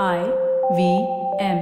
I 0.00 0.24
V 0.74 1.06
M. 1.38 1.58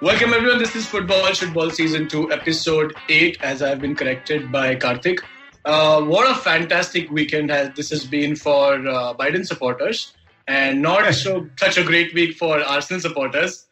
Welcome 0.00 0.32
everyone. 0.32 0.58
This 0.58 0.76
is 0.76 0.86
Football 0.86 1.34
Football 1.34 1.70
Season 1.70 2.06
2, 2.06 2.30
Episode 2.30 2.94
8, 3.08 3.38
as 3.42 3.62
I've 3.62 3.80
been 3.80 3.96
corrected 3.96 4.52
by 4.52 4.76
Karthik. 4.76 5.18
Uh, 5.64 6.02
what 6.02 6.30
a 6.30 6.36
fantastic 6.38 7.10
weekend 7.10 7.50
has 7.50 7.74
this 7.74 7.90
has 7.90 8.04
been 8.04 8.36
for 8.36 8.74
uh, 8.74 9.12
Biden 9.14 9.44
supporters, 9.44 10.14
and 10.46 10.80
not 10.80 11.12
so 11.14 11.48
such 11.58 11.78
a 11.78 11.82
great 11.82 12.14
week 12.14 12.36
for 12.36 12.60
Arsenal 12.60 13.00
supporters. 13.00 13.66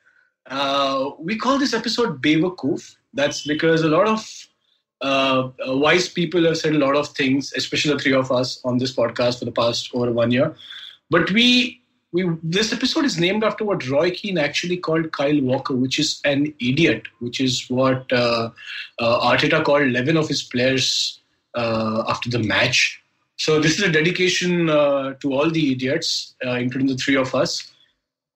Uh, 0.47 1.11
we 1.21 1.37
call 1.37 1.59
this 1.59 1.75
episode 1.75 2.21
Bewakoof. 2.21 2.97
That's 3.15 3.47
because 3.47 3.83
a 3.83 3.89
lot 3.89 4.09
of 4.09 4.27
uh, 5.03 5.51
uh, 5.69 5.77
wise 5.77 6.09
people 6.09 6.45
have 6.45 6.57
said 6.57 6.75
a 6.75 6.79
lot 6.79 6.97
of 6.97 7.09
things, 7.09 7.53
especially 7.57 7.93
the 7.93 7.99
three 7.99 8.15
of 8.15 8.31
us 8.31 8.61
on 8.65 8.79
this 8.79 8.95
podcast 8.95 9.41
for 9.41 9.45
the 9.45 9.53
past 9.53 9.91
over 9.95 10.13
one 10.13 10.31
year. 10.31 10.55
But 11.11 11.31
we 11.33 11.81
we 12.13 12.29
this 12.43 12.73
episode 12.73 13.05
is 13.05 13.19
named 13.19 13.43
after 13.43 13.65
what 13.65 13.89
Roy 13.89 14.11
Keane 14.13 14.39
actually 14.39 14.77
called 14.77 15.11
Kyle 15.13 15.41
Walker, 15.41 15.75
which 15.75 15.99
is 15.99 16.21
an 16.25 16.55
idiot, 16.61 17.03
which 17.19 17.41
is 17.41 17.69
what 17.69 18.13
uh, 18.13 18.51
uh, 18.99 19.31
Arteta 19.31 19.65
called 19.65 19.83
11 19.83 20.17
of 20.17 20.29
his 20.29 20.43
players 20.43 21.21
uh, 21.55 22.05
after 22.09 22.31
the 22.31 22.39
match. 22.39 23.03
So 23.37 23.61
this 23.61 23.79
is 23.79 23.83
a 23.83 23.91
dedication 23.91 24.67
to 24.67 25.33
all 25.33 25.51
the 25.51 25.73
idiots, 25.73 26.35
including 26.43 26.87
the 26.87 26.97
three 26.97 27.17
of 27.17 27.35
us. 27.35 27.72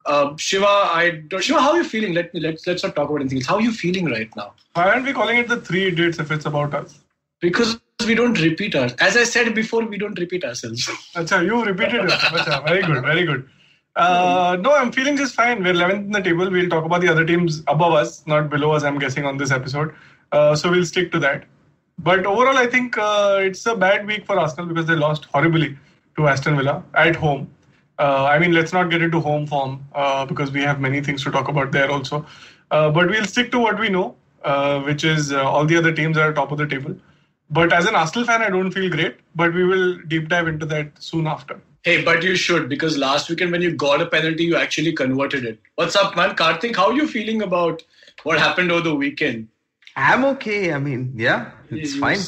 Uh, 0.06 0.36
Shiva, 0.36 0.66
I 0.66 1.22
don't, 1.28 1.42
Shiva, 1.42 1.60
how 1.60 1.72
are 1.72 1.78
you 1.78 1.84
feeling? 1.84 2.14
Let 2.14 2.32
me 2.32 2.40
let's 2.40 2.66
let's 2.66 2.82
not 2.82 2.94
talk 2.94 3.08
about 3.10 3.20
anything 3.20 3.38
else. 3.38 3.46
How 3.46 3.56
are 3.56 3.60
you 3.60 3.72
feeling 3.72 4.06
right 4.06 4.28
now? 4.36 4.54
Why 4.74 4.90
aren't 4.90 5.04
we 5.04 5.12
calling 5.12 5.38
it 5.38 5.48
the 5.48 5.60
three 5.60 5.86
idiots 5.86 6.18
if 6.18 6.30
it's 6.30 6.46
about 6.46 6.74
us? 6.74 6.98
Because 7.40 7.78
we 8.06 8.14
don't 8.14 8.40
repeat 8.40 8.74
our. 8.76 8.88
As 9.00 9.16
I 9.16 9.24
said 9.24 9.54
before, 9.54 9.84
we 9.84 9.98
don't 9.98 10.18
repeat 10.18 10.44
ourselves. 10.44 10.86
Acha, 11.14 11.44
you 11.44 11.64
repeated 11.64 12.04
it. 12.04 12.10
Acha, 12.10 12.64
very 12.66 12.82
good, 12.82 13.02
very 13.02 13.24
good. 13.24 13.48
Uh, 13.96 14.58
no, 14.60 14.74
I'm 14.74 14.92
feeling 14.92 15.16
just 15.16 15.34
fine. 15.34 15.64
We're 15.64 15.72
11th 15.72 16.04
in 16.04 16.10
the 16.12 16.20
table. 16.20 16.50
We'll 16.50 16.68
talk 16.68 16.84
about 16.84 17.00
the 17.00 17.08
other 17.08 17.24
teams 17.24 17.62
above 17.66 17.94
us, 17.94 18.26
not 18.26 18.50
below 18.50 18.72
us, 18.72 18.84
I'm 18.84 18.98
guessing, 18.98 19.24
on 19.24 19.38
this 19.38 19.50
episode. 19.50 19.94
Uh, 20.32 20.54
so 20.54 20.70
we'll 20.70 20.84
stick 20.84 21.10
to 21.12 21.18
that. 21.20 21.44
But 21.98 22.26
overall, 22.26 22.58
I 22.58 22.66
think 22.66 22.98
uh, 22.98 23.38
it's 23.40 23.64
a 23.64 23.74
bad 23.74 24.06
week 24.06 24.26
for 24.26 24.38
Arsenal 24.38 24.66
because 24.66 24.86
they 24.86 24.94
lost 24.94 25.24
horribly 25.24 25.78
to 26.16 26.28
Aston 26.28 26.56
Villa 26.56 26.84
at 26.94 27.16
home. 27.16 27.50
Uh, 27.98 28.24
I 28.24 28.38
mean, 28.38 28.52
let's 28.52 28.72
not 28.72 28.90
get 28.90 29.02
into 29.02 29.20
home 29.20 29.46
form 29.46 29.86
uh, 29.94 30.26
because 30.26 30.50
we 30.50 30.60
have 30.62 30.80
many 30.80 31.00
things 31.00 31.22
to 31.24 31.30
talk 31.30 31.48
about 31.48 31.72
there 31.72 31.90
also. 31.90 32.26
Uh, 32.70 32.90
but 32.90 33.08
we'll 33.08 33.24
stick 33.24 33.50
to 33.52 33.58
what 33.58 33.78
we 33.78 33.88
know, 33.88 34.16
uh, 34.44 34.80
which 34.80 35.04
is 35.04 35.32
uh, 35.32 35.42
all 35.42 35.64
the 35.64 35.76
other 35.76 35.92
teams 35.92 36.18
are 36.18 36.32
top 36.32 36.52
of 36.52 36.58
the 36.58 36.66
table. 36.66 36.94
But 37.48 37.72
as 37.72 37.86
an 37.86 37.94
Arsenal 37.94 38.26
fan, 38.26 38.42
I 38.42 38.50
don't 38.50 38.70
feel 38.72 38.90
great. 38.90 39.16
But 39.34 39.54
we 39.54 39.64
will 39.64 39.98
deep 40.08 40.28
dive 40.28 40.48
into 40.48 40.66
that 40.66 41.02
soon 41.02 41.26
after. 41.26 41.60
Hey, 41.84 42.02
but 42.02 42.22
you 42.24 42.34
should 42.34 42.68
because 42.68 42.98
last 42.98 43.30
weekend 43.30 43.52
when 43.52 43.62
you 43.62 43.70
got 43.74 44.00
a 44.00 44.06
penalty, 44.06 44.44
you 44.44 44.56
actually 44.56 44.92
converted 44.92 45.44
it. 45.44 45.58
What's 45.76 45.94
up, 45.94 46.16
man? 46.16 46.34
Karthik, 46.34 46.74
how 46.74 46.88
are 46.88 46.94
you 46.94 47.06
feeling 47.06 47.42
about 47.42 47.82
what 48.24 48.38
happened 48.40 48.72
over 48.72 48.80
the 48.80 48.94
weekend? 48.94 49.48
I'm 49.94 50.24
okay. 50.24 50.72
I 50.72 50.78
mean, 50.80 51.12
yeah, 51.16 51.52
it's 51.70 51.94
You- 51.94 52.00
fine. 52.00 52.18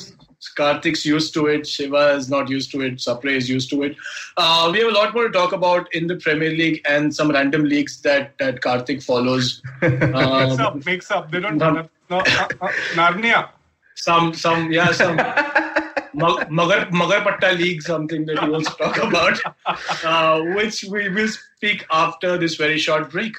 Karthik's 0.56 1.04
used 1.04 1.34
to 1.34 1.46
it. 1.46 1.66
Shiva 1.66 2.12
is 2.14 2.28
not 2.30 2.48
used 2.48 2.70
to 2.72 2.80
it. 2.82 2.94
Sapre 2.96 3.30
is 3.36 3.48
used 3.48 3.70
to 3.70 3.82
it. 3.82 3.96
Uh, 4.36 4.68
we 4.72 4.78
have 4.78 4.88
a 4.88 4.92
lot 4.92 5.12
more 5.14 5.24
to 5.24 5.30
talk 5.32 5.52
about 5.52 5.92
in 5.94 6.06
the 6.06 6.16
Premier 6.16 6.50
League 6.50 6.80
and 6.88 7.14
some 7.14 7.30
random 7.30 7.64
leagues 7.64 8.00
that, 8.02 8.36
that 8.38 8.60
Karthik 8.60 9.02
follows. 9.02 9.62
Mix 9.82 10.02
Um, 10.14 10.60
up, 10.60 10.86
mix 10.86 11.10
up. 11.10 11.30
They 11.30 11.40
don't. 11.40 11.56
no. 11.58 11.70
No, 11.72 11.88
no, 12.10 12.18
uh, 12.18 12.48
uh, 12.60 12.68
Narnia. 12.94 13.48
some, 13.96 14.32
some, 14.32 14.70
yeah, 14.72 14.92
some 14.92 15.16
Mag- 16.14 16.48
Magar, 16.50 16.88
Magarpatta 16.90 17.56
League, 17.56 17.82
something 17.82 18.24
that 18.26 18.38
he 18.38 18.48
wants 18.48 18.70
to 18.70 18.76
talk 18.76 18.96
about, 18.98 19.38
uh, 20.04 20.40
which 20.54 20.84
we 20.84 21.08
will 21.10 21.28
speak 21.28 21.84
after 21.90 22.38
this 22.38 22.54
very 22.54 22.78
short 22.78 23.10
break. 23.10 23.36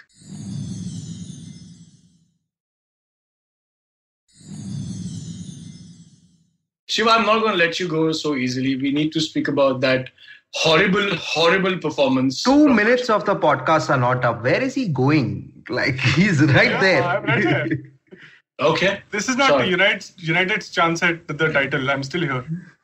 Shiva, 6.89 7.11
I'm 7.11 7.25
not 7.25 7.41
going 7.41 7.51
to 7.51 7.57
let 7.57 7.79
you 7.79 7.87
go 7.87 8.11
so 8.11 8.35
easily. 8.35 8.75
We 8.75 8.91
need 8.91 9.11
to 9.13 9.21
speak 9.21 9.47
about 9.47 9.79
that 9.81 10.09
horrible, 10.53 11.15
horrible 11.17 11.77
performance. 11.77 12.41
Two 12.43 12.63
from- 12.65 12.75
minutes 12.75 13.09
of 13.11 13.25
the 13.25 13.35
podcast 13.35 13.89
are 13.91 13.97
not 13.97 14.25
up. 14.25 14.43
Where 14.43 14.61
is 14.61 14.73
he 14.75 14.87
going? 14.87 15.53
Like 15.69 15.99
he's 15.99 16.41
right 16.41 16.71
Yeah, 16.71 16.81
there. 16.81 17.03
I'm 17.03 17.23
right 17.25 17.43
here. 17.43 17.93
Okay. 18.59 19.01
This 19.11 19.29
is 19.29 19.37
not 19.37 19.49
Sorry. 19.49 19.69
United's, 19.69 20.13
United's 20.17 20.69
chance 20.69 21.01
at 21.03 21.27
the 21.27 21.47
title. 21.53 21.89
I'm 21.89 22.03
still 22.03 22.21
here. 22.21 22.43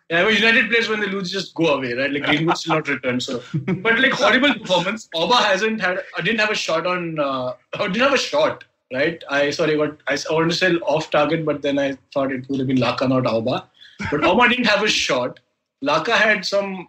Yeah, 0.09 0.23
but 0.23 0.35
United 0.35 0.69
players 0.69 0.87
when 0.87 0.99
they 1.01 1.07
lose 1.07 1.31
just 1.31 1.53
go 1.55 1.73
away, 1.75 1.93
right? 1.93 2.11
Like 2.11 2.23
Greenwood 2.23 2.57
still 2.57 2.75
not 2.75 2.87
return. 2.87 3.19
So, 3.19 3.41
but 3.53 3.99
like 3.99 4.11
horrible 4.13 4.53
performance. 4.53 5.09
Oba 5.15 5.35
hasn't 5.35 5.81
had, 5.81 5.97
uh, 5.97 6.21
didn't 6.21 6.39
have 6.39 6.51
a 6.51 6.55
shot 6.55 6.85
on, 6.85 7.19
uh, 7.19 7.53
or 7.79 7.89
didn't 7.89 8.03
have 8.03 8.13
a 8.13 8.17
shot, 8.17 8.63
right? 8.93 9.21
I 9.29 9.49
sorry, 9.49 9.75
what 9.75 9.97
I, 10.07 10.13
I 10.13 10.33
wanted 10.33 10.51
to 10.51 10.55
say 10.55 10.75
off 10.75 11.09
target, 11.09 11.43
but 11.43 11.61
then 11.63 11.79
I 11.79 11.97
thought 12.13 12.31
it 12.31 12.47
would 12.49 12.59
have 12.59 12.67
been 12.67 12.77
Laka, 12.77 13.09
not 13.09 13.25
Oba. 13.25 13.67
But 14.11 14.23
Oba 14.23 14.49
didn't 14.49 14.65
have 14.65 14.83
a 14.83 14.87
shot. 14.87 15.39
Laka 15.83 16.13
had 16.13 16.45
some 16.45 16.87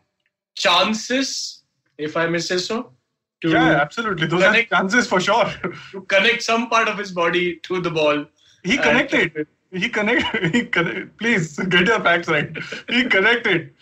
chances, 0.56 1.62
if 1.98 2.16
I 2.16 2.26
may 2.26 2.38
say 2.38 2.58
so, 2.58 2.92
to 3.42 3.50
Yeah, 3.50 3.80
absolutely. 3.80 4.26
Those 4.26 4.42
are 4.42 4.46
Connect- 4.50 4.70
chances 4.70 5.06
for 5.06 5.20
sure. 5.20 5.44
to 5.92 6.00
connect 6.02 6.42
some 6.42 6.68
part 6.68 6.88
of 6.88 6.98
his 6.98 7.12
body 7.12 7.56
to 7.64 7.80
the 7.80 7.90
ball. 7.90 8.24
He 8.64 8.76
connected. 8.78 9.46
He 9.72 9.88
connected. 9.88 10.54
He 10.54 10.64
connect, 10.64 11.18
Please 11.18 11.58
get 11.58 11.86
your 11.86 12.00
facts 12.00 12.28
right. 12.28 12.50
He 12.88 13.04
connected. 13.04 13.74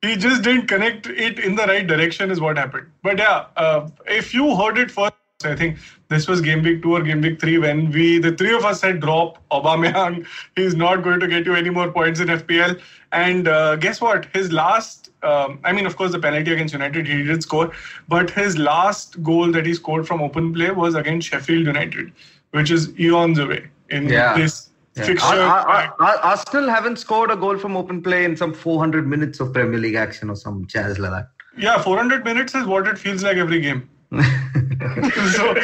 He 0.00 0.16
just 0.16 0.42
didn't 0.42 0.66
connect 0.68 1.06
it 1.06 1.38
in 1.40 1.56
the 1.56 1.64
right 1.66 1.86
direction, 1.86 2.30
is 2.30 2.40
what 2.40 2.56
happened. 2.56 2.86
But 3.02 3.18
yeah, 3.18 3.46
uh, 3.56 3.88
if 4.06 4.32
you 4.32 4.56
heard 4.56 4.78
it 4.78 4.90
first, 4.90 5.12
I 5.44 5.54
think 5.56 5.78
this 6.08 6.28
was 6.28 6.40
game 6.40 6.62
week 6.62 6.82
two 6.82 6.92
or 6.96 7.02
game 7.02 7.20
week 7.20 7.40
three 7.40 7.58
when 7.58 7.90
we, 7.90 8.18
the 8.18 8.32
three 8.32 8.54
of 8.54 8.64
us 8.64 8.80
said 8.80 9.00
drop 9.00 9.38
Aubameyang. 9.50 10.26
He's 10.56 10.74
not 10.74 11.02
going 11.02 11.20
to 11.20 11.28
get 11.28 11.46
you 11.46 11.54
any 11.54 11.70
more 11.70 11.90
points 11.90 12.20
in 12.20 12.28
FPL. 12.28 12.80
And 13.12 13.48
uh, 13.48 13.76
guess 13.76 14.00
what? 14.00 14.26
His 14.34 14.52
last, 14.52 15.10
um, 15.22 15.58
I 15.64 15.72
mean, 15.72 15.86
of 15.86 15.96
course, 15.96 16.12
the 16.12 16.18
penalty 16.18 16.52
against 16.52 16.72
United, 16.72 17.06
he 17.06 17.22
did 17.22 17.42
score. 17.42 17.72
But 18.08 18.30
his 18.30 18.56
last 18.58 19.22
goal 19.22 19.50
that 19.52 19.66
he 19.66 19.74
scored 19.74 20.06
from 20.06 20.22
open 20.22 20.52
play 20.54 20.70
was 20.70 20.94
against 20.94 21.28
Sheffield 21.28 21.66
United, 21.66 22.12
which 22.52 22.70
is 22.70 22.98
eons 22.98 23.38
away 23.38 23.68
in 23.90 24.08
Yeah. 24.08 24.34
this 24.36 24.70
Yeah. 24.96 25.04
fixture. 25.04 25.26
Ar- 25.26 25.68
Ar- 25.68 25.94
Ar- 26.00 26.18
Arsenal 26.22 26.68
haven't 26.68 26.98
scored 26.98 27.30
a 27.30 27.36
goal 27.36 27.56
from 27.58 27.76
open 27.76 28.02
play 28.02 28.24
in 28.24 28.36
some 28.36 28.52
400 28.52 29.06
minutes 29.06 29.40
of 29.40 29.52
Premier 29.52 29.78
League 29.78 29.94
action 29.94 30.28
or 30.30 30.36
some 30.36 30.66
jazz 30.66 30.98
like 30.98 31.10
that. 31.12 31.28
yeah, 31.56 31.80
400 31.82 32.24
minutes 32.24 32.54
is 32.54 32.64
what 32.66 32.86
it 32.88 32.98
feels 32.98 33.22
like 33.22 33.36
every 33.36 33.60
game. 33.60 33.88
so 35.32 35.54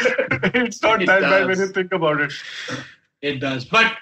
it's 0.54 0.82
not 0.82 1.02
It 1.02 1.06
that 1.06 1.20
bad 1.20 1.46
when 1.46 1.58
you 1.58 1.68
think 1.68 1.92
about 1.92 2.20
it. 2.20 2.32
It 3.20 3.40
does. 3.40 3.64
But 3.64 3.92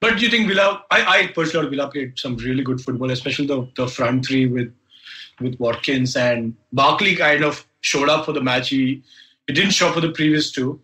but 0.00 0.18
do 0.18 0.24
you 0.24 0.30
think 0.30 0.48
Villa 0.48 0.84
I, 0.90 1.04
I 1.04 1.26
personally 1.28 1.68
Villa 1.70 1.90
played 1.90 2.18
some 2.18 2.36
really 2.36 2.62
good 2.62 2.80
football, 2.80 3.10
especially 3.10 3.46
the, 3.46 3.68
the 3.76 3.88
front 3.88 4.26
three 4.26 4.46
with 4.46 4.72
with 5.40 5.58
Watkins 5.58 6.16
and 6.16 6.54
Barkley 6.72 7.16
kind 7.16 7.44
of 7.44 7.66
showed 7.80 8.08
up 8.08 8.24
for 8.24 8.32
the 8.32 8.40
match. 8.40 8.70
He, 8.70 9.02
he 9.46 9.52
didn't 9.52 9.72
show 9.72 9.88
up 9.88 9.94
for 9.94 10.00
the 10.00 10.12
previous 10.12 10.50
two. 10.50 10.80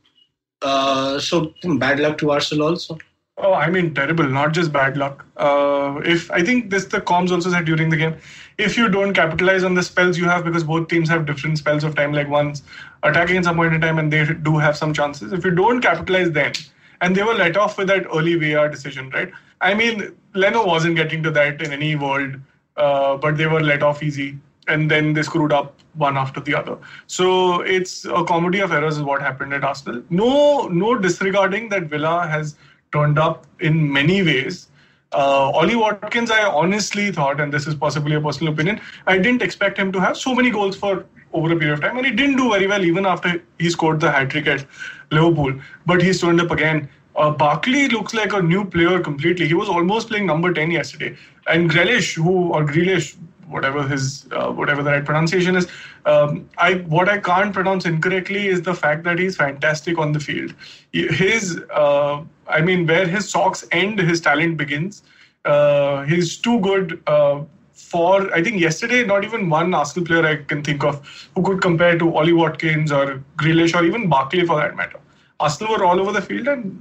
Uh, 0.61 1.19
so 1.19 1.53
bad 1.79 2.01
luck 2.01 2.19
to 2.19 2.31
Arsenal 2.31 2.69
also. 2.69 2.99
Oh, 3.45 3.55
I 3.55 3.69
mean, 3.71 3.93
terrible. 3.93 4.29
Not 4.29 4.53
just 4.53 4.73
bad 4.73 4.97
luck. 4.97 5.27
Uh, 5.37 6.01
if 6.05 6.31
I 6.31 6.43
think 6.43 6.71
this, 6.71 6.85
the 6.85 7.01
comms 7.01 7.33
also 7.33 7.51
said 7.51 7.65
during 7.65 7.91
the 7.91 7.97
game, 7.97 8.17
if 8.57 8.77
you 8.77 8.89
don't 8.89 9.13
capitalize 9.13 9.65
on 9.65 9.75
the 9.75 9.83
spells 9.83 10.17
you 10.17 10.27
have, 10.27 10.45
because 10.45 10.63
both 10.63 10.87
teams 10.87 11.09
have 11.09 11.27
different 11.27 11.59
spells 11.59 11.83
of 11.83 11.97
time, 11.97 12.13
like 12.13 12.29
one's 12.29 12.63
attacking 13.03 13.39
at 13.39 13.45
some 13.45 13.57
point 13.57 13.75
in 13.75 13.81
time, 13.81 13.99
and 13.99 14.13
they 14.13 14.25
do 14.25 14.59
have 14.59 14.77
some 14.77 14.95
chances. 14.95 15.33
If 15.33 15.45
you 15.45 15.51
don't 15.51 15.81
capitalize 15.81 16.31
then, 16.31 16.53
and 17.01 17.17
they 17.17 17.25
were 17.25 17.35
let 17.35 17.57
off 17.57 17.77
with 17.79 17.89
that 17.89 18.07
early 18.15 18.37
VAR 18.37 18.69
decision, 18.69 19.11
right? 19.11 19.33
I 19.61 19.75
mean, 19.75 20.15
Leno 20.35 20.65
wasn't 20.65 20.95
getting 20.95 21.25
to 21.25 21.33
that 21.33 21.61
in 21.61 21.73
any 21.73 21.97
world, 21.97 22.37
uh, 22.77 23.17
but 23.17 23.37
they 23.37 23.49
were 23.49 23.61
let 23.61 23.83
off 23.83 24.05
easy, 24.05 24.39
and 24.69 24.89
then 24.89 25.15
they 25.15 25.23
screwed 25.23 25.53
up 25.53 25.75
one 25.95 26.17
after 26.17 26.41
the 26.41 26.55
other. 26.55 26.79
So 27.09 27.63
it's 27.63 28.05
a 28.05 28.23
comedy 28.25 28.61
of 28.61 28.71
errors, 28.71 28.99
is 28.99 29.03
what 29.03 29.21
happened 29.21 29.53
at 29.53 29.65
Arsenal. 29.65 30.05
No, 30.11 30.69
no 30.69 30.97
disregarding 30.97 31.71
that 31.71 31.85
Villa 31.85 32.25
has 32.29 32.55
turned 32.93 33.19
up 33.19 33.47
in 33.61 33.93
many 33.93 34.23
ways. 34.23 34.69
Uh, 35.13 35.51
Ollie 35.51 35.77
Watkins, 35.77 36.31
I 36.31 36.45
honestly 36.45 37.13
thought, 37.13 37.41
and 37.41 37.53
this 37.53 37.67
is 37.67 37.75
possibly 37.75 38.15
a 38.15 38.21
personal 38.21 38.53
opinion, 38.53 38.81
I 39.07 39.19
didn't 39.19 39.43
expect 39.43 39.79
him 39.79 39.93
to 39.93 40.01
have 40.01 40.17
so 40.17 40.35
many 40.35 40.51
goals 40.51 40.77
for 40.77 41.05
over 41.35 41.53
a 41.53 41.57
period 41.57 41.75
of 41.75 41.81
time, 41.81 41.97
and 41.97 42.07
he 42.07 42.13
didn't 42.13 42.37
do 42.37 42.51
very 42.51 42.67
well 42.67 42.85
even 42.85 43.07
after 43.07 43.43
he 43.59 43.71
scored 43.71 44.01
the 44.01 44.11
hat 44.11 44.31
trick 44.31 44.47
at 44.47 44.65
Liverpool. 45.11 45.59
But 45.87 46.03
he's 46.03 46.21
turned 46.21 46.41
up 46.41 46.51
again. 46.51 46.89
Uh, 47.17 47.31
Barkley 47.31 47.89
looks 47.89 48.15
like 48.15 48.33
a 48.33 48.41
new 48.41 48.65
player 48.65 49.01
completely. 49.01 49.47
He 49.47 49.55
was 49.55 49.69
almost 49.69 50.09
playing 50.09 50.27
number 50.27 50.53
10 50.53 50.71
yesterday. 50.71 51.17
And 51.47 51.71
Grealish, 51.71 52.15
who, 52.15 52.53
or 52.53 52.65
Grealish, 52.65 53.17
whatever 53.53 53.87
his 53.87 54.27
uh, 54.33 54.51
whatever 54.51 54.83
the 54.83 54.91
right 54.91 55.05
pronunciation 55.05 55.57
is. 55.57 55.69
Um, 56.07 56.49
I 56.59 56.75
what 56.97 57.09
I 57.09 57.19
can't 57.19 57.53
pronounce 57.53 57.85
incorrectly 57.85 58.47
is 58.49 58.63
the 58.63 58.75
fact 58.75 59.05
that 59.05 59.19
he's 59.19 59.37
fantastic 59.37 59.99
on 59.99 60.13
the 60.13 60.21
field. 60.21 60.55
His 60.93 61.61
uh, 61.73 62.23
I 62.53 62.61
mean, 62.61 62.87
where 62.87 63.07
his 63.07 63.29
socks 63.29 63.65
end, 63.73 63.99
his 63.99 64.21
talent 64.21 64.57
begins. 64.57 65.03
Uh, 65.45 66.03
he's 66.03 66.37
too 66.37 66.61
good. 66.61 67.03
Uh, 67.07 67.43
for 67.73 68.33
I 68.35 68.43
think 68.43 68.61
yesterday, 68.61 69.05
not 69.05 69.25
even 69.25 69.49
one 69.51 69.75
Arsenal 69.75 70.07
player 70.07 70.25
I 70.25 70.37
can 70.45 70.63
think 70.63 70.85
of 70.85 71.29
who 71.35 71.43
could 71.43 71.61
compare 71.61 71.99
to 71.99 72.17
Ollie 72.17 72.33
Watkins 72.33 72.93
or 72.93 73.23
Grealish 73.37 73.75
or 73.75 73.85
even 73.85 74.09
Barkley 74.09 74.47
for 74.47 74.57
that 74.57 74.77
matter. 74.77 74.99
Arsenal 75.41 75.73
were 75.73 75.85
all 75.85 76.01
over 76.01 76.13
the 76.13 76.23
field 76.23 76.49
and 76.49 76.81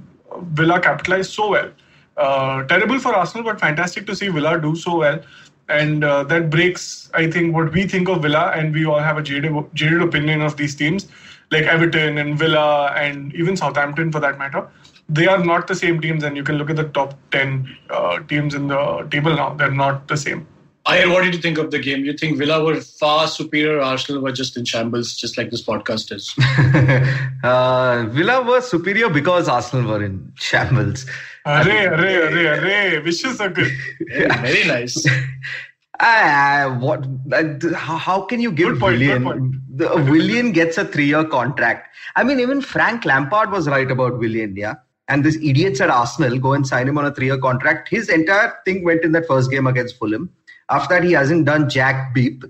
Villa 0.52 0.80
capitalized 0.80 1.32
so 1.32 1.50
well. 1.50 1.70
Uh, 2.16 2.64
terrible 2.64 2.98
for 2.98 3.14
Arsenal, 3.14 3.44
but 3.44 3.60
fantastic 3.60 4.06
to 4.06 4.14
see 4.14 4.28
Villa 4.28 4.60
do 4.60 4.76
so 4.76 4.98
well. 4.98 5.20
And 5.68 6.04
uh, 6.04 6.24
that 6.24 6.50
breaks, 6.50 7.10
I 7.14 7.30
think, 7.30 7.54
what 7.54 7.72
we 7.72 7.86
think 7.86 8.08
of 8.08 8.22
Villa, 8.22 8.52
and 8.54 8.74
we 8.74 8.84
all 8.84 8.98
have 8.98 9.16
a 9.16 9.22
jaded, 9.22 9.52
jaded 9.74 10.02
opinion 10.02 10.42
of 10.42 10.56
these 10.56 10.74
teams, 10.74 11.08
like 11.50 11.64
Everton 11.64 12.18
and 12.18 12.38
Villa, 12.38 12.92
and 12.96 13.34
even 13.34 13.56
Southampton 13.56 14.12
for 14.12 14.20
that 14.20 14.38
matter. 14.38 14.68
They 15.08 15.26
are 15.26 15.44
not 15.44 15.66
the 15.66 15.74
same 15.74 16.00
teams, 16.00 16.24
and 16.24 16.36
you 16.36 16.42
can 16.42 16.56
look 16.56 16.70
at 16.70 16.76
the 16.76 16.88
top 16.88 17.18
10 17.32 17.68
uh, 17.90 18.20
teams 18.20 18.54
in 18.54 18.68
the 18.68 19.06
table 19.10 19.34
now. 19.34 19.54
They're 19.54 19.70
not 19.70 20.08
the 20.08 20.16
same. 20.16 20.46
Ian, 20.90 21.12
what 21.12 21.22
did 21.22 21.32
you 21.34 21.40
think 21.40 21.58
of 21.58 21.70
the 21.70 21.78
game? 21.78 22.04
You 22.04 22.12
think 22.12 22.38
Villa 22.38 22.64
were 22.64 22.80
far 22.80 23.28
superior, 23.28 23.80
Arsenal 23.80 24.20
were 24.20 24.32
just 24.32 24.56
in 24.56 24.64
shambles, 24.64 25.14
just 25.14 25.38
like 25.38 25.50
this 25.50 25.62
podcast 25.62 26.12
is? 26.12 26.34
uh, 27.44 28.06
Villa 28.10 28.42
were 28.42 28.60
superior 28.60 29.08
because 29.08 29.48
Arsenal 29.48 29.88
were 29.92 30.02
in 30.04 30.32
shambles. 30.34 31.06
Array, 31.46 31.86
array, 31.86 32.16
array, 32.16 32.46
array. 32.46 32.98
Vicious 32.98 33.38
circle. 33.38 33.64
Very, 34.08 34.28
very 34.28 34.64
nice. 34.66 35.04
Uh, 36.00 36.68
what? 36.78 37.06
Uh, 37.32 37.44
how, 37.76 37.96
how 37.96 38.22
can 38.22 38.40
you 38.40 38.50
give 38.50 38.70
Good 38.70 38.80
point, 38.80 38.98
good 38.98 39.22
Willian? 39.22 39.24
point. 39.24 39.78
The, 39.78 40.10
Willian 40.10 40.50
gets 40.50 40.76
a 40.76 40.84
three-year 40.84 41.26
contract. 41.26 41.94
I 42.16 42.24
mean, 42.24 42.40
even 42.40 42.60
Frank 42.60 43.04
Lampard 43.04 43.52
was 43.52 43.68
right 43.68 43.88
about 43.88 44.18
Willian, 44.18 44.56
yeah. 44.56 44.74
And 45.12 45.22
this 45.24 45.36
idiots 45.36 45.78
at 45.82 45.90
Arsenal 45.90 46.38
go 46.38 46.54
and 46.54 46.66
sign 46.66 46.88
him 46.88 46.96
on 46.96 47.04
a 47.04 47.14
three-year 47.14 47.36
contract. 47.36 47.90
His 47.90 48.08
entire 48.08 48.54
thing 48.64 48.82
went 48.82 49.04
in 49.04 49.12
that 49.12 49.26
first 49.26 49.50
game 49.50 49.66
against 49.66 49.98
Fulham. 49.98 50.30
After 50.70 50.94
that, 50.94 51.04
he 51.04 51.12
hasn't 51.12 51.44
done 51.44 51.68
jack 51.68 52.14
beep. 52.14 52.44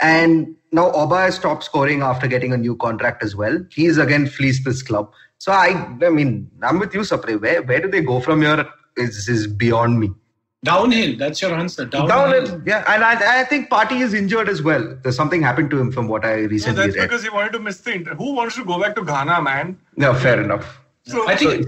And 0.00 0.56
now 0.72 0.90
Oba 0.90 1.18
has 1.20 1.36
stopped 1.36 1.62
scoring 1.62 2.02
after 2.02 2.26
getting 2.26 2.52
a 2.52 2.56
new 2.56 2.74
contract 2.76 3.22
as 3.22 3.36
well. 3.36 3.64
He's 3.70 3.98
again 3.98 4.26
fleeced 4.26 4.64
this 4.64 4.82
club. 4.82 5.12
So 5.38 5.52
I, 5.52 5.68
I 6.02 6.10
mean, 6.10 6.50
I'm 6.62 6.80
with 6.80 6.92
you, 6.92 7.00
Sapre. 7.10 7.40
Where 7.40 7.62
where 7.62 7.80
do 7.80 7.88
they 7.88 8.00
go 8.00 8.18
from 8.20 8.42
here? 8.42 8.66
Is 8.96 9.28
is 9.28 9.46
beyond 9.46 10.00
me. 10.00 10.10
Downhill, 10.64 11.16
that's 11.16 11.40
your 11.40 11.54
answer. 11.54 11.84
Downhill. 11.84 12.08
Downhill, 12.08 12.62
yeah, 12.66 12.82
and 12.92 13.04
I, 13.04 13.42
I 13.42 13.44
think 13.44 13.70
Partey 13.70 14.00
is 14.00 14.12
injured 14.12 14.48
as 14.48 14.60
well. 14.60 14.98
There's 15.04 15.14
something 15.14 15.40
happened 15.40 15.70
to 15.70 15.78
him 15.78 15.92
from 15.92 16.08
what 16.08 16.24
I 16.24 16.34
No, 16.34 16.46
recently 16.48 16.86
that's 16.86 16.96
read. 16.96 17.08
because 17.08 17.22
he 17.22 17.30
wanted 17.30 17.52
to 17.52 17.60
miss 17.60 17.78
the 17.78 17.92
inter- 17.94 18.16
Who 18.16 18.32
wants 18.34 18.56
to 18.56 18.64
go 18.64 18.80
back 18.82 18.96
to 18.96 19.04
Ghana, 19.04 19.40
man? 19.40 19.78
No, 19.96 20.14
fair 20.14 20.42
enough. 20.42 20.80
So 21.08 21.28
I 21.28 21.36
think 21.36 21.66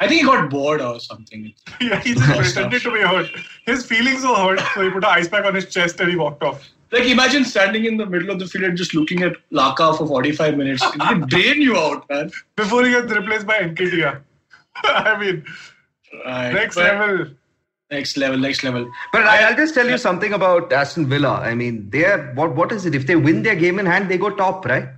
I 0.00 0.08
think 0.08 0.20
he 0.20 0.26
got 0.26 0.50
bored 0.50 0.80
or 0.80 0.98
something. 1.00 1.52
yeah, 1.80 2.00
he 2.00 2.14
just 2.14 2.26
pretended 2.38 2.82
to 2.82 2.92
be 2.92 3.00
hurt. 3.00 3.30
His 3.66 3.86
feelings 3.86 4.22
were 4.22 4.34
hurt, 4.34 4.60
so 4.74 4.82
he 4.82 4.90
put 4.90 5.04
an 5.04 5.10
ice 5.10 5.28
pack 5.28 5.44
on 5.44 5.54
his 5.54 5.66
chest 5.66 6.00
and 6.00 6.10
he 6.10 6.16
walked 6.16 6.42
off. 6.42 6.68
Like 6.92 7.04
imagine 7.04 7.44
standing 7.44 7.84
in 7.84 7.96
the 7.96 8.06
middle 8.06 8.30
of 8.30 8.40
the 8.40 8.46
field 8.46 8.64
and 8.64 8.76
just 8.76 8.94
looking 8.94 9.22
at 9.22 9.36
Laka 9.52 9.96
for 9.96 10.06
45 10.06 10.56
minutes. 10.56 10.82
It 10.84 11.18
would 11.18 11.28
drain 11.28 11.62
you 11.62 11.76
out, 11.76 12.08
man. 12.10 12.32
Before 12.56 12.84
he 12.84 12.90
gets 12.90 13.12
replaced 13.12 13.46
by 13.46 13.58
Nketiah. 13.60 14.20
I 14.84 15.16
mean, 15.18 15.44
Right. 16.24 16.52
next 16.52 16.76
level. 16.76 17.26
Next 17.90 18.16
level, 18.16 18.38
next 18.38 18.62
level. 18.62 18.90
But 19.12 19.22
I, 19.22 19.48
I'll 19.48 19.56
just 19.56 19.74
tell 19.74 19.88
you 19.88 19.98
something 19.98 20.32
about 20.32 20.72
Aston 20.72 21.06
Villa. 21.08 21.34
I 21.40 21.54
mean, 21.54 21.90
they're 21.90 22.32
what 22.34 22.54
what 22.54 22.72
is 22.72 22.86
it? 22.86 22.94
If 22.94 23.06
they 23.06 23.16
win 23.16 23.42
their 23.42 23.56
game 23.56 23.78
in 23.78 23.86
hand, 23.86 24.08
they 24.08 24.18
go 24.18 24.30
top, 24.30 24.64
right? 24.64 24.88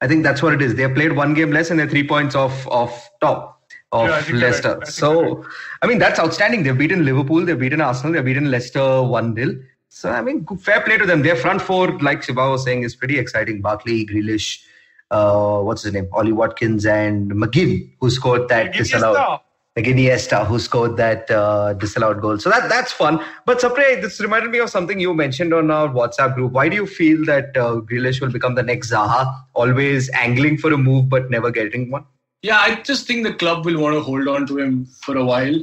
I 0.00 0.08
think 0.08 0.22
that's 0.24 0.42
what 0.42 0.52
it 0.52 0.62
is. 0.62 0.74
They 0.74 0.82
have 0.82 0.94
played 0.94 1.12
one 1.16 1.34
game 1.34 1.50
less 1.50 1.70
and 1.70 1.78
they're 1.78 1.88
three 1.88 2.06
points 2.06 2.34
off 2.34 2.66
of 2.68 2.90
top 3.20 3.62
of 3.92 4.08
Yeah, 4.08 4.36
Leicester. 4.36 4.74
right. 4.74 4.86
I 4.86 4.90
So, 4.90 5.44
I 5.82 5.86
mean, 5.86 5.98
that's 5.98 6.18
outstanding. 6.18 6.62
They've 6.62 6.76
beaten 6.76 7.04
Liverpool, 7.04 7.44
they've 7.44 7.58
beaten 7.58 7.80
Arsenal, 7.80 8.12
they've 8.12 8.24
beaten 8.24 8.50
Leicester 8.50 9.02
1 9.02 9.34
0. 9.34 9.54
So, 9.88 10.10
I 10.10 10.20
mean, 10.20 10.44
fair 10.58 10.82
play 10.82 10.98
to 10.98 11.06
them. 11.06 11.22
Their 11.22 11.36
front 11.36 11.62
four, 11.62 11.98
like 12.00 12.22
Shiva 12.22 12.50
was 12.50 12.64
saying, 12.64 12.82
is 12.82 12.94
pretty 12.94 13.18
exciting. 13.18 13.62
Barkley, 13.62 14.04
Grealish, 14.04 14.62
uh, 15.10 15.60
what's 15.60 15.82
his 15.82 15.94
name? 15.94 16.08
Ollie 16.12 16.32
Watkins 16.32 16.84
and 16.84 17.30
McGinn, 17.30 17.92
who 18.00 18.10
scored 18.10 18.48
that 18.48 18.74
disallowed. 18.74 19.40
Like 19.76 19.84
Iniesta, 19.84 20.46
who 20.46 20.58
scored 20.58 20.96
that 20.96 21.30
uh, 21.30 21.74
disallowed 21.74 22.22
goal. 22.22 22.38
So 22.38 22.48
that 22.48 22.70
that's 22.70 22.92
fun. 22.92 23.22
But 23.44 23.60
Sapre, 23.60 24.00
this 24.00 24.18
reminded 24.20 24.50
me 24.50 24.58
of 24.58 24.70
something 24.70 24.98
you 24.98 25.12
mentioned 25.12 25.52
on 25.52 25.70
our 25.70 25.88
WhatsApp 25.88 26.34
group. 26.34 26.52
Why 26.52 26.70
do 26.70 26.76
you 26.76 26.86
feel 26.86 27.26
that 27.26 27.54
uh, 27.56 27.80
Grealish 27.82 28.22
will 28.22 28.32
become 28.32 28.54
the 28.54 28.62
next 28.62 28.90
Zaha, 28.90 29.38
always 29.52 30.08
angling 30.14 30.56
for 30.56 30.72
a 30.72 30.78
move 30.78 31.10
but 31.10 31.30
never 31.30 31.50
getting 31.50 31.90
one? 31.90 32.06
Yeah, 32.40 32.58
I 32.58 32.76
just 32.76 33.06
think 33.06 33.24
the 33.24 33.34
club 33.34 33.66
will 33.66 33.78
want 33.78 33.94
to 33.94 34.00
hold 34.00 34.28
on 34.28 34.46
to 34.46 34.58
him 34.58 34.86
for 35.02 35.16
a 35.16 35.24
while. 35.24 35.62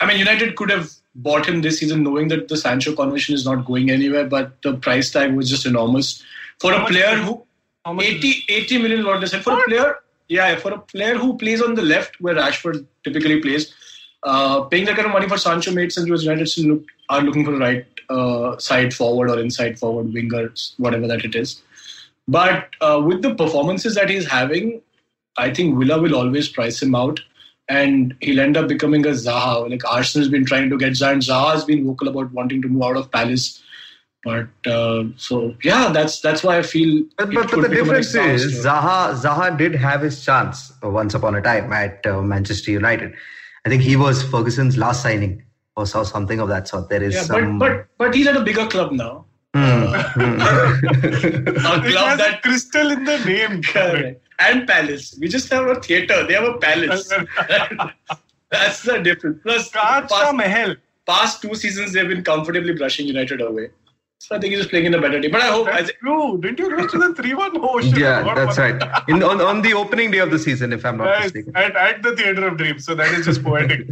I 0.00 0.06
mean, 0.06 0.18
United 0.18 0.56
could 0.56 0.70
have 0.70 0.90
bought 1.14 1.46
him 1.46 1.60
this 1.60 1.80
season 1.80 2.02
knowing 2.02 2.28
that 2.28 2.48
the 2.48 2.56
Sancho 2.56 2.94
conversion 2.94 3.34
is 3.34 3.44
not 3.44 3.66
going 3.66 3.90
anywhere, 3.90 4.24
but 4.24 4.62
the 4.62 4.74
price 4.74 5.10
tag 5.10 5.34
was 5.34 5.50
just 5.50 5.66
enormous. 5.66 6.22
For 6.60 6.72
How 6.72 6.84
a 6.84 6.88
player 6.88 7.16
who 7.16 7.44
How 7.84 7.92
much 7.92 8.06
is 8.06 8.24
80, 8.24 8.44
80 8.48 8.78
million 8.78 9.04
what 9.04 9.20
they 9.20 9.26
said 9.26 9.42
for 9.42 9.58
a 9.58 9.64
player 9.64 9.96
yeah 10.36 10.56
for 10.56 10.72
a 10.72 10.78
player 10.78 11.14
who 11.22 11.36
plays 11.36 11.62
on 11.62 11.74
the 11.74 11.82
left 11.82 12.20
where 12.20 12.34
Rashford 12.34 12.86
typically 13.04 13.40
plays 13.40 13.74
uh, 14.22 14.62
paying 14.64 14.84
that 14.86 14.96
kind 14.96 15.06
of 15.06 15.12
money 15.12 15.28
for 15.28 15.38
Sancho 15.38 15.72
made 15.72 15.92
sense 15.92 16.06
because 16.06 16.24
United 16.24 16.46
still 16.46 16.74
look, 16.74 16.84
are 17.08 17.22
looking 17.22 17.44
for 17.44 17.54
a 17.54 17.58
right 17.58 17.86
uh, 18.10 18.58
side 18.58 18.92
forward 18.92 19.30
or 19.30 19.38
inside 19.40 19.78
forward 19.78 20.12
winger 20.12 20.52
whatever 20.76 21.06
that 21.06 21.24
it 21.24 21.34
is. 21.34 21.62
But 22.28 22.68
uh, 22.80 23.02
with 23.04 23.22
the 23.22 23.34
performances 23.34 23.94
that 23.94 24.10
he's 24.10 24.26
having 24.26 24.82
I 25.36 25.52
think 25.52 25.78
Villa 25.78 26.00
will 26.00 26.14
always 26.14 26.48
price 26.48 26.82
him 26.82 26.94
out 26.94 27.20
and 27.68 28.14
he'll 28.20 28.40
end 28.40 28.56
up 28.56 28.68
becoming 28.68 29.06
a 29.06 29.10
Zaha. 29.10 29.70
Like 29.70 29.84
Arsenal's 29.90 30.28
been 30.28 30.44
trying 30.44 30.70
to 30.70 30.76
get 30.76 30.92
Zaha 30.92 31.12
and 31.12 31.22
Zaha 31.22 31.52
has 31.52 31.64
been 31.64 31.86
vocal 31.86 32.08
about 32.08 32.32
wanting 32.32 32.60
to 32.62 32.68
move 32.68 32.82
out 32.82 32.96
of 32.96 33.10
Palace 33.10 33.62
but 34.24 34.48
uh, 34.66 35.04
so 35.16 35.54
yeah, 35.62 35.90
that's 35.92 36.20
that's 36.20 36.42
why 36.42 36.58
I 36.58 36.62
feel. 36.62 37.04
But, 37.16 37.32
but, 37.32 37.50
but 37.50 37.60
the 37.62 37.68
difference 37.68 38.14
is. 38.14 38.64
Zaha 38.64 39.14
Zaha 39.14 39.56
did 39.56 39.74
have 39.74 40.02
his 40.02 40.24
chance 40.24 40.72
once 40.82 41.14
upon 41.14 41.34
a 41.34 41.40
time 41.42 41.72
at 41.72 42.04
uh, 42.06 42.20
Manchester 42.22 42.70
United. 42.70 43.14
I 43.64 43.68
think 43.68 43.82
he 43.82 43.96
was 43.96 44.22
Ferguson's 44.22 44.76
last 44.76 45.02
signing 45.02 45.42
or 45.76 45.86
saw 45.86 46.02
something 46.02 46.38
of 46.40 46.48
that 46.48 46.68
sort. 46.68 46.88
There 46.90 47.02
is 47.02 47.14
Yeah, 47.14 47.22
some. 47.22 47.58
but 47.58 47.68
but 47.68 47.86
but 47.98 48.14
he's 48.14 48.26
at 48.26 48.36
a 48.36 48.42
bigger 48.42 48.66
club 48.66 48.92
now. 48.92 49.24
Hmm, 49.54 49.60
A 49.60 49.96
It 51.34 51.56
club 51.56 52.08
has 52.08 52.14
a 52.14 52.16
that 52.18 52.40
crystal 52.42 52.90
in 52.90 53.04
the 53.04 53.18
name. 53.24 53.62
Correct. 53.62 54.22
and 54.38 54.66
Palace. 54.66 55.16
We 55.20 55.28
just 55.28 55.50
have 55.52 55.66
a 55.66 55.80
theater. 55.80 56.24
They 56.26 56.34
have 56.34 56.44
a 56.44 56.58
palace. 56.58 57.12
That's 58.50 58.82
the 58.82 58.98
difference. 58.98 59.40
Plus, 59.42 59.70
Kacha 59.70 60.08
past, 60.08 60.34
Mahal. 60.34 60.74
past 61.06 61.42
two 61.42 61.54
seasons 61.54 61.92
they've 61.92 62.08
been 62.08 62.24
comfortably 62.24 62.74
brushing 62.74 63.06
United 63.06 63.40
away. 63.40 63.70
So 64.22 64.36
I 64.36 64.38
think 64.38 64.50
he's 64.50 64.60
just 64.60 64.68
playing 64.70 64.84
in 64.84 64.92
a 64.92 65.00
better 65.00 65.18
team. 65.18 65.30
But 65.30 65.40
I 65.40 65.46
hope. 65.46 65.66
I 65.68 65.76
That's 65.76 65.86
th- 65.88 65.98
true. 66.00 66.38
Didn't 66.42 66.58
you 66.58 66.76
lose 66.76 66.92
to 66.92 66.98
the 66.98 67.14
3 67.14 67.32
1? 67.34 67.50
Oh, 67.54 67.80
shit. 67.80 67.96
Yeah, 67.98 68.22
that's 68.34 68.58
about 68.58 68.80
right. 68.82 69.02
In 69.08 69.22
on, 69.22 69.40
on 69.40 69.62
the 69.62 69.72
opening 69.72 70.10
day 70.10 70.18
of 70.18 70.30
the 70.30 70.38
season, 70.38 70.74
if 70.74 70.84
I'm 70.84 70.98
not 70.98 71.04
Right, 71.04 71.22
mistaken. 71.22 71.56
at, 71.56 71.74
at 71.74 72.02
the 72.02 72.14
Theatre 72.14 72.46
of 72.46 72.58
Dreams. 72.58 72.84
So 72.84 72.94
that 72.94 73.12
is 73.14 73.24
just 73.24 73.42
poetic. 73.42 73.86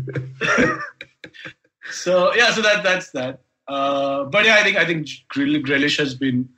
so 1.91 2.35
yeah, 2.35 2.51
so 2.53 2.61
that 2.63 2.83
that's 2.83 3.11
that. 3.13 3.41
Uh, 3.67 4.25
but 4.25 4.45
yeah, 4.45 4.57
I 4.57 4.63
think 4.63 4.77
I 4.77 4.85
think 4.85 5.09
Greal- 5.29 5.63
Grealish 5.63 5.99
has 5.99 6.15
been 6.15 6.49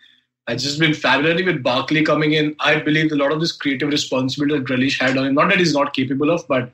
has 0.48 0.62
just 0.62 0.80
been 0.80 0.94
fabulous. 0.94 1.40
With 1.42 1.62
Barkley 1.62 2.04
coming 2.04 2.32
in, 2.32 2.56
I 2.60 2.80
believe 2.80 3.12
a 3.12 3.16
lot 3.16 3.30
of 3.32 3.40
this 3.40 3.52
creative 3.52 3.90
responsibility 3.90 4.58
that 4.58 4.66
Grealish 4.66 5.00
had 5.00 5.16
on 5.16 5.26
him. 5.26 5.34
Not 5.34 5.48
that 5.50 5.58
he's 5.58 5.74
not 5.74 5.92
capable 5.92 6.30
of, 6.30 6.46
but 6.48 6.72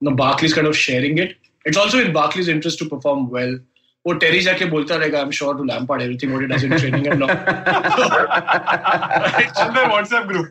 you 0.00 0.08
know, 0.08 0.14
Barkley's 0.14 0.54
kind 0.54 0.66
of 0.66 0.76
sharing 0.76 1.18
it. 1.18 1.36
It's 1.64 1.76
also 1.76 1.98
in 1.98 2.12
Barkley's 2.12 2.48
interest 2.48 2.78
to 2.78 2.88
perform 2.88 3.28
well. 3.28 3.58
वो 4.06 4.12
Terry 4.24 4.40
जाके 4.40 4.64
बोलता 4.74 4.96
रहेगा 4.96 5.18
I 5.18 5.24
am 5.24 5.30
sure 5.38 5.64
Lampard, 5.66 6.02
everything. 6.02 6.30
Everything 6.32 6.42
he 6.42 6.48
does 6.52 6.64
in 6.64 6.72
in 6.72 6.94
and 6.94 7.06
and 7.06 7.18
now 7.22 7.28
it's 9.40 9.58
on 9.60 9.72
their 9.74 9.88
WhatsApp 9.88 10.26
group 10.32 10.50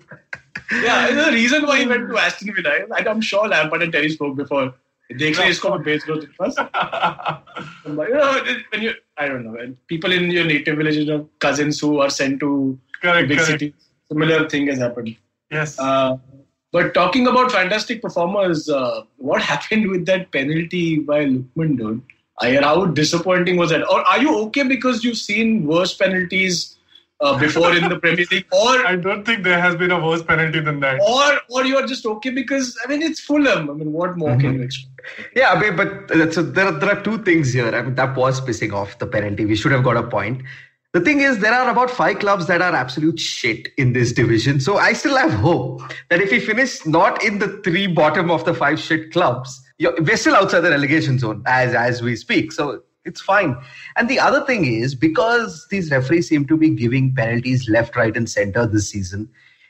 yeah, 0.71 1.11
the 1.11 1.31
reason 1.31 1.65
why 1.65 1.79
he 1.79 1.85
went 1.87 2.09
to 2.09 2.17
Aston 2.17 2.53
Villa, 2.53 2.71
I'm 3.11 3.21
sure 3.21 3.47
Lampard 3.47 3.83
and 3.83 3.93
Terry 3.93 4.09
spoke 4.09 4.35
before. 4.37 4.65
देख 5.15 5.39
ले 5.39 5.45
इसको 5.49 5.69
मैं 5.69 5.81
भेज 5.83 6.03
दो 6.05 6.15
तेरे 6.15 6.33
पास 6.39 6.55
you 7.85 7.93
know, 7.95 8.41
when 8.71 8.87
I 9.17 9.27
don't 9.27 9.45
know 9.45 9.75
people 9.87 10.11
in 10.11 10.29
your 10.29 10.43
native 10.45 10.77
villages 10.77 11.07
have 11.09 11.21
cousins 11.45 11.79
who 11.79 11.91
are 12.05 12.09
sent 12.09 12.41
to 12.41 12.77
big 13.03 13.39
correct. 13.39 13.63
similar 14.11 14.49
thing 14.49 14.67
has 14.67 14.79
happened. 14.79 15.15
Yes. 15.51 15.79
Uh, 15.79 16.17
but 16.73 16.93
talking 16.93 17.27
about 17.27 17.53
fantastic 17.53 18.01
performers 18.01 18.67
uh, 18.69 19.03
what 19.15 19.41
happened 19.41 19.89
with 19.89 20.05
that 20.07 20.29
penalty 20.33 20.99
by 20.99 21.25
Lookman 21.25 21.77
dude 21.77 22.01
I, 22.39 22.55
how 22.55 22.85
disappointing 22.85 23.57
was 23.57 23.71
that? 23.71 23.87
Or 23.89 24.01
are 24.01 24.19
you 24.19 24.37
okay 24.43 24.63
because 24.63 25.03
you've 25.03 25.17
seen 25.17 25.65
worse 25.65 25.95
penalties 25.95 26.77
uh, 27.19 27.37
before 27.39 27.75
in 27.75 27.89
the 27.89 27.99
Premier 28.03 28.25
League, 28.31 28.45
or 28.51 28.85
I 28.85 28.95
don't 28.95 29.25
think 29.25 29.43
there 29.43 29.59
has 29.59 29.75
been 29.75 29.91
a 29.91 30.03
worse 30.03 30.21
penalty 30.21 30.59
than 30.59 30.79
that. 30.81 30.99
or 31.01 31.39
or 31.49 31.65
you're 31.65 31.87
just 31.87 32.05
okay 32.05 32.29
because 32.29 32.77
I 32.83 32.87
mean 32.89 33.01
it's 33.01 33.19
Fulham. 33.19 33.69
I 33.69 33.73
mean, 33.73 33.91
what 33.91 34.17
more 34.17 34.37
can 34.37 34.55
you 34.55 34.61
expect? 34.63 34.93
Yeah, 35.35 35.51
I 35.51 35.59
mean, 35.59 35.75
but 35.75 36.11
uh, 36.11 36.31
so 36.31 36.43
there 36.43 36.65
are, 36.65 36.71
there 36.73 36.89
are 36.95 37.01
two 37.01 37.23
things 37.23 37.53
here. 37.53 37.73
I 37.73 37.81
mean, 37.81 37.95
that 37.95 38.15
was 38.15 38.41
pissing 38.41 38.73
off 38.73 38.99
the 38.99 39.07
penalty. 39.07 39.45
We 39.45 39.55
should 39.55 39.71
have 39.71 39.83
got 39.83 39.97
a 39.97 40.03
point. 40.03 40.43
The 40.93 41.01
thing 41.01 41.19
is, 41.21 41.39
there 41.39 41.53
are 41.53 41.69
about 41.69 41.91
five 41.91 42.19
clubs 42.19 42.47
that 42.47 42.61
are 42.61 42.73
absolute 42.73 43.19
shit 43.19 43.67
in 43.77 43.93
this 43.93 44.13
division. 44.13 44.59
So 44.59 44.77
I 44.77 44.93
still 44.93 45.17
have 45.17 45.31
hope 45.31 45.81
that 46.09 46.21
if 46.21 46.31
we 46.31 46.39
finish 46.39 46.85
not 46.85 47.23
in 47.23 47.39
the 47.39 47.61
three 47.63 47.87
bottom 47.87 48.31
of 48.31 48.45
the 48.45 48.53
five 48.53 48.79
shit 48.79 49.11
clubs, 49.11 49.49
you're, 49.49 49.65
we're 49.79 50.17
still 50.17 50.35
outside 50.35 50.61
the 50.61 50.69
relegation 50.71 51.19
zone 51.19 51.43
as 51.45 51.73
as 51.73 52.01
we 52.01 52.15
speak. 52.15 52.51
So 52.51 52.83
It's 53.07 53.21
fine. 53.21 53.55
And 53.95 54.09
the 54.09 54.19
other 54.19 54.45
thing 54.45 54.65
is 54.65 54.93
because 54.93 55.65
these 55.69 55.91
referees 55.91 56.27
seem 56.27 56.45
to 56.47 56.57
be 56.57 56.69
giving 56.71 57.15
penalties 57.15 57.69
left, 57.69 57.95
right, 57.95 58.15
and 58.17 58.29
center 58.29 58.67
this 58.67 58.89
season, 58.89 59.29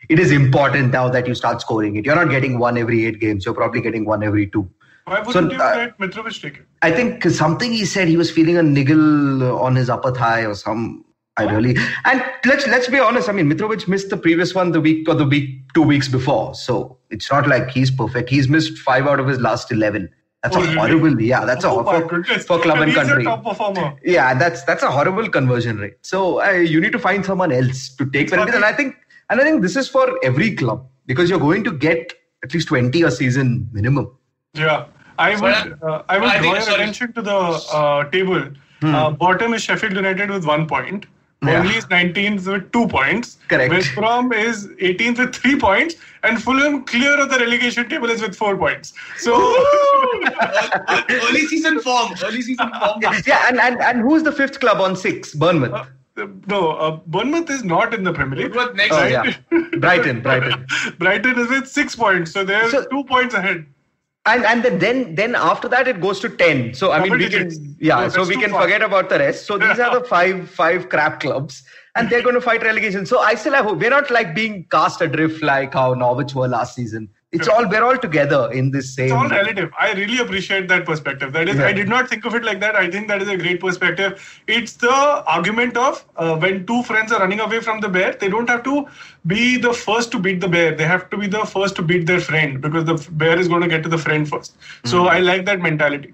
it 0.09 0.19
is 0.19 0.31
important 0.31 0.91
now 0.91 1.07
that 1.09 1.27
you 1.27 1.35
start 1.35 1.61
scoring 1.61 1.97
it. 1.97 2.05
You're 2.05 2.15
not 2.15 2.31
getting 2.31 2.57
one 2.57 2.79
every 2.79 3.05
eight 3.05 3.19
games. 3.19 3.45
You're 3.45 3.53
probably 3.53 3.81
getting 3.81 4.05
one 4.05 4.23
every 4.23 4.47
two. 4.47 4.67
Why 5.05 5.19
wouldn't 5.19 5.51
So, 5.51 5.55
you 5.55 5.61
uh, 5.61 5.75
let 5.75 5.97
Mitrovic 5.99 6.41
take 6.41 6.57
it? 6.57 6.65
I 6.81 6.91
think 6.91 7.23
something 7.25 7.71
he 7.71 7.85
said 7.85 8.07
he 8.07 8.17
was 8.17 8.31
feeling 8.31 8.57
a 8.57 8.63
niggle 8.63 9.55
on 9.59 9.75
his 9.75 9.89
upper 9.89 10.11
thigh 10.11 10.45
or 10.45 10.55
some. 10.55 11.05
I 11.39 11.43
really 11.43 11.77
and 12.05 12.23
let's 12.45 12.65
let's 12.65 12.87
be 12.87 12.97
honest. 12.97 13.29
I 13.29 13.31
mean, 13.31 13.47
Mitrovic 13.51 13.87
missed 13.87 14.09
the 14.09 14.17
previous 14.17 14.55
one 14.55 14.71
the 14.71 14.81
week 14.81 15.07
or 15.07 15.13
the 15.13 15.25
week 15.25 15.71
two 15.75 15.83
weeks 15.83 16.07
before, 16.07 16.55
so 16.55 16.96
it's 17.09 17.31
not 17.31 17.47
like 17.47 17.69
he's 17.69 17.89
perfect. 17.91 18.29
He's 18.29 18.47
missed 18.47 18.77
five 18.79 19.07
out 19.07 19.19
of 19.19 19.27
his 19.27 19.39
last 19.39 19.71
eleven. 19.71 20.09
That's 20.43 20.55
Oh, 20.55 20.59
a 20.59 20.63
really? 20.63 20.75
horrible. 20.75 21.21
Yeah, 21.21 21.45
that's 21.45 21.63
a 21.65 21.69
oh 21.69 21.83
my 21.83 21.99
for, 22.01 22.23
for 22.23 22.59
club 22.59 22.77
and 22.79 22.89
he's 22.89 22.97
country. 22.97 23.23
a 23.23 23.25
top 23.25 23.43
performer. 23.43 23.95
Yeah, 24.03 24.33
that's 24.35 24.63
that's 24.63 24.83
a 24.83 24.91
horrible 24.91 25.29
conversion 25.29 25.77
rate. 25.77 25.95
So 26.01 26.41
uh, 26.41 26.51
you 26.51 26.79
need 26.79 26.91
to 26.91 26.99
find 26.99 27.25
someone 27.25 27.51
else 27.51 27.89
to 27.95 28.09
take 28.09 28.29
penalties. 28.29 28.55
And 28.55 28.63
I 28.65 28.73
think 28.73 28.95
and 29.29 29.41
I 29.41 29.43
think 29.43 29.61
this 29.61 29.75
is 29.75 29.89
for 29.89 30.17
every 30.23 30.55
club 30.55 30.87
because 31.05 31.29
you're 31.29 31.39
going 31.39 31.63
to 31.63 31.71
get 31.71 32.13
at 32.43 32.53
least 32.53 32.67
twenty 32.67 33.01
a 33.01 33.11
season 33.11 33.67
minimum. 33.73 34.11
Yeah, 34.53 34.85
I 35.17 35.35
So, 35.35 35.41
would. 35.43 35.79
Uh, 35.83 36.03
I 36.07 36.17
would 36.19 36.29
I 36.29 36.37
draw 36.39 36.53
your 36.53 36.75
attention 36.75 37.13
to 37.13 37.21
the 37.21 37.35
uh, 37.35 38.09
table. 38.11 38.43
Uh, 38.83 39.09
bottom 39.09 39.53
is 39.55 39.63
Sheffield 39.63 39.93
United 39.95 40.29
with 40.29 40.45
one 40.45 40.67
point. 40.67 41.07
Yeah. 41.47 41.61
Burnley 41.61 41.77
is 41.77 41.85
19th 41.85 42.47
with 42.51 42.71
two 42.71 42.87
points. 42.87 43.37
Correct. 43.47 43.71
West 43.73 43.95
Brom 43.95 44.31
is 44.33 44.67
18th 44.67 45.19
with 45.19 45.35
three 45.35 45.57
points, 45.59 45.95
and 46.23 46.41
Fulham 46.41 46.83
clear 46.85 47.19
of 47.19 47.29
the 47.29 47.39
relegation 47.39 47.87
table 47.89 48.09
is 48.09 48.21
with 48.21 48.35
four 48.35 48.57
points. 48.57 48.93
So 49.17 49.33
early 51.09 51.45
season 51.47 51.79
form. 51.79 52.13
Early 52.23 52.41
season 52.41 52.69
form. 52.79 53.01
Yeah, 53.25 53.47
and, 53.47 53.59
and 53.59 53.79
and 53.81 54.01
who's 54.01 54.23
the 54.23 54.31
fifth 54.31 54.59
club 54.59 54.81
on 54.81 54.95
six? 54.95 55.33
Bournemouth. 55.33 55.87
no, 56.47 56.71
uh, 56.71 56.91
Bournemouth 57.05 57.49
is 57.49 57.63
not 57.63 57.93
in 57.93 58.03
the 58.03 58.11
Premier 58.13 58.39
League. 58.43 58.55
What 58.55 58.75
next? 58.75 58.93
Oh 58.93 59.05
yeah, 59.05 59.33
Brighton, 59.79 60.21
Brighton. 60.21 60.65
Brighton 60.99 61.37
is 61.39 61.47
with 61.49 61.67
six 61.67 61.95
points, 61.95 62.31
so 62.31 62.43
they're 62.43 62.69
So- 62.69 62.85
two 62.89 63.03
points 63.03 63.33
ahead. 63.35 63.65
And 64.27 64.45
and 64.45 64.63
then 64.63 64.79
then 64.79 65.15
then 65.15 65.35
after 65.35 65.67
that 65.73 65.87
it 65.87 65.99
goes 66.01 66.19
to 66.19 66.29
10 66.29 66.73
so 66.73 66.91
i 66.91 66.99
mean 66.99 67.11
Double 67.11 67.23
we 67.25 67.29
can 67.29 67.75
yeah 67.79 68.01
No, 68.01 68.09
so 68.09 68.25
we 68.25 68.35
can 68.43 68.51
far. 68.51 68.61
forget 68.63 68.81
about 68.81 69.09
the 69.09 69.19
rest. 69.19 69.45
So 69.45 69.57
these 69.57 69.79
are 69.79 69.91
the 69.99 70.05
five 70.13 70.49
five 70.49 70.89
crap 70.89 71.19
clubs 71.19 71.63
and 71.95 72.09
they're 72.09 72.21
going 72.21 72.35
to 72.35 72.41
fight 72.41 72.63
relegation. 72.63 73.05
So 73.11 73.19
i 73.19 73.33
still 73.35 73.53
have 73.53 73.65
hope. 73.65 73.79
We're 73.79 73.89
not 73.89 74.11
like 74.11 74.35
being 74.35 74.65
cast 74.75 75.01
adrift 75.01 75.41
like 75.43 75.73
how 75.73 75.93
norwich 75.93 76.35
were 76.35 76.47
last 76.47 76.75
season 76.75 77.09
it's 77.33 77.47
all 77.49 77.67
we're 77.67 77.83
all 77.83 77.97
together 77.97 78.49
in 78.53 78.71
this 78.71 78.93
same 78.95 79.05
It's 79.05 79.13
all 79.13 79.27
relative. 79.27 79.71
I 79.77 79.91
really 79.93 80.19
appreciate 80.19 80.69
that 80.69 80.85
perspective. 80.85 81.33
That 81.33 81.49
is, 81.49 81.57
Yeah. 81.57 81.65
I 81.67 81.73
did 81.73 81.89
not 81.89 82.07
think 82.09 82.23
of 82.25 82.35
it 82.35 82.43
like 82.43 82.61
that. 82.61 82.75
I 82.75 82.89
think 82.89 83.09
that 83.09 83.21
is 83.21 83.27
a 83.27 83.35
great 83.35 83.59
perspective. 83.59 84.41
It's 84.47 84.73
the 84.73 84.93
argument 85.35 85.75
of 85.75 86.05
uh, 86.15 86.37
when 86.37 86.65
two 86.65 86.83
friends 86.83 87.11
are 87.11 87.19
running 87.19 87.41
away 87.41 87.59
from 87.59 87.81
the 87.81 87.89
bear, 87.89 88.13
they 88.13 88.29
don't 88.29 88.47
have 88.49 88.63
to 88.63 88.87
be 89.25 89.57
the 89.57 89.73
first 89.73 90.11
to 90.11 90.19
beat 90.19 90.39
the 90.39 90.47
bear. 90.47 90.73
They 90.73 90.85
have 90.85 91.09
to 91.09 91.17
be 91.17 91.27
the 91.27 91.43
first 91.45 91.75
to 91.75 91.81
beat 91.81 92.05
their 92.05 92.21
friend 92.21 92.61
because 92.61 92.85
the 92.85 92.95
bear 93.11 93.37
is 93.37 93.49
going 93.49 93.61
to 93.61 93.67
get 93.67 93.83
to 93.83 93.89
the 93.89 93.97
friend 93.97 94.27
first. 94.29 94.55
So 94.85 95.01
Hmm. 95.01 95.07
I 95.09 95.19
like 95.19 95.45
that 95.45 95.59
mentality. 95.59 96.13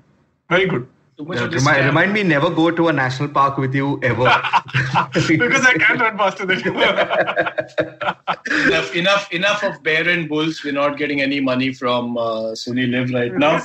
Very 0.49 0.65
good 0.67 0.87
too 1.17 1.25
much. 1.25 1.37
Yeah, 1.37 1.47
remind, 1.47 1.85
remind, 1.85 2.13
me 2.13 2.23
never 2.23 2.49
go 2.49 2.71
to 2.71 2.87
a 2.87 2.93
national 2.93 3.29
park 3.29 3.57
with 3.57 3.73
you 3.75 3.99
ever. 4.03 4.23
because 5.13 5.65
I 5.65 5.73
can't 5.77 5.99
run 5.99 6.17
faster 6.17 6.45
than 6.45 6.59
you. 6.59 6.73
enough, 8.67 8.95
enough, 8.95 9.31
enough 9.31 9.63
of 9.63 9.83
bear 9.83 10.07
and 10.07 10.27
bulls. 10.27 10.63
We're 10.63 10.73
not 10.73 10.97
getting 10.97 11.21
any 11.21 11.39
money 11.39 11.73
from 11.73 12.17
uh, 12.17 12.53
SonyLIV 12.53 13.13
right 13.13 13.33
now. 13.33 13.61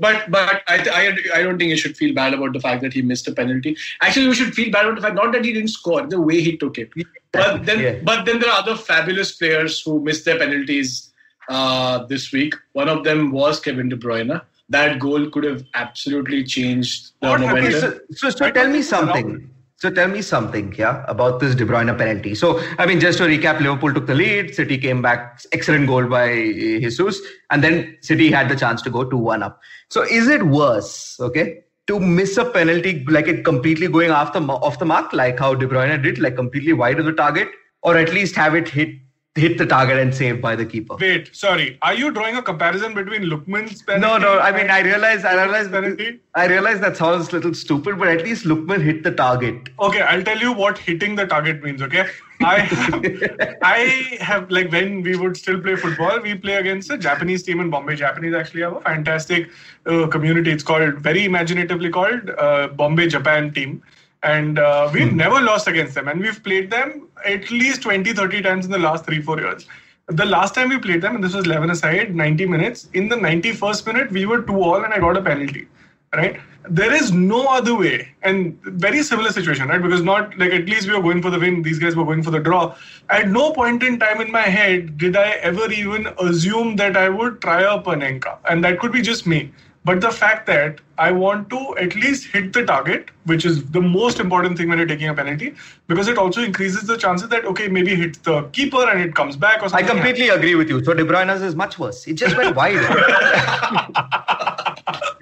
but 0.00 0.30
but 0.30 0.62
I, 0.68 0.76
I 0.78 1.38
I 1.38 1.42
don't 1.42 1.58
think 1.58 1.70
you 1.70 1.76
should 1.76 1.96
feel 1.96 2.14
bad 2.14 2.34
about 2.34 2.52
the 2.52 2.60
fact 2.60 2.82
that 2.82 2.92
he 2.92 3.02
missed 3.02 3.28
a 3.28 3.32
penalty. 3.32 3.76
Actually, 4.02 4.26
you 4.26 4.34
should 4.34 4.54
feel 4.54 4.70
bad 4.70 4.86
about 4.86 4.96
the 4.96 5.02
fact 5.02 5.14
not 5.14 5.32
that 5.32 5.44
he 5.44 5.52
didn't 5.52 5.68
score, 5.68 6.06
the 6.06 6.20
way 6.20 6.40
he 6.40 6.56
took 6.56 6.78
it. 6.78 6.90
But 7.32 7.66
then 7.66 7.80
yeah. 7.80 7.98
but 8.02 8.24
then 8.24 8.40
there 8.40 8.50
are 8.50 8.60
other 8.60 8.76
fabulous 8.76 9.32
players 9.32 9.80
who 9.82 10.00
missed 10.00 10.24
their 10.24 10.38
penalties. 10.38 11.04
Uh, 11.48 12.04
this 12.08 12.30
week. 12.30 12.54
One 12.74 12.90
of 12.90 13.04
them 13.04 13.30
was 13.30 13.58
Kevin 13.58 13.88
De 13.88 13.96
Bruyne. 13.96 14.42
That 14.70 14.98
goal 14.98 15.30
could 15.30 15.44
have 15.44 15.64
absolutely 15.74 16.44
changed 16.44 17.12
the 17.20 17.28
What 17.28 17.40
momentum. 17.40 17.72
so, 17.72 18.00
so, 18.10 18.30
so 18.30 18.50
tell 18.50 18.68
me 18.68 18.82
something. 18.82 19.50
So 19.76 19.90
tell 19.90 20.08
me 20.08 20.22
something, 20.22 20.74
yeah, 20.76 21.04
about 21.06 21.38
this 21.38 21.54
De 21.54 21.64
Bruyne 21.64 21.96
penalty. 21.96 22.34
So 22.34 22.60
I 22.78 22.84
mean, 22.84 22.98
just 22.98 23.18
to 23.18 23.24
recap, 23.24 23.60
Liverpool 23.60 23.94
took 23.94 24.08
the 24.08 24.14
lead. 24.14 24.52
City 24.52 24.76
came 24.76 25.00
back, 25.00 25.40
excellent 25.52 25.86
goal 25.86 26.06
by 26.06 26.32
uh, 26.32 26.80
Jesus, 26.80 27.20
and 27.50 27.62
then 27.62 27.96
City 28.00 28.28
had 28.28 28.48
the 28.48 28.56
chance 28.56 28.82
to 28.82 28.90
go 28.90 29.04
two 29.04 29.16
one 29.16 29.44
up. 29.44 29.60
So 29.88 30.02
is 30.02 30.26
it 30.26 30.42
worse, 30.42 31.16
okay, 31.20 31.62
to 31.86 32.00
miss 32.00 32.36
a 32.36 32.44
penalty 32.44 33.04
like 33.08 33.28
it 33.28 33.44
completely 33.44 33.86
going 33.86 34.10
off 34.10 34.32
the 34.32 34.40
off 34.40 34.80
the 34.80 34.84
mark, 34.84 35.12
like 35.12 35.38
how 35.38 35.54
De 35.54 35.68
Bruyne 35.68 36.02
did, 36.02 36.18
like 36.18 36.34
completely 36.34 36.72
wide 36.72 36.98
of 36.98 37.04
the 37.04 37.12
target, 37.12 37.48
or 37.82 37.96
at 37.96 38.12
least 38.12 38.34
have 38.34 38.56
it 38.56 38.68
hit 38.68 38.90
hit 39.38 39.58
the 39.58 39.66
target 39.66 39.98
and 39.98 40.14
saved 40.14 40.42
by 40.42 40.54
the 40.56 40.66
keeper? 40.66 40.96
Wait, 41.00 41.34
sorry. 41.34 41.78
Are 41.82 41.94
you 41.94 42.10
drawing 42.10 42.36
a 42.36 42.42
comparison 42.42 42.94
between 42.94 43.22
Lookman's 43.22 43.82
penalty? 43.82 44.00
No, 44.00 44.18
no. 44.18 44.38
I 44.40 44.52
mean, 44.52 44.70
I 44.70 44.80
realize, 44.80 45.24
I 45.24 45.34
realize, 45.42 45.68
penalty? 45.68 46.20
I 46.34 46.46
realize 46.46 46.80
that 46.80 46.96
sounds 46.96 47.28
a 47.28 47.32
little 47.32 47.54
stupid, 47.54 47.98
but 47.98 48.08
at 48.08 48.22
least 48.22 48.44
Lookman 48.44 48.82
hit 48.82 49.02
the 49.02 49.12
target. 49.12 49.70
Okay, 49.80 50.00
I'll 50.00 50.22
tell 50.22 50.38
you 50.38 50.52
what 50.52 50.78
hitting 50.78 51.14
the 51.16 51.26
target 51.26 51.62
means. 51.62 51.82
Okay, 51.82 52.06
I 52.42 52.60
have, 52.60 53.58
I 53.62 54.18
have 54.20 54.50
like 54.50 54.70
when 54.70 55.02
we 55.02 55.16
would 55.16 55.36
still 55.36 55.60
play 55.60 55.76
football, 55.76 56.20
we 56.20 56.34
play 56.34 56.54
against 56.56 56.90
a 56.90 56.98
Japanese 56.98 57.42
team 57.42 57.60
in 57.60 57.70
Bombay. 57.70 57.96
Japanese 57.96 58.34
actually 58.34 58.62
have 58.62 58.76
a 58.76 58.80
fantastic 58.80 59.50
uh, 59.86 60.06
community. 60.06 60.50
It's 60.50 60.62
called 60.62 60.94
very 60.94 61.24
imaginatively 61.24 61.90
called 61.90 62.30
uh, 62.38 62.68
Bombay 62.68 63.08
Japan 63.08 63.52
team. 63.52 63.82
And 64.22 64.58
uh, 64.58 64.90
we've 64.92 65.12
never 65.12 65.40
lost 65.40 65.68
against 65.68 65.94
them, 65.94 66.08
and 66.08 66.20
we've 66.20 66.42
played 66.42 66.70
them 66.70 67.08
at 67.24 67.50
least 67.50 67.82
20, 67.82 68.12
30 68.12 68.42
times 68.42 68.64
in 68.64 68.72
the 68.72 68.78
last 68.78 69.04
three, 69.04 69.22
four 69.22 69.38
years. 69.38 69.66
The 70.08 70.24
last 70.24 70.54
time 70.54 70.70
we 70.70 70.78
played 70.78 71.02
them, 71.02 71.14
and 71.14 71.22
this 71.22 71.34
was 71.34 71.44
11 71.44 71.70
aside, 71.70 72.14
90 72.14 72.46
minutes. 72.46 72.88
In 72.94 73.08
the 73.08 73.16
91st 73.16 73.86
minute, 73.86 74.10
we 74.10 74.26
were 74.26 74.42
2 74.42 74.60
all, 74.60 74.84
and 74.84 74.92
I 74.92 74.98
got 74.98 75.16
a 75.16 75.22
penalty 75.22 75.68
right? 76.14 76.40
There 76.68 76.92
is 76.92 77.12
no 77.12 77.46
other 77.46 77.74
way, 77.74 78.08
and 78.22 78.58
very 78.62 79.02
similar 79.02 79.30
situation, 79.30 79.68
right? 79.68 79.80
Because 79.80 80.02
not 80.02 80.36
like 80.38 80.52
at 80.52 80.66
least 80.66 80.86
we 80.86 80.94
were 80.94 81.02
going 81.02 81.22
for 81.22 81.30
the 81.30 81.38
win, 81.38 81.62
these 81.62 81.78
guys 81.78 81.96
were 81.96 82.04
going 82.04 82.22
for 82.22 82.30
the 82.30 82.40
draw. 82.40 82.74
At 83.08 83.28
no 83.28 83.52
point 83.52 83.82
in 83.82 83.98
time 83.98 84.20
in 84.20 84.30
my 84.30 84.42
head 84.42 84.98
did 84.98 85.16
I 85.16 85.30
ever 85.50 85.70
even 85.72 86.08
assume 86.20 86.76
that 86.76 86.96
I 86.96 87.08
would 87.08 87.40
try 87.40 87.62
a 87.62 87.80
Panenka, 87.80 88.38
and 88.50 88.62
that 88.64 88.80
could 88.80 88.92
be 88.92 89.00
just 89.00 89.26
me. 89.26 89.50
But 89.88 90.02
the 90.02 90.10
fact 90.10 90.44
that 90.48 90.82
I 90.98 91.12
want 91.12 91.48
to 91.48 91.74
at 91.78 91.94
least 91.94 92.26
hit 92.30 92.52
the 92.52 92.62
target, 92.66 93.10
which 93.24 93.46
is 93.46 93.64
the 93.76 93.80
most 93.80 94.20
important 94.20 94.58
thing 94.58 94.68
when 94.68 94.76
you're 94.76 94.86
taking 94.86 95.08
a 95.08 95.14
penalty, 95.14 95.54
because 95.86 96.08
it 96.08 96.18
also 96.18 96.42
increases 96.42 96.86
the 96.86 96.98
chances 96.98 97.30
that 97.30 97.46
okay, 97.46 97.68
maybe 97.68 97.94
hit 97.94 98.22
the 98.22 98.42
keeper 98.58 98.86
and 98.86 99.00
it 99.00 99.14
comes 99.14 99.34
back 99.34 99.62
or 99.62 99.64
I 99.64 99.68
something. 99.68 99.86
completely 99.86 100.28
agree 100.28 100.56
with 100.56 100.68
you. 100.68 100.84
So 100.84 100.92
De 100.92 101.06
Bruyne's 101.06 101.40
is 101.40 101.54
much 101.54 101.78
worse. 101.78 102.06
It 102.06 102.18
just 102.24 102.36
went 102.36 102.54
wide. 102.54 102.76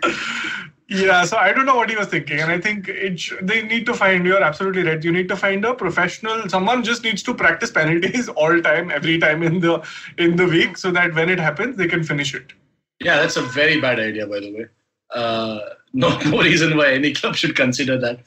Yeah, 0.88 1.24
so 1.24 1.36
I 1.36 1.52
don't 1.52 1.66
know 1.66 1.74
what 1.74 1.90
he 1.90 1.96
was 1.96 2.06
thinking, 2.06 2.38
and 2.40 2.48
I 2.48 2.60
think 2.60 2.88
it 2.88 3.18
sh- 3.18 3.32
they 3.42 3.62
need 3.62 3.86
to 3.86 3.94
find. 3.94 4.24
You're 4.24 4.42
absolutely 4.42 4.84
right. 4.84 5.02
You 5.02 5.10
need 5.10 5.28
to 5.28 5.36
find 5.36 5.64
a 5.64 5.74
professional. 5.74 6.48
Someone 6.48 6.84
just 6.84 7.02
needs 7.02 7.24
to 7.24 7.34
practice 7.34 7.72
penalties 7.72 8.28
all 8.28 8.60
time, 8.62 8.92
every 8.92 9.18
time 9.18 9.42
in 9.42 9.58
the 9.58 9.84
in 10.16 10.36
the 10.36 10.46
week, 10.46 10.76
so 10.76 10.92
that 10.92 11.12
when 11.14 11.28
it 11.28 11.40
happens, 11.40 11.76
they 11.76 11.88
can 11.88 12.04
finish 12.04 12.36
it. 12.36 12.52
Yeah, 13.00 13.16
that's 13.16 13.36
a 13.36 13.42
very 13.42 13.80
bad 13.80 14.00
idea, 14.00 14.26
by 14.26 14.40
the 14.40 14.52
way. 14.54 14.66
Uh, 15.14 15.60
no, 15.92 16.18
no 16.26 16.42
reason 16.42 16.76
why 16.76 16.92
any 16.92 17.12
club 17.12 17.36
should 17.36 17.54
consider 17.56 17.98
that. 17.98 18.20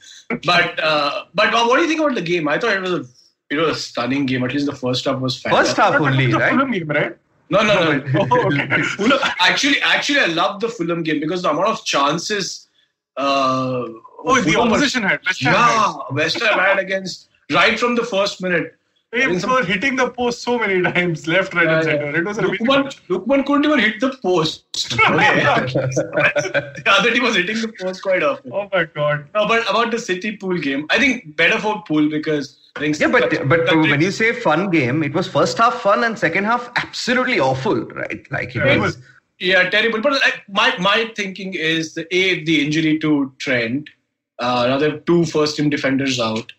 But 0.44 0.78
uh, 0.82 1.24
but 1.34 1.52
what 1.52 1.76
do 1.76 1.82
you 1.82 1.88
think 1.88 2.00
about 2.00 2.14
the 2.14 2.22
game? 2.22 2.48
I 2.48 2.58
thought 2.58 2.74
it 2.76 2.80
was 2.80 2.92
a 2.92 3.04
it 3.50 3.56
was 3.56 3.76
a 3.76 3.80
stunning 3.80 4.26
game. 4.26 4.44
At 4.44 4.52
least 4.52 4.66
the 4.66 4.74
first 4.74 5.04
half 5.04 5.18
was 5.20 5.40
First 5.40 5.76
half 5.76 5.94
only, 6.00 6.32
right? 6.32 6.50
Fulham 6.52 6.70
game, 6.70 6.88
right? 6.88 7.16
No, 7.50 7.62
no, 7.62 7.98
no. 7.98 8.26
Oh, 8.30 8.46
okay. 8.46 8.82
Fulham, 8.96 9.18
actually, 9.40 9.80
actually, 9.82 10.20
I 10.20 10.26
love 10.26 10.60
the 10.60 10.68
Fulham 10.68 11.02
game 11.02 11.18
because 11.20 11.42
the 11.42 11.50
amount 11.50 11.68
of 11.68 11.84
chances. 11.84 12.68
Uh, 13.16 13.84
Oh, 14.22 14.36
the 14.36 14.42
Fulham 14.52 14.68
was- 14.70 14.80
opposition 14.80 15.02
had. 15.02 15.20
West 15.24 15.42
Ham 15.42 15.54
Yeah, 15.54 15.92
had. 15.94 16.14
West 16.14 16.40
Ham 16.42 16.58
had 16.58 16.78
against 16.78 17.28
right 17.50 17.78
from 17.80 17.94
the 17.96 18.04
first 18.04 18.42
minute. 18.42 18.76
They 19.12 19.26
were 19.26 19.64
hitting 19.64 19.96
the 19.96 20.08
post 20.10 20.42
so 20.42 20.56
many 20.56 20.80
times, 20.82 21.26
left, 21.26 21.52
right, 21.54 21.66
and 21.66 21.84
center. 21.84 22.14
It 22.16 22.24
was 22.24 22.38
a 22.38 22.42
amazing 22.42 22.64
Lookman, 22.66 22.84
match. 22.84 23.08
Lookman 23.08 23.44
couldn't 23.44 23.64
even 23.64 23.78
hit 23.80 23.98
the 23.98 24.16
post. 24.22 24.64
Okay. 24.92 25.72
the 25.72 26.82
other 26.86 27.10
team 27.12 27.22
was 27.24 27.34
hitting 27.34 27.60
the 27.60 27.72
post 27.80 28.02
quite 28.02 28.22
often. 28.22 28.52
Oh 28.52 28.68
my 28.72 28.84
god. 28.84 29.26
No, 29.34 29.48
but 29.48 29.68
about 29.68 29.90
the 29.90 29.98
City 29.98 30.36
pool 30.36 30.56
game, 30.58 30.86
I 30.90 30.98
think 30.98 31.36
better 31.36 31.58
for 31.58 31.82
pool 31.88 32.08
because 32.08 32.56
Yeah, 32.80 33.08
but 33.08 33.30
but 33.48 33.66
the- 33.66 33.78
when 33.78 34.00
you 34.00 34.12
say 34.12 34.32
fun 34.32 34.70
game, 34.70 35.02
it 35.02 35.12
was 35.12 35.26
first 35.26 35.58
half 35.58 35.80
fun 35.80 36.04
and 36.04 36.16
second 36.18 36.44
half 36.44 36.70
absolutely 36.76 37.40
awful, 37.40 37.80
right? 37.86 38.24
Like 38.30 38.54
it 38.54 38.64
Yeah, 38.64 38.76
was. 38.76 38.96
was- 38.96 39.04
yeah, 39.40 39.68
terrible. 39.70 40.00
But 40.00 40.12
like, 40.12 40.42
my 40.48 40.76
my 40.78 41.10
thinking 41.16 41.54
is 41.54 41.94
the 41.94 42.06
a 42.14 42.44
the 42.44 42.64
injury 42.64 42.98
to 43.00 43.32
Trent. 43.38 43.88
Uh, 44.38 44.66
now 44.68 44.78
they 44.78 44.90
have 44.90 45.04
two 45.04 45.24
first 45.26 45.56
team 45.56 45.68
defenders 45.68 46.20
out, 46.20 46.52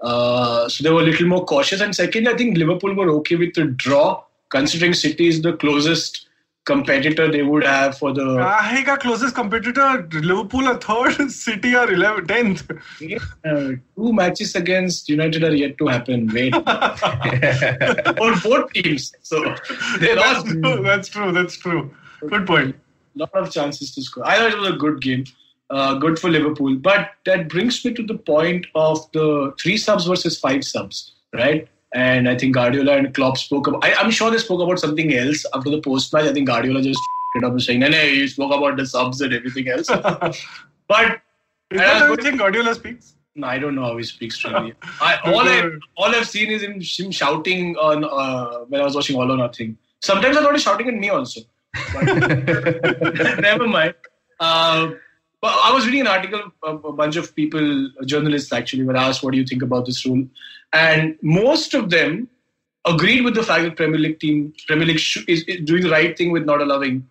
uh, 0.00 0.68
so 0.68 0.82
they 0.84 0.90
were 0.90 1.00
a 1.00 1.04
little 1.04 1.26
more 1.26 1.44
cautious. 1.44 1.80
And 1.80 1.94
secondly, 1.94 2.32
I 2.32 2.36
think 2.36 2.56
Liverpool 2.56 2.94
were 2.94 3.10
okay 3.18 3.36
with 3.36 3.54
the 3.54 3.64
draw, 3.64 4.22
considering 4.50 4.94
City 4.94 5.28
is 5.28 5.42
the 5.42 5.54
closest 5.54 6.28
competitor 6.68 7.30
they 7.32 7.42
would 7.42 7.64
have 7.64 7.96
for 7.96 8.12
the 8.12 8.20
Ahega 8.22 8.98
closest 9.00 9.34
competitor, 9.34 10.06
Liverpool 10.12 10.68
are 10.68 10.78
third, 10.78 11.30
City 11.46 11.74
are 11.74 11.86
11th, 11.86 12.26
10th. 12.26 13.22
uh, 13.46 13.76
two 13.96 14.12
matches 14.12 14.54
against 14.54 15.08
United 15.08 15.42
are 15.44 15.54
yet 15.54 15.78
to 15.78 15.86
happen. 15.86 16.28
Wait, 16.34 16.52
for 16.54 18.34
both 18.44 18.72
teams, 18.74 19.14
so 19.22 19.42
they 19.98 20.14
That's 20.14 20.44
lost 20.44 20.46
true, 20.46 20.82
that's 20.82 21.08
true, 21.08 21.32
that's 21.32 21.56
true. 21.56 21.90
Good 22.28 22.46
point. 22.46 22.76
lot 23.16 23.30
of 23.34 23.50
chances 23.50 23.94
to 23.94 24.02
score. 24.02 24.26
I 24.26 24.36
thought 24.36 24.52
it 24.52 24.58
was 24.58 24.70
a 24.70 24.76
good 24.76 25.00
game, 25.00 25.24
uh, 25.70 25.94
good 25.94 26.18
for 26.18 26.30
Liverpool. 26.30 26.76
But 26.76 27.10
that 27.26 27.48
brings 27.48 27.84
me 27.84 27.92
to 27.94 28.02
the 28.02 28.16
point 28.18 28.66
of 28.74 29.10
the 29.12 29.52
three 29.60 29.76
subs 29.76 30.06
versus 30.06 30.38
five 30.38 30.64
subs, 30.64 31.14
right? 31.34 31.68
And 31.94 32.28
I 32.28 32.36
think 32.36 32.54
Guardiola 32.54 32.96
and 32.98 33.14
Klopp 33.14 33.38
spoke 33.38 33.66
about. 33.66 33.84
I, 33.84 33.94
I'm 33.94 34.10
sure 34.10 34.30
they 34.30 34.38
spoke 34.38 34.60
about 34.60 34.78
something 34.78 35.14
else 35.14 35.44
after 35.54 35.70
the 35.70 35.80
post 35.80 36.12
match. 36.12 36.24
I 36.24 36.32
think 36.32 36.46
Guardiola 36.48 36.82
just 36.82 37.00
it 37.34 37.44
up 37.44 37.52
and 37.52 37.62
saying, 37.62 37.80
"No, 37.80 37.88
no, 37.88 38.02
you 38.02 38.28
spoke 38.28 38.52
about 38.54 38.76
the 38.76 38.86
subs 38.86 39.20
and 39.20 39.32
everything 39.32 39.68
else." 39.68 39.86
but 40.88 41.20
Is 41.70 41.78
that 41.78 42.06
going- 42.06 42.18
thing 42.20 42.36
Guardiola 42.36 42.74
speaks? 42.74 43.14
no, 43.36 43.46
I 43.46 43.58
don't 43.58 43.74
know 43.74 43.84
how 43.84 43.96
he 43.96 44.02
speaks 44.04 44.44
me. 44.44 44.72
I, 45.00 45.16
all 45.24 45.48
I 45.48 45.70
all 45.96 46.14
I've 46.14 46.28
seen 46.28 46.50
is 46.50 46.62
him, 46.62 46.80
him 46.80 47.10
shouting 47.12 47.76
on 47.76 48.04
uh, 48.04 48.64
when 48.64 48.80
I 48.80 48.84
was 48.84 48.94
watching 48.94 49.16
All 49.16 49.30
or 49.30 49.36
Nothing. 49.36 49.78
Sometimes 50.00 50.36
I 50.36 50.42
thought 50.42 50.52
he's 50.54 50.62
shouting 50.62 50.88
at 50.88 50.94
me 50.94 51.08
also. 51.08 51.40
But 51.94 52.04
never 53.40 53.66
mind. 53.66 53.94
Uh, 54.40 54.90
but 55.40 55.54
I 55.62 55.72
was 55.72 55.86
reading 55.86 56.02
an 56.02 56.06
article. 56.08 56.40
A, 56.64 56.92
bunch 56.92 57.16
of 57.16 57.34
people, 57.34 57.90
journalists 58.04 58.52
actually, 58.52 58.84
were 58.84 58.96
asked, 58.96 59.22
"What 59.22 59.32
do 59.32 59.38
you 59.38 59.46
think 59.46 59.62
about 59.62 59.86
this 59.86 60.04
rule?" 60.04 60.26
And 60.72 61.16
most 61.22 61.74
of 61.74 61.90
them 61.90 62.28
agreed 62.84 63.24
with 63.24 63.34
the 63.34 63.42
fact 63.42 63.64
that 63.64 63.76
Premier 63.76 63.98
League 63.98 64.20
team, 64.20 64.52
Premier 64.66 64.86
League 64.86 64.98
sh- 64.98 65.24
is, 65.28 65.42
is 65.44 65.64
doing 65.64 65.82
the 65.82 65.90
right 65.90 66.16
thing 66.16 66.32
with 66.32 66.44
not 66.44 66.60
allowing 66.60 67.06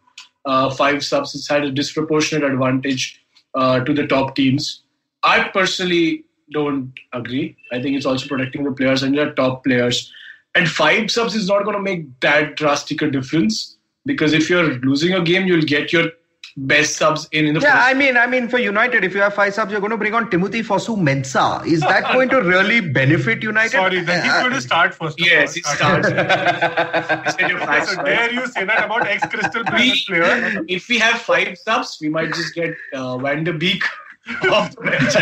uh, 0.46 0.70
five 0.70 1.04
subs. 1.04 1.36
It's 1.36 1.48
had 1.48 1.64
a 1.64 1.72
disproportionate 1.72 2.50
advantage 2.50 3.22
uh, 3.56 3.80
to 3.82 3.94
the 3.94 4.08
top 4.08 4.36
teams. 4.36 4.84
I 5.24 5.50
personally 5.50 6.26
don't 6.52 6.94
agree. 7.14 7.56
I 7.72 7.82
think 7.82 7.98
it's 7.98 8.06
also 8.06 8.28
protecting 8.28 8.64
the 8.64 8.72
players 8.72 9.04
and 9.04 9.18
their 9.18 9.34
top 9.34 9.64
players. 9.64 10.12
And 10.56 10.70
five 10.70 11.12
subs 11.12 11.36
is 11.36 11.48
not 11.48 11.64
going 11.64 11.76
to 11.76 11.82
make 11.82 12.20
that 12.22 12.56
drastic 12.56 13.02
a 13.02 13.12
difference 13.12 13.78
because 14.06 14.34
if 14.34 14.50
you're 14.50 14.76
losing 14.80 15.14
a 15.14 15.22
game, 15.22 15.46
you'll 15.46 15.62
get 15.62 15.92
your 15.92 16.12
best 16.57 16.97
subs 16.97 17.29
in 17.33 17.47
in 17.47 17.55
the 17.55 17.61
Yeah, 17.61 17.73
first. 17.77 17.87
I 17.91 17.95
mean, 17.95 18.17
I 18.23 18.27
mean, 18.27 18.49
for 18.49 18.59
United, 18.59 19.05
if 19.05 19.15
you 19.15 19.21
have 19.23 19.35
five 19.35 19.55
subs, 19.55 19.73
you're 19.73 19.81
going 19.81 19.91
to 19.93 19.97
bring 19.97 20.15
on 20.15 20.29
Timothy 20.31 20.63
Fosu 20.63 20.97
Mensah. 21.09 21.67
Is 21.67 21.81
that 21.81 22.05
going 22.13 22.29
to 22.29 22.43
really 22.43 22.81
benefit 22.81 23.43
United? 23.43 23.71
Sorry, 23.79 24.01
then 24.11 24.23
he's 24.25 24.33
Uh, 24.33 24.41
going 24.43 24.53
to 24.53 24.61
start 24.61 24.95
first. 24.95 25.19
of 25.21 25.27
yes, 25.27 25.49
all. 25.49 25.55
he 25.55 25.63
starts. 25.63 26.09
You 26.11 27.33
said 27.39 27.51
your 27.55 27.59
facts, 27.61 27.91
So 27.93 27.97
right? 27.97 28.07
dare 28.07 28.33
you 28.33 28.47
say 28.49 28.65
that 28.65 28.85
about 28.85 29.07
ex-Crystal 29.07 29.65
Palace 29.65 30.05
player? 30.05 30.35
we, 30.67 30.75
if 30.77 30.89
we 30.89 30.99
have 30.99 31.19
five 31.31 31.57
subs, 31.65 31.97
we 32.03 32.11
might 32.19 32.33
just 32.35 32.55
get 32.55 32.75
uh, 32.93 33.17
Van 33.19 33.45
de 33.45 33.53
Beek 33.65 33.83
off 34.51 34.77
the 34.77 34.83
bench. 34.83 35.17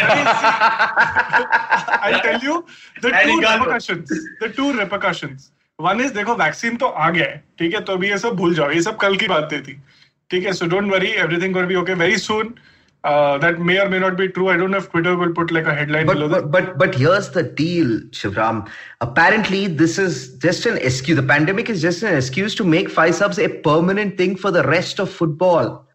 I'll 2.08 2.20
tell 2.20 2.40
you 2.40 2.64
the 3.02 3.14
And 3.14 3.30
two 3.30 3.38
Igalo. 3.38 3.58
repercussions. 3.60 4.08
The 4.40 4.48
two 4.58 4.72
repercussions. 4.82 5.50
One 5.76 6.00
is 6.04 6.12
देखो 6.12 6.34
vaccine 6.36 6.76
तो 6.76 6.86
आ 6.86 7.08
गया 7.10 7.24
है 7.26 7.42
ठीक 7.58 7.74
है 7.74 7.80
तो 7.84 7.92
अभी 7.92 8.08
ये 8.08 8.18
सब 8.18 8.34
भूल 8.36 8.54
जाओ 8.54 8.70
ये 8.70 8.80
सब 8.82 8.96
कल 9.00 9.16
की 9.22 9.26
बातें 9.28 9.62
थी 9.68 9.78
Okay, 10.33 10.51
so 10.53 10.67
don't 10.67 10.89
worry, 10.89 11.15
everything 11.15 11.51
gonna 11.51 11.67
be 11.67 11.75
okay 11.77 11.93
very 11.93 12.17
soon. 12.17 12.59
Uh, 13.03 13.37
that 13.37 13.59
may 13.59 13.79
or 13.79 13.87
may 13.87 13.99
not 13.99 14.17
be 14.17 14.27
true. 14.27 14.49
I 14.49 14.57
don't 14.57 14.71
know 14.71 14.77
if 14.77 14.89
Twitter 14.89 15.15
will 15.15 15.31
put 15.31 15.51
like 15.51 15.65
a 15.65 15.75
headline 15.75 16.07
but, 16.07 16.13
below 16.13 16.27
but, 16.27 16.51
that. 16.51 16.51
But 16.51 16.77
but 16.79 16.95
here's 16.95 17.29
the 17.29 17.43
deal, 17.43 17.99
Shivram. 18.09 18.67
Apparently, 18.99 19.67
this 19.67 19.99
is 19.99 20.35
just 20.39 20.65
an 20.65 20.77
excuse. 20.77 21.15
The 21.15 21.21
pandemic 21.21 21.69
is 21.69 21.83
just 21.83 22.01
an 22.01 22.15
excuse 22.15 22.55
to 22.55 22.63
make 22.63 22.89
five 22.89 23.13
subs 23.13 23.37
a 23.37 23.47
permanent 23.47 24.17
thing 24.17 24.35
for 24.35 24.49
the 24.49 24.63
rest 24.63 24.97
of 24.99 25.11
football, 25.11 25.85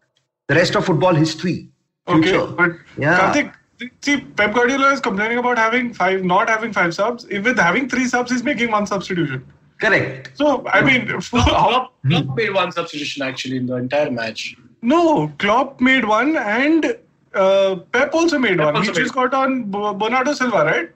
the 0.47 0.55
rest 0.55 0.75
of 0.75 0.85
football 0.85 1.13
history. 1.13 1.69
Future. 2.07 2.39
Okay, 2.39 2.53
but 2.55 2.71
yeah. 2.97 3.19
Karthik, 3.19 3.53
see, 3.99 4.21
Pep 4.21 4.53
Guardiola 4.53 4.93
is 4.93 5.01
complaining 5.01 5.37
about 5.37 5.57
having 5.57 5.93
five, 5.93 6.23
not 6.23 6.47
having 6.47 6.71
five 6.71 6.95
subs. 6.95 7.27
If 7.29 7.43
with 7.43 7.59
having 7.59 7.89
three 7.89 8.07
subs, 8.07 8.31
he's 8.31 8.43
making 8.43 8.71
one 8.71 8.87
substitution. 8.87 9.45
Correct. 9.80 10.30
So 10.34 10.66
I 10.68 10.80
mean, 10.82 11.06
how, 11.06 11.18
Klopp, 11.20 11.92
Klopp 12.08 12.36
made 12.36 12.52
one 12.54 12.72
substitution 12.72 13.22
actually 13.22 13.56
in 13.58 13.66
the 13.66 13.76
entire 13.76 14.10
match. 14.10 14.56
no, 14.82 15.28
Klopp 15.38 15.80
made 15.80 16.04
one 16.06 16.36
and 16.36 16.96
uh, 17.34 17.76
Pep 17.92 18.14
also 18.14 18.38
made 18.38 18.56
Pep 18.58 18.66
one. 18.66 18.76
also 18.76 18.92
He 18.92 18.98
just 18.98 19.14
made- 19.14 19.30
got 19.30 19.34
on 19.34 19.64
B- 19.64 19.92
Bernardo 20.04 20.32
Silva, 20.32 20.64
right? 20.64 20.90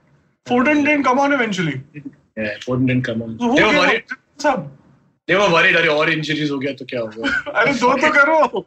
Foden 0.46 0.85
didn't 0.87 1.04
come 1.04 1.18
on 1.18 1.33
eventually. 1.33 1.83
Yeah, 2.37 2.56
Foden 2.66 2.87
didn't 2.87 3.04
come 3.04 3.22
on. 3.22 3.38
So 3.38 3.48
who 3.50 3.56
They 3.56 3.62
were 3.64 3.70
came 3.70 3.78
worried. 3.80 4.04
up? 4.12 4.18
Sub. 4.38 4.70
They 5.26 5.35
were 5.37 5.50
worried. 5.52 5.76
अरे 5.76 5.88
और 5.96 6.09
injuries 6.14 6.50
हो 6.50 6.59
गया 6.59 6.72
तो 6.78 6.85
क्या 6.92 7.00
होगा? 7.00 7.52
अरे 7.61 7.74
दो 7.80 7.92
तो 8.04 8.11
करो. 8.18 8.64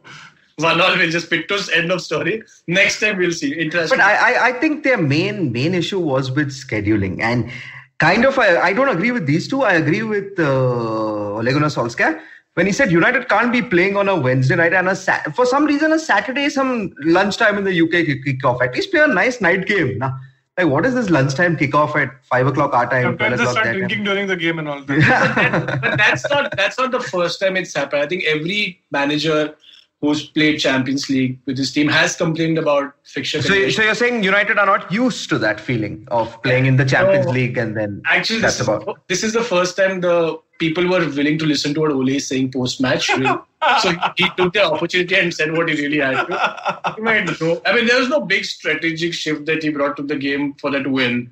One 0.62 0.80
all 0.80 0.96
will 0.96 1.10
just 1.10 1.28
pick 1.30 1.48
to 1.48 1.56
end 1.76 1.90
of 1.90 2.00
story. 2.00 2.40
Next 2.68 3.00
time 3.00 3.18
we'll 3.18 3.32
see. 3.32 3.52
Interesting. 3.64 3.98
But 3.98 4.04
I, 4.08 4.14
I, 4.34 4.48
I 4.48 4.52
think 4.60 4.84
their 4.84 4.98
main 4.98 5.50
main 5.52 5.74
issue 5.74 5.98
was 5.98 6.30
with 6.30 6.52
scheduling 6.58 7.20
and 7.20 7.50
kind 7.99 8.25
of 8.25 8.37
I, 8.39 8.59
I 8.69 8.73
don't 8.73 8.89
agree 8.89 9.11
with 9.11 9.25
these 9.25 9.47
two. 9.47 9.63
I 9.63 9.73
agree 9.73 10.03
with 10.03 10.39
uh, 10.39 11.35
Ole 11.37 11.43
Gunnar 11.51 11.67
Solskjaer 11.67 12.19
when 12.55 12.65
he 12.65 12.71
said 12.71 12.91
United 12.91 13.29
can't 13.29 13.51
be 13.51 13.61
playing 13.61 13.95
on 13.97 14.09
a 14.09 14.15
Wednesday 14.15 14.55
night 14.55 14.73
and 14.73 14.89
a 14.89 14.95
Sat- 14.95 15.33
for 15.35 15.45
some 15.45 15.65
reason 15.65 15.91
a 15.93 15.99
Saturday 15.99 16.49
some 16.49 16.93
lunchtime 17.03 17.57
in 17.57 17.63
the 17.63 17.81
UK 17.81 17.91
kick- 18.09 18.25
kickoff. 18.25 18.61
At 18.61 18.75
least 18.75 18.91
play 18.91 19.01
a 19.01 19.07
nice 19.07 19.39
night 19.41 19.65
game. 19.67 19.97
Nah. 19.99 20.11
Like 20.57 20.67
what 20.67 20.85
is 20.85 20.93
this 20.93 21.09
lunchtime 21.09 21.55
kickoff 21.57 21.95
at 21.95 22.09
five 22.25 22.45
o'clock 22.47 22.73
our 22.73 22.89
time, 22.89 23.15
twelve 23.17 23.19
Sometimes 23.19 23.37
they 23.37 23.43
o'clock 23.45 23.63
start 23.63 23.75
drinking 23.75 23.97
time? 23.99 24.05
during 24.05 24.27
the 24.27 24.35
game 24.35 24.59
and 24.59 24.67
all 24.67 24.81
that. 24.83 24.99
That- 24.99 25.81
but 25.81 25.97
that's 25.97 26.29
not 26.29 26.55
that's 26.57 26.77
not 26.77 26.91
the 26.91 26.99
first 26.99 27.39
time 27.39 27.55
it's 27.55 27.73
happened. 27.73 28.01
I 28.01 28.07
think 28.07 28.23
every 28.25 28.81
manager 28.91 29.55
who's 30.01 30.27
played 30.29 30.59
Champions 30.59 31.09
League 31.09 31.39
with 31.45 31.57
his 31.57 31.71
team 31.73 31.87
has 31.89 32.15
complained 32.15 32.57
about 32.57 32.93
fixture. 33.03 33.41
So, 33.41 33.69
so 33.69 33.81
you're 33.83 33.95
saying 33.95 34.23
United 34.23 34.57
are 34.57 34.65
not 34.65 34.89
used 34.91 35.27
to 35.29 35.37
that 35.39 35.59
feeling 35.59 36.07
of 36.09 36.41
playing 36.41 36.67
in 36.67 36.77
the 36.77 36.85
Champions 36.85 37.25
No. 37.25 37.33
League 37.33 37.57
and 37.57 37.75
then 37.75 38.01
Actually, 38.05 38.39
that's 38.39 38.59
this 38.59 38.67
about. 38.67 38.87
is, 38.87 38.95
this 39.07 39.23
is 39.23 39.33
the 39.33 39.43
first 39.43 39.75
time 39.75 39.99
the 39.99 40.39
people 40.57 40.87
were 40.87 41.05
willing 41.09 41.37
to 41.39 41.45
listen 41.45 41.73
to 41.73 41.81
what 41.81 41.91
Ole 41.91 42.09
is 42.09 42.27
saying 42.27 42.51
post 42.51 42.79
match. 42.79 43.07
so 43.81 43.93
he 44.15 44.29
took 44.37 44.53
the 44.53 44.63
opportunity 44.63 45.15
and 45.15 45.33
said 45.33 45.51
what 45.51 45.67
he 45.67 45.75
really 45.75 45.99
had 45.99 46.27
to. 46.27 46.93
You 46.97 47.03
might 47.03 47.41
know. 47.41 47.61
I 47.65 47.75
mean, 47.75 47.85
there 47.85 47.99
was 47.99 48.09
no 48.09 48.21
big 48.21 48.45
strategic 48.45 49.13
shift 49.13 49.45
that 49.47 49.63
he 49.63 49.69
brought 49.69 49.97
to 49.97 50.03
the 50.03 50.15
game 50.15 50.53
for 50.55 50.71
that 50.71 50.87
win 50.87 51.31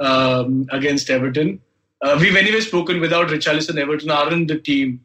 um, 0.00 0.66
against 0.70 1.10
Everton. 1.10 1.60
Uh, 2.02 2.16
we've 2.20 2.36
anyway 2.36 2.60
spoken 2.60 3.00
without 3.00 3.28
Richarlison. 3.28 3.78
Everton 3.78 4.10
aren't 4.10 4.48
the 4.48 4.58
team. 4.58 5.00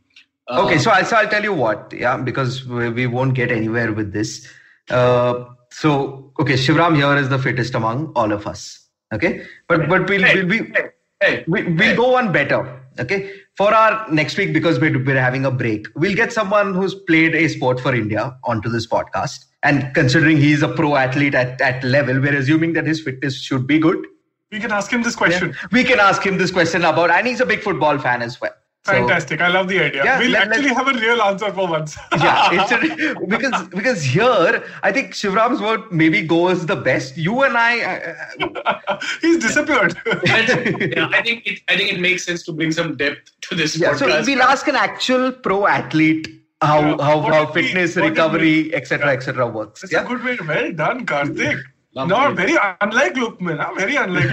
Uh, 0.47 0.65
Okay, 0.65 0.77
so, 0.77 0.91
I, 0.91 1.03
so 1.03 1.15
I'll 1.15 1.29
tell 1.29 1.43
you 1.43 1.53
what, 1.53 1.93
yeah, 1.93 2.17
because 2.17 2.65
we, 2.65 2.89
we 2.89 3.07
won't 3.07 3.33
get 3.35 3.51
anywhere 3.51 3.93
with 3.93 4.11
this. 4.11 4.47
Uh, 4.89 5.45
so, 5.71 6.33
okay, 6.39 6.53
Shivram 6.53 6.95
here 6.95 7.15
is 7.15 7.29
the 7.29 7.39
fittest 7.39 7.75
among 7.75 8.11
all 8.15 8.31
of 8.31 8.47
us. 8.47 8.79
Okay, 9.13 9.45
but 9.67 9.89
but 9.89 10.09
we'll 10.09 10.23
Hey, 10.23 10.35
we'll 10.35 10.47
be 10.47 10.57
hey, 10.73 10.89
hey, 11.21 11.43
we, 11.47 11.63
we'll 11.63 11.95
go 11.95 12.11
one 12.13 12.31
better. 12.31 12.79
Okay, 12.99 13.31
for 13.55 13.73
our 13.73 14.09
next 14.09 14.37
week 14.37 14.53
because 14.53 14.79
we're 14.79 15.03
we're 15.03 15.19
having 15.19 15.45
a 15.45 15.51
break, 15.51 15.87
we'll 15.95 16.15
get 16.15 16.31
someone 16.31 16.73
who's 16.73 16.95
played 16.95 17.35
a 17.35 17.47
sport 17.49 17.79
for 17.79 17.93
India 17.93 18.37
onto 18.45 18.69
this 18.69 18.87
podcast. 18.87 19.45
And 19.63 19.93
considering 19.93 20.37
he's 20.37 20.63
a 20.63 20.69
pro 20.69 20.95
athlete 20.95 21.35
at 21.35 21.59
at 21.59 21.83
level, 21.83 22.19
we're 22.19 22.35
assuming 22.37 22.73
that 22.73 22.87
his 22.87 23.01
fitness 23.01 23.35
should 23.41 23.67
be 23.67 23.79
good. 23.79 24.05
We 24.49 24.59
can 24.59 24.71
ask 24.71 24.91
him 24.91 25.03
this 25.03 25.15
question. 25.15 25.55
We 25.71 25.83
can 25.83 25.99
ask 25.99 26.25
him 26.25 26.37
this 26.37 26.51
question 26.51 26.83
about, 26.83 27.09
and 27.11 27.27
he's 27.27 27.41
a 27.41 27.45
big 27.45 27.61
football 27.61 27.97
fan 27.99 28.21
as 28.21 28.39
well. 28.41 28.53
So- 28.83 28.93
Fantastic. 28.93 29.41
I 29.41 29.47
love 29.49 29.67
the 29.67 29.79
idea. 29.79 30.03
Yeah, 30.03 30.17
we'll 30.17 30.31
let- 30.31 30.47
actually 30.47 30.69
let's- 30.69 30.77
have 30.77 30.87
a 30.87 30.93
real 30.99 31.21
answer 31.21 31.53
for 31.53 31.67
once. 31.67 31.95
yeah, 32.17 32.49
it's 32.57 32.71
a, 32.71 32.79
because 33.27 33.67
because 33.67 34.01
here 34.03 34.63
I 34.81 34.91
think 34.91 35.11
Shivram's 35.13 35.61
word 35.61 35.81
maybe 35.91 36.23
goes 36.25 36.65
the 36.65 36.75
best. 36.75 37.15
You 37.15 37.43
and 37.43 37.55
I, 37.55 37.81
uh, 37.81 38.99
He's 39.21 39.37
disappeared. 39.37 39.95
Yeah, 40.25 41.09
I 41.13 41.21
think 41.21 41.45
it. 41.45 41.59
I 41.69 41.77
think 41.77 41.91
it 41.93 41.99
makes 41.99 42.25
sense 42.25 42.41
to 42.47 42.53
bring 42.53 42.71
some 42.71 42.97
depth 42.97 43.29
to 43.41 43.53
this 43.55 43.75
yeah. 43.77 43.93
So 43.95 44.07
we'll 44.07 44.41
ask 44.41 44.67
an 44.67 44.75
actual 44.75 45.31
pro 45.31 45.67
athlete 45.67 46.27
how 46.63 46.79
Yeah, 46.81 46.97
how, 47.05 47.21
how 47.21 47.45
did 47.45 47.53
we- 47.55 47.61
fitness 47.61 47.95
what 47.95 48.05
recovery 48.09 48.73
etc 48.73 49.05
Yeah. 49.07 49.13
etc 49.13 49.45
works. 49.45 49.81
That's 49.81 49.93
Yeah. 49.93 50.05
a 50.05 50.07
good 50.07 50.23
way. 50.23 50.37
Well 50.47 50.71
done, 50.71 51.05
Karthik. 51.05 51.61
Lovely. 51.93 52.15
No, 52.15 52.33
very 52.33 52.57
unlike 52.81 53.13
Lookman. 53.13 53.59
Huh? 53.59 53.73
Very 53.77 53.95
unlike. 53.97 54.31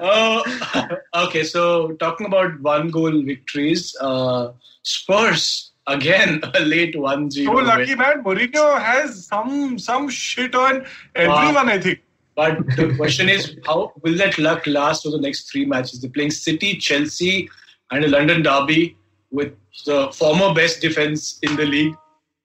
Uh, 0.00 0.96
okay, 1.14 1.44
so 1.44 1.92
talking 1.92 2.26
about 2.26 2.60
one 2.60 2.90
goal 2.90 3.22
victories, 3.22 3.96
uh, 4.00 4.52
Spurs 4.82 5.72
again 5.86 6.40
a 6.54 6.60
late 6.60 6.98
1 6.98 7.30
0. 7.30 7.52
so 7.52 7.62
lucky 7.64 7.94
man. 7.94 8.22
Mourinho 8.22 8.80
has 8.80 9.26
some 9.26 9.78
some 9.78 10.08
shit 10.08 10.54
on 10.54 10.84
everyone. 11.14 11.68
I 11.68 11.78
think. 11.78 12.00
But 12.36 12.64
the 12.76 12.94
question 12.96 13.28
is, 13.28 13.56
how 13.66 13.92
will 14.02 14.16
that 14.16 14.38
luck 14.38 14.66
last 14.66 15.02
for 15.02 15.10
the 15.10 15.20
next 15.20 15.50
three 15.50 15.66
matches? 15.66 16.00
They're 16.00 16.10
playing 16.10 16.30
City, 16.30 16.76
Chelsea, 16.76 17.50
and 17.90 18.04
a 18.04 18.08
London 18.08 18.42
derby 18.42 18.96
with 19.30 19.52
the 19.84 20.10
former 20.12 20.54
best 20.54 20.80
defense 20.80 21.38
in 21.42 21.56
the 21.56 21.66
league. 21.66 21.94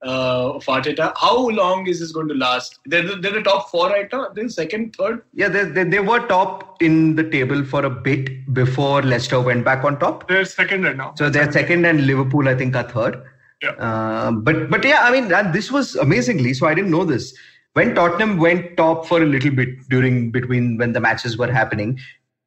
Uh, 0.05 0.53
of 0.55 0.65
Arteta. 0.65 1.11
How 1.17 1.49
long 1.49 1.87
is 1.87 1.99
this 1.99 2.11
going 2.11 2.27
to 2.27 2.35
last? 2.35 2.79
They're 2.85 3.03
the, 3.03 3.15
they're 3.15 3.33
the 3.33 3.41
top 3.41 3.69
four 3.69 3.89
right 3.89 4.07
now. 4.11 4.29
They're 4.29 4.49
second, 4.49 4.95
third. 4.95 5.23
Yeah, 5.33 5.49
they, 5.49 5.65
they, 5.65 5.83
they 5.83 5.99
were 5.99 6.19
top 6.27 6.81
in 6.81 7.15
the 7.15 7.29
table 7.29 7.63
for 7.65 7.85
a 7.85 7.89
bit 7.89 8.53
before 8.53 9.01
Leicester 9.01 9.41
went 9.41 9.65
back 9.65 9.83
on 9.83 9.99
top. 9.99 10.27
They're 10.27 10.45
second 10.45 10.83
right 10.83 10.95
now. 10.95 11.13
So 11.17 11.29
they're 11.29 11.51
second, 11.51 11.85
and 11.85 12.05
Liverpool, 12.05 12.47
I 12.47 12.55
think, 12.55 12.75
are 12.75 12.83
third. 12.83 13.23
Yeah. 13.63 13.71
Uh, 13.71 14.31
but 14.31 14.69
but 14.69 14.83
yeah, 14.83 15.03
I 15.03 15.11
mean, 15.11 15.31
and 15.33 15.53
this 15.53 15.71
was 15.71 15.95
amazingly. 15.95 16.53
So 16.53 16.67
I 16.67 16.73
didn't 16.73 16.91
know 16.91 17.05
this. 17.05 17.35
When 17.73 17.93
Tottenham 17.93 18.37
went 18.37 18.77
top 18.77 19.05
for 19.05 19.21
a 19.21 19.25
little 19.25 19.51
bit 19.51 19.89
during 19.89 20.31
between 20.31 20.77
when 20.77 20.93
the 20.93 21.01
matches 21.01 21.37
were 21.37 21.51
happening, 21.51 21.99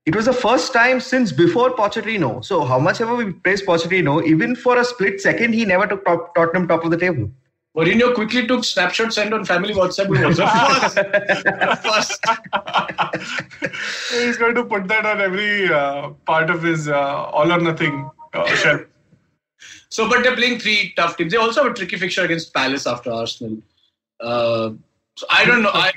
it 0.07 0.16
was 0.16 0.25
the 0.25 0.33
first 0.33 0.73
time 0.73 1.01
since 1.01 1.33
before 1.33 1.75
Pochettino. 1.77 2.42
So 2.42 2.64
how 2.64 2.79
much 2.79 3.03
ever 3.03 3.14
we 3.14 3.33
praise 3.33 3.62
Pochettino, 3.62 4.25
even 4.25 4.57
for 4.57 4.79
a 4.79 4.85
split 4.85 5.21
second, 5.21 5.53
he 5.53 5.66
never 5.66 5.87
took 5.87 6.03
top, 6.07 6.35
Tottenham 6.35 6.66
top 6.66 6.83
of 6.83 6.90
the 6.90 6.97
table. 6.97 7.31
Mourinho 7.76 8.14
quickly 8.14 8.46
took 8.46 8.64
snapshot 8.64 9.12
sent 9.12 9.33
on 9.33 9.44
family 9.44 9.72
WhatsApp. 9.74 10.09
The 10.09 11.76
first. 11.85 12.18
first. 13.61 14.12
He's 14.12 14.37
going 14.37 14.54
to 14.57 14.64
put 14.64 14.88
that 14.88 15.07
on 15.07 15.20
every 15.20 15.72
uh, 15.72 16.11
part 16.26 16.50
of 16.50 16.62
his 16.62 16.88
uh, 16.88 16.94
all 16.98 17.52
or 17.52 17.61
nothing 17.61 18.11
uh, 18.35 18.46
shelf. 18.57 18.81
So, 19.90 20.09
but 20.09 20.22
they're 20.22 20.35
playing 20.37 20.59
three 20.59 20.92
tough 20.96 21.16
teams. 21.16 21.33
They 21.33 21.38
also 21.38 21.62
have 21.62 21.72
a 21.72 21.74
tricky 21.74 21.96
fixture 21.98 22.22
against 22.24 22.52
Palace 22.52 22.87
after 22.87 23.12
Arsenal. 23.12 23.59
Uh, 24.20 24.70
so 25.16 25.26
I 25.31 25.44
don't 25.44 25.62
know. 25.62 25.70
I, 25.72 25.92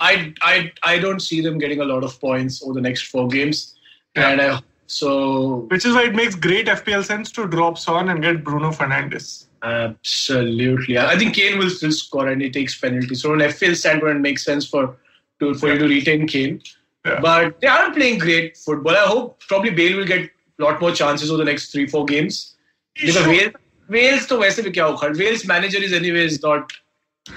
I 0.00 0.34
I 0.40 0.72
I 0.82 0.98
don't 0.98 1.20
see 1.20 1.40
them 1.40 1.58
getting 1.58 1.80
a 1.80 1.84
lot 1.84 2.04
of 2.04 2.18
points 2.20 2.62
over 2.62 2.72
the 2.74 2.80
next 2.80 3.02
four 3.08 3.28
games, 3.28 3.74
Yeah. 4.16 4.30
and 4.30 4.40
I, 4.40 4.60
so 4.86 5.66
Which 5.68 5.84
is 5.84 5.94
why 5.94 6.04
it 6.04 6.14
makes 6.14 6.34
great 6.34 6.66
FPL 6.66 7.04
sense 7.04 7.30
to 7.32 7.46
drop 7.46 7.76
Son 7.78 8.08
and 8.08 8.22
get 8.22 8.42
Bruno 8.44 8.70
Fernandes. 8.70 9.47
absolutely, 9.63 10.97
I 10.97 11.17
think 11.17 11.35
Kane 11.35 11.57
will 11.57 11.69
still 11.69 11.91
score 11.91 12.27
and 12.27 12.41
he 12.41 12.49
takes 12.49 12.79
penalties. 12.79 13.21
So, 13.21 13.31
on 13.31 13.39
FPL 13.39 13.75
standpoint, 13.75 14.17
it 14.17 14.21
makes 14.21 14.43
sense 14.43 14.67
for 14.67 14.95
to 15.39 15.53
for 15.55 15.73
you 15.73 15.77
to 15.79 15.87
retain 15.87 16.27
Kane. 16.27 16.61
Yeah. 17.05 17.19
But 17.21 17.59
they 17.61 17.67
aren't 17.67 17.95
playing 17.95 18.19
great 18.19 18.57
football. 18.57 18.95
I 18.95 19.05
hope 19.05 19.41
probably 19.47 19.71
Bale 19.71 19.97
will 19.97 20.05
get 20.05 20.29
a 20.59 20.63
lot 20.63 20.79
more 20.79 20.91
chances 20.91 21.31
over 21.31 21.37
the 21.37 21.49
next 21.51 21.71
three 21.71 21.87
four 21.87 22.05
games. 22.05 22.55
Because 22.95 23.27
Wales, 23.27 23.53
Wales 23.89 24.27
तो 24.27 24.37
वैसे 24.37 24.63
भी 24.63 24.71
क्या 24.71 24.87
उखाड़ 24.87 25.15
Wales 25.17 25.45
manager 25.45 25.83
is 25.89 25.93
anyways 25.93 26.41
not. 26.43 26.73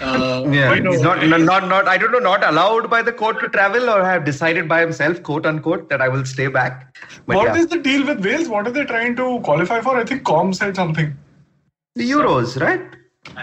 Uh, 0.02 0.44
Yeah, 0.52 0.74
you 0.74 0.80
know, 0.84 0.92
he's 0.92 1.02
not, 1.02 1.24
not 1.32 1.42
not 1.42 1.68
not 1.68 1.88
I 1.88 1.96
don't 1.96 2.12
know, 2.12 2.18
not 2.18 2.44
allowed 2.46 2.88
by 2.90 3.02
the 3.02 3.12
court 3.12 3.38
to 3.40 3.48
travel 3.48 3.88
or 3.88 4.04
have 4.04 4.24
decided 4.24 4.68
by 4.72 4.80
himself, 4.80 5.22
quote 5.22 5.46
unquote, 5.46 5.88
that 5.90 6.02
I 6.06 6.08
will 6.08 6.24
stay 6.24 6.48
back. 6.48 6.96
But 7.26 7.36
What 7.36 7.56
is 7.56 7.66
yeah, 7.66 7.76
the 7.76 7.78
deal 7.84 8.06
with 8.08 8.24
Wales? 8.24 8.48
What 8.48 8.66
are 8.66 8.72
they 8.78 8.84
trying 8.84 9.14
to 9.20 9.28
qualify 9.50 9.80
for? 9.80 9.96
I 9.96 10.04
think 10.04 10.24
Com 10.24 10.52
said 10.52 10.74
something. 10.74 11.16
the 11.95 12.09
Euros, 12.09 12.59
right? 12.59 12.81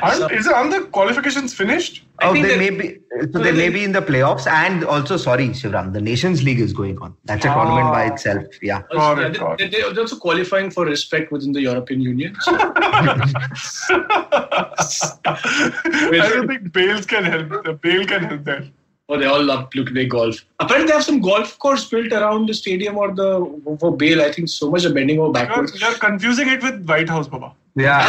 Aren't, 0.02 0.32
is, 0.32 0.48
aren't 0.48 0.72
the 0.72 0.80
qualifications 0.90 1.54
finished? 1.54 2.04
I 2.18 2.28
oh, 2.28 2.32
think 2.32 2.48
they 2.48 2.58
may 2.58 2.70
be. 2.70 2.98
So 3.32 3.38
they 3.38 3.52
may 3.52 3.68
be 3.68 3.84
in 3.84 3.92
the 3.92 4.00
playoffs, 4.02 4.48
and 4.48 4.82
also, 4.84 5.16
sorry, 5.16 5.50
Shivram, 5.50 5.92
the 5.92 6.00
Nations 6.00 6.42
League 6.42 6.58
is 6.58 6.72
going 6.72 6.98
on. 6.98 7.14
That's 7.24 7.44
a 7.44 7.48
tournament 7.48 7.92
by 7.92 8.08
Ah. 8.08 8.12
itself. 8.12 8.44
Yeah. 8.60 8.82
Got 8.92 9.18
yeah, 9.18 9.52
it, 9.52 9.58
they, 9.58 9.68
they, 9.68 9.80
they're 9.92 10.00
also 10.00 10.16
qualifying 10.16 10.72
for 10.72 10.84
respect 10.84 11.30
within 11.30 11.52
the 11.52 11.60
European 11.60 12.00
Union. 12.00 12.34
So. 12.40 12.52
I 12.56 12.64
don't 16.10 16.48
think 16.48 16.72
Bales 16.72 17.06
can 17.06 17.24
help. 17.24 17.64
The 17.64 17.78
Bale 17.80 18.04
can 18.04 18.24
help 18.24 18.44
there. 18.44 18.64
Oh, 19.10 19.18
they 19.18 19.24
all 19.26 19.42
love 19.42 19.70
to 19.70 19.84
play 19.86 20.06
golf. 20.06 20.44
Apparently, 20.58 20.88
they 20.88 20.92
have 20.92 21.04
some 21.04 21.20
golf 21.20 21.58
course 21.58 21.88
built 21.88 22.12
around 22.12 22.46
the 22.46 22.54
stadium 22.54 22.98
or 22.98 23.14
the 23.14 23.76
for 23.80 23.96
Bale. 23.96 24.22
I 24.22 24.32
think 24.32 24.48
so 24.48 24.70
much 24.70 24.84
of 24.84 24.92
bending 24.92 25.18
over 25.18 25.38
You're, 25.38 25.46
backwards. 25.46 25.80
you're 25.80 25.94
confusing 25.94 26.48
it 26.48 26.62
with 26.62 26.86
White 26.86 27.08
House, 27.08 27.28
Baba. 27.28 27.54
Yeah. 27.78 28.02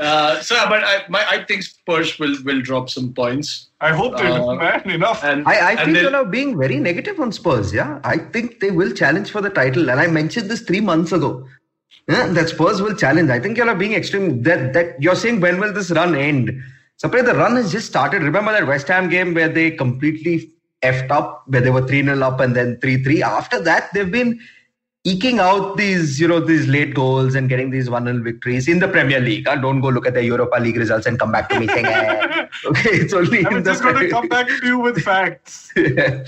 Uh, 0.00 0.40
so, 0.40 0.54
but 0.68 0.84
I, 0.84 1.04
my, 1.08 1.24
I 1.28 1.44
think 1.44 1.62
Spurs 1.64 2.18
will 2.20 2.36
will 2.44 2.60
drop 2.62 2.88
some 2.88 3.12
points. 3.12 3.70
I 3.80 3.90
hope 3.90 4.16
they 4.16 4.26
Uh, 4.28 4.52
do, 4.52 4.58
man. 4.58 4.88
Enough. 4.88 5.24
And 5.24 5.46
I, 5.48 5.54
I 5.54 5.70
and 5.70 5.78
think 5.80 5.94
they'll- 5.94 6.02
you're 6.02 6.12
now 6.12 6.24
being 6.24 6.56
very 6.56 6.76
negative 6.76 7.18
on 7.18 7.32
Spurs. 7.32 7.72
Yeah, 7.74 7.98
I 8.04 8.18
think 8.18 8.60
they 8.60 8.70
will 8.70 8.92
challenge 8.92 9.30
for 9.32 9.40
the 9.40 9.50
title, 9.50 9.90
and 9.90 9.98
I 9.98 10.06
mentioned 10.06 10.48
this 10.48 10.60
three 10.60 10.80
months 10.80 11.10
ago. 11.10 11.44
Yeah, 12.08 12.28
that 12.28 12.48
Spurs 12.50 12.80
will 12.80 12.94
challenge. 12.94 13.30
I 13.30 13.40
think 13.40 13.56
you're 13.56 13.74
being 13.74 13.94
extreme. 13.94 14.42
That 14.44 14.72
that 14.74 15.02
you're 15.02 15.16
saying 15.16 15.40
when 15.40 15.58
will 15.58 15.72
this 15.72 15.90
run 15.90 16.14
end? 16.14 16.52
Suppose 16.98 17.24
the 17.24 17.34
run 17.34 17.56
has 17.56 17.72
just 17.72 17.86
started. 17.88 18.22
Remember 18.22 18.52
that 18.52 18.66
West 18.68 18.86
Ham 18.88 19.08
game 19.08 19.34
where 19.34 19.48
they 19.48 19.72
completely 19.72 20.52
effed 20.82 21.10
up, 21.10 21.42
where 21.48 21.60
they 21.60 21.70
were 21.70 21.86
three 21.86 22.04
0 22.04 22.20
up 22.22 22.38
and 22.38 22.54
then 22.54 22.78
three 22.80 23.02
three. 23.02 23.22
After 23.22 23.60
that, 23.62 23.92
they've 23.92 24.10
been 24.20 24.38
eking 25.04 25.38
out 25.38 25.76
these, 25.76 26.20
you 26.20 26.26
know, 26.26 26.40
these 26.40 26.66
late 26.66 26.94
goals 26.94 27.34
and 27.34 27.48
getting 27.48 27.70
these 27.70 27.88
one 27.88 28.04
0 28.04 28.22
victories 28.22 28.68
in 28.68 28.78
the 28.78 28.88
Premier 28.88 29.20
League. 29.20 29.46
huh? 29.46 29.56
Don't 29.56 29.80
go 29.80 29.88
look 29.88 30.06
at 30.06 30.14
the 30.14 30.24
Europa 30.24 30.58
League 30.60 30.76
results 30.76 31.06
and 31.06 31.18
come 31.18 31.32
back 31.32 31.48
to 31.48 31.58
me 31.58 31.66
saying, 31.68 31.86
eh, 31.86 32.46
okay, 32.66 32.90
it's 32.90 33.14
only 33.14 33.46
I'm 33.46 33.64
just 33.64 33.82
going 33.82 33.96
to 33.96 34.08
come 34.08 34.28
back 34.28 34.48
to 34.48 34.66
you 34.66 34.78
with 34.78 35.00
facts. 35.10 35.72
yeah, 35.76 36.24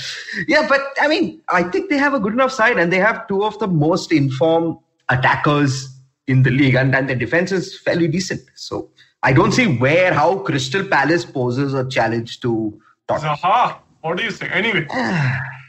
yeah, 0.46 0.66
but 0.68 0.80
I 1.00 1.08
mean, 1.08 1.40
I 1.48 1.64
think 1.64 1.90
they 1.90 1.98
have 1.98 2.14
a 2.14 2.20
good 2.20 2.32
enough 2.32 2.52
side, 2.52 2.78
and 2.78 2.92
they 2.92 2.98
have 2.98 3.26
two 3.26 3.44
of 3.44 3.58
the 3.58 3.66
most 3.66 4.12
informed 4.12 4.78
attackers 5.08 5.88
in 6.26 6.42
the 6.42 6.50
league, 6.50 6.76
and, 6.76 6.94
and 6.94 7.08
their 7.08 7.16
defense 7.16 7.50
is 7.50 7.78
fairly 7.78 8.06
decent. 8.06 8.42
So 8.54 8.88
I 9.22 9.32
don't 9.32 9.52
see 9.52 9.66
where 9.78 10.14
how 10.14 10.38
Crystal 10.38 10.84
Palace 10.84 11.24
poses 11.24 11.74
a 11.74 11.88
challenge 11.88 12.40
to 12.40 12.80
Tottenham. 13.08 13.36
Zaha, 13.36 13.78
what 14.00 14.16
do 14.16 14.22
you 14.22 14.30
think? 14.30 14.54
Anyway, 14.54 14.86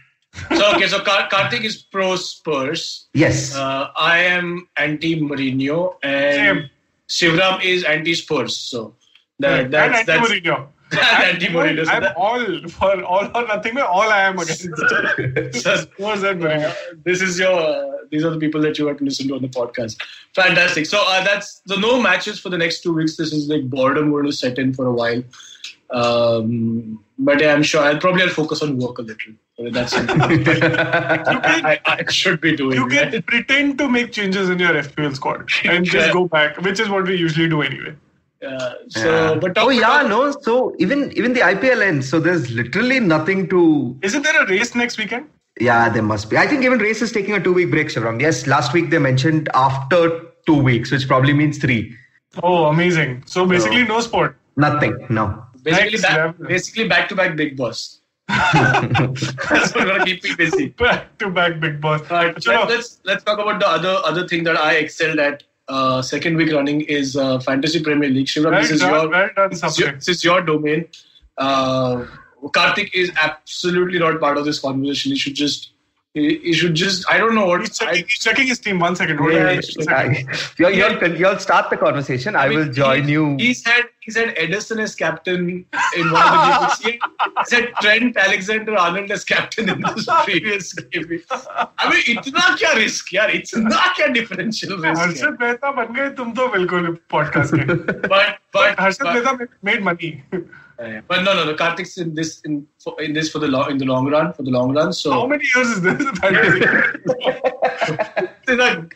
so 0.55 0.75
okay, 0.75 0.87
so 0.87 0.99
Kar- 1.01 1.29
Karthik 1.29 1.63
is 1.63 1.77
pro 1.81 2.15
Spurs. 2.15 3.07
Yes, 3.13 3.55
Uh, 3.55 3.89
I 3.97 4.19
am 4.19 4.67
anti 4.77 5.19
Mourinho, 5.19 5.95
and 6.03 6.69
Shivram 7.09 7.63
is 7.63 7.83
anti 7.83 8.13
Spurs. 8.13 8.55
So 8.55 8.95
that, 9.39 9.65
and 9.65 9.73
that's 9.73 10.05
that's 10.05 10.31
anti-Mourinho. 10.31 10.67
anti 11.23 11.47
Mourinho. 11.47 11.85
So 11.85 11.91
I'm 11.91 12.13
all 12.15 12.69
for 12.69 13.03
all 13.03 13.25
or 13.35 13.47
nothing. 13.47 13.73
but 13.75 13.83
All 13.83 14.09
I 14.09 14.21
am 14.23 14.39
against. 14.39 14.67
So- 15.61 15.75
Spurs 15.77 16.23
and 16.23 16.41
Mourinho. 16.41 16.69
Uh, 16.69 16.75
this 17.03 17.21
is 17.21 17.37
your 17.39 17.51
uh, 17.59 17.87
these 18.09 18.23
are 18.25 18.29
the 18.31 18.39
people 18.39 18.61
that 18.61 18.77
you 18.77 18.87
have 18.87 18.97
to 18.97 19.03
listen 19.05 19.27
to 19.29 19.35
on 19.35 19.41
the 19.41 19.47
podcast 19.47 19.95
fantastic 20.35 20.85
so 20.85 21.01
uh, 21.07 21.23
that's 21.23 21.61
so 21.65 21.75
no 21.75 22.01
matches 22.01 22.37
for 22.39 22.49
the 22.49 22.57
next 22.57 22.81
two 22.83 22.91
weeks 22.93 23.15
this 23.15 23.31
is 23.31 23.47
like 23.47 23.69
boredom 23.69 24.11
going 24.11 24.25
to 24.25 24.33
set 24.33 24.59
in 24.59 24.73
for 24.73 24.85
a 24.87 24.91
while 24.91 25.23
um, 25.91 27.01
but 27.17 27.39
yeah 27.39 27.53
i'm 27.53 27.63
sure 27.63 27.81
i'll 27.81 27.97
probably 27.99 28.21
i'll 28.23 28.29
focus 28.29 28.61
on 28.61 28.77
work 28.77 28.97
a 28.99 29.01
little 29.01 29.33
So 29.61 29.69
that's 29.69 29.91
something 29.95 30.19
I, 30.21 31.79
I 31.85 32.11
should 32.11 32.41
be 32.41 32.55
doing 32.55 32.77
You 32.77 32.87
can 32.87 33.11
right? 33.11 33.25
pretend 33.25 33.77
to 33.79 33.87
make 33.89 34.11
changes 34.11 34.49
in 34.49 34.59
your 34.59 34.73
FPL 34.73 35.15
squad 35.15 35.49
and 35.65 35.85
just 35.85 36.07
Yeah. 36.07 36.13
go 36.13 36.27
back, 36.27 36.57
which 36.61 36.79
is 36.79 36.89
what 36.89 37.05
we 37.05 37.15
usually 37.15 37.47
do 37.49 37.61
anyway. 37.61 37.95
uh, 38.45 38.73
so 38.89 39.09
Yeah. 39.33 39.35
but 39.39 39.57
oh 39.57 39.69
yeah, 39.69 40.01
no. 40.07 40.31
So 40.47 40.75
even 40.79 41.11
even 41.15 41.33
the 41.33 41.41
IPL 41.41 41.81
ends. 41.89 42.09
So 42.09 42.19
there's 42.19 42.49
literally 42.51 42.99
nothing 42.99 43.47
to. 43.49 43.95
Isn't 44.01 44.23
there 44.23 44.41
a 44.41 44.47
race 44.47 44.73
next 44.73 44.97
weekend? 44.97 45.29
Yeah, 45.59 45.89
there 45.89 46.01
must 46.01 46.29
be. 46.31 46.37
I 46.37 46.47
think 46.47 46.63
even 46.63 46.79
race 46.79 47.03
is 47.03 47.11
taking 47.11 47.35
a 47.35 47.43
two 47.43 47.53
week 47.53 47.69
break, 47.69 47.87
Shivram. 47.89 48.19
Yes, 48.19 48.47
last 48.47 48.73
week 48.73 48.89
they 48.89 48.97
mentioned 48.97 49.49
after 49.53 50.21
two 50.47 50.59
weeks, 50.71 50.91
which 50.91 51.07
probably 51.07 51.33
means 51.33 51.59
three. 51.59 51.95
Oh, 52.41 52.65
amazing. 52.65 53.23
So 53.27 53.45
basically, 53.45 53.83
no 53.83 53.99
sport. 53.99 54.37
Nothing. 54.57 54.97
No. 55.09 55.43
basically 55.63 55.91
Next 55.91 56.01
back, 56.01 56.35
basically 56.47 56.87
back 56.87 57.09
to 57.09 57.15
back 57.15 57.35
big 57.35 57.55
boss 57.57 58.00
that's 58.31 59.73
what's 59.73 59.73
gonna 59.73 60.05
keep 60.05 60.37
busy 60.37 60.67
Back 60.77 61.17
to 61.19 61.29
back, 61.29 61.59
big 61.59 61.81
boss. 61.81 62.01
Alright, 62.09 62.35
Chalo. 62.35 62.67
let, 62.67 62.79
us 62.79 63.01
let's 63.03 63.23
talk 63.23 63.39
about 63.39 63.59
the 63.59 63.67
other 63.67 64.01
other 64.05 64.27
thing 64.27 64.43
that 64.45 64.57
I 64.57 64.75
excelled 64.75 65.19
at 65.19 65.43
uh, 65.67 66.01
second 66.01 66.37
week 66.37 66.51
running 66.51 66.81
is 66.81 67.15
uh, 67.15 67.39
fantasy 67.39 67.81
Premier 67.83 68.09
League. 68.09 68.27
Shivram, 68.27 68.51
Well 68.51 68.61
this 68.61 68.71
is 68.71 68.79
done, 68.79 68.91
your 68.93 69.09
well 69.09 69.29
done, 69.35 69.49
this 69.51 69.79
your, 69.79 69.91
this 69.93 70.09
is 70.09 70.23
your 70.23 70.41
domain. 70.41 70.87
Uh, 71.37 72.05
Karthik 72.43 72.89
is 72.93 73.11
absolutely 73.21 73.99
not 73.99 74.19
part 74.19 74.37
of 74.37 74.45
this 74.45 74.59
conversation. 74.59 75.11
He 75.11 75.17
should 75.17 75.35
just 75.35 75.71
he, 76.13 76.39
he 76.39 76.53
should 76.53 76.73
just, 76.73 77.09
I 77.09 77.17
don't 77.17 77.35
know 77.35 77.45
what. 77.45 77.61
He's 77.61 77.77
checking, 77.77 78.03
I, 78.03 78.07
he's 78.07 78.19
checking 78.19 78.47
his 78.47 78.59
team. 78.59 78.79
One 78.79 78.97
second. 78.97 79.17
Yeah. 79.31 79.61
You'll, 80.57 81.15
you'll, 81.15 81.39
start 81.39 81.69
the 81.69 81.77
conversation. 81.77 82.35
I, 82.35 82.45
I 82.45 82.49
mean, 82.49 82.59
will 82.59 82.73
join 82.73 83.05
he, 83.05 83.11
you. 83.13 83.37
He 83.37 83.53
said 83.53 83.85
he 84.01 84.11
said 84.11 84.33
Edison 84.35 84.79
as 84.79 84.93
captain 84.95 85.65
in 85.95 86.11
one 86.11 86.27
of 86.27 86.81
the 86.81 86.83
games. 86.83 86.99
he 86.99 86.99
said 87.45 87.71
Trent 87.81 88.17
Alexander 88.17 88.75
Arnold 88.75 89.11
as 89.11 89.23
captain 89.23 89.69
in 89.69 89.79
this 89.81 90.07
previous 90.23 90.73
game. 90.73 91.21
I 91.31 91.89
mean, 91.89 92.17
it's 92.17 92.31
not 92.31 92.59
your 92.59 92.75
risk, 92.75 93.11
yaar? 93.11 93.29
not 93.61 93.97
your 93.97 94.09
differential 94.09 94.77
risk? 94.79 95.01
Harshad 95.01 95.37
but, 95.39 95.61
ban 95.61 95.93
gaye 95.93 96.15
tum 96.15 96.33
to 96.33 96.49
bilkul 96.55 96.99
podcast 97.09 97.53
ke. 97.53 97.67
But, 97.67 98.09
but, 98.09 98.39
but 98.51 98.77
Harshad 98.77 99.47
made 99.61 99.81
money. 99.81 100.23
Money 100.80 101.02
but 101.08 101.22
no 101.24 101.32
no 101.34 101.44
no 101.44 101.54
Karthik's 101.54 101.96
in 101.98 102.14
this 102.14 102.40
in 102.44 102.66
for, 102.84 103.00
in 103.00 103.14
this 103.14 103.30
for 103.30 103.38
the 103.38 103.48
long 103.48 103.70
in 103.70 103.78
the 103.78 103.86
long 103.86 104.08
run 104.14 104.32
for 104.32 104.42
the 104.42 104.50
long 104.50 104.74
run. 104.74 104.92
So 104.92 105.10
how 105.10 105.26
many 105.28 105.44
years 105.44 105.70
is 105.72 105.78
this 105.86 106.02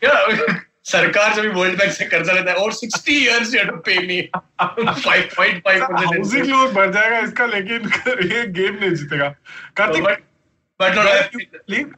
yeah, 0.03 0.61
सरकार 0.89 1.33
जब 1.35 1.41
भी 1.41 1.49
world 1.59 1.77
bank 1.79 1.91
से 1.93 2.05
कर्जा 2.05 2.33
लेता 2.33 2.51
है 2.51 2.57
और 2.57 2.73
60 2.73 3.15
years 3.15 3.53
you 3.53 3.59
have 3.59 3.69
to 3.69 3.81
pay 3.87 3.99
me 4.05 4.17
5.5 4.59 5.81
housing 5.97 6.45
loan 6.45 6.73
बढ़ 6.73 6.91
जाएगा 6.93 7.19
इसका 7.19 7.45
लेकिन 7.45 7.89
ये 8.31 8.45
गेम 8.59 8.79
नहीं 8.79 8.93
जीतेगा 9.01 9.27
Kartik 9.77 10.03
but 10.03 10.17
but 10.83 10.95
no, 10.95 11.03
no 11.03 11.13
league 11.69 11.93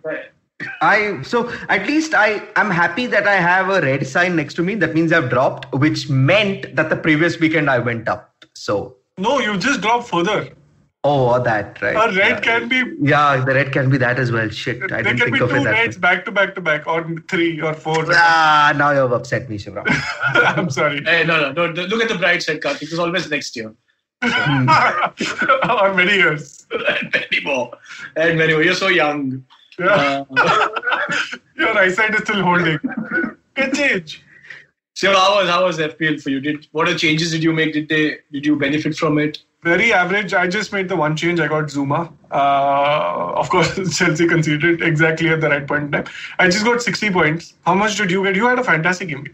I 0.81 1.21
so 1.29 1.39
at 1.75 1.87
least 1.87 2.13
I 2.17 2.41
am 2.55 2.69
happy 2.71 3.05
that 3.13 3.27
I 3.27 3.35
have 3.45 3.69
a 3.69 3.79
red 3.81 4.05
sign 4.07 4.35
next 4.35 4.59
to 4.59 4.63
me. 4.67 4.75
That 4.83 4.93
means 4.97 5.15
I've 5.17 5.29
dropped, 5.29 5.65
which 5.83 6.03
meant 6.09 6.67
that 6.77 6.91
the 6.93 6.97
previous 7.07 7.37
weekend 7.39 7.71
I 7.73 7.79
went 7.79 8.11
up. 8.13 8.45
So 8.53 8.75
no, 9.18 9.38
you 9.40 9.58
just 9.58 9.80
drop 9.80 10.06
further. 10.06 10.48
oh, 11.04 11.42
that 11.42 11.80
right. 11.82 11.94
A 11.96 12.16
red 12.16 12.16
yeah. 12.16 12.40
can 12.40 12.68
be. 12.68 12.82
Yeah, 13.00 13.44
the 13.44 13.54
red 13.54 13.72
can 13.72 13.88
be 13.90 13.98
that 13.98 14.18
as 14.18 14.30
well. 14.32 14.48
Shit, 14.48 14.82
I 14.92 15.02
there 15.02 15.14
didn't 15.14 15.18
can 15.18 15.26
think 15.26 15.38
be 15.38 15.40
of 15.44 15.50
two 15.50 15.56
it 15.56 15.64
that 15.64 15.70
reds 15.72 15.96
way. 15.96 16.00
back 16.00 16.24
to 16.26 16.32
back 16.32 16.54
to 16.56 16.60
back, 16.60 16.86
or 16.86 17.04
three 17.28 17.60
or 17.60 17.74
four. 17.74 18.04
Ah, 18.10 18.72
now 18.76 18.90
you've 18.92 19.12
upset 19.12 19.48
me, 19.48 19.58
Shivram. 19.58 19.84
I'm 20.34 20.70
sorry. 20.70 21.02
Hey, 21.04 21.24
no, 21.24 21.52
no, 21.52 21.66
no. 21.72 21.82
Look 21.84 22.02
at 22.02 22.08
the 22.08 22.18
bright 22.18 22.42
side, 22.42 22.60
Karthik. 22.60 22.88
There's 22.90 22.98
always 22.98 23.30
next 23.30 23.56
year. 23.56 23.74
or 24.22 25.94
many 25.94 26.14
years. 26.14 26.66
and 26.70 27.12
many 27.14 27.40
more. 27.44 27.70
And 28.16 28.36
many 28.38 28.52
more. 28.54 28.62
You're 28.62 28.74
so 28.74 28.88
young. 28.88 29.44
Yeah. 29.78 30.24
Uh, 30.36 30.68
Your 31.56 31.78
eyesight 31.78 32.14
is 32.14 32.22
still 32.22 32.42
holding. 32.42 32.78
Can 33.54 33.72
change. 33.74 34.22
So 34.98 35.12
how 35.12 35.36
was 35.36 35.48
how 35.48 35.64
was 35.64 35.78
FPL 35.78 36.20
for 36.20 36.30
you? 36.30 36.40
Did 36.40 36.66
what 36.72 36.88
are 36.88 36.94
changes 36.98 37.30
did 37.30 37.44
you 37.44 37.52
make? 37.52 37.72
Did 37.72 37.88
they 37.88 38.18
did 38.32 38.44
you 38.44 38.56
benefit 38.56 38.96
from 38.96 39.18
it? 39.18 39.38
Very 39.62 39.92
average. 39.92 40.34
I 40.34 40.48
just 40.48 40.72
made 40.72 40.88
the 40.88 40.96
one 40.96 41.16
change. 41.16 41.38
I 41.38 41.46
got 41.46 41.66
Zouma. 41.66 42.12
Uh, 42.32 43.32
of 43.42 43.48
course, 43.48 43.76
Chelsea 43.98 44.26
conceded 44.26 44.82
exactly 44.82 45.28
at 45.28 45.40
the 45.40 45.50
right 45.50 45.64
point 45.68 45.84
in 45.84 45.92
time. 45.92 46.06
I 46.40 46.48
just 46.48 46.64
got 46.64 46.82
60 46.82 47.10
points. 47.12 47.54
How 47.64 47.74
much 47.74 47.96
did 47.96 48.10
you 48.10 48.24
get? 48.24 48.34
You 48.34 48.48
had 48.48 48.58
a 48.58 48.64
fantastic 48.64 49.10
game. 49.10 49.24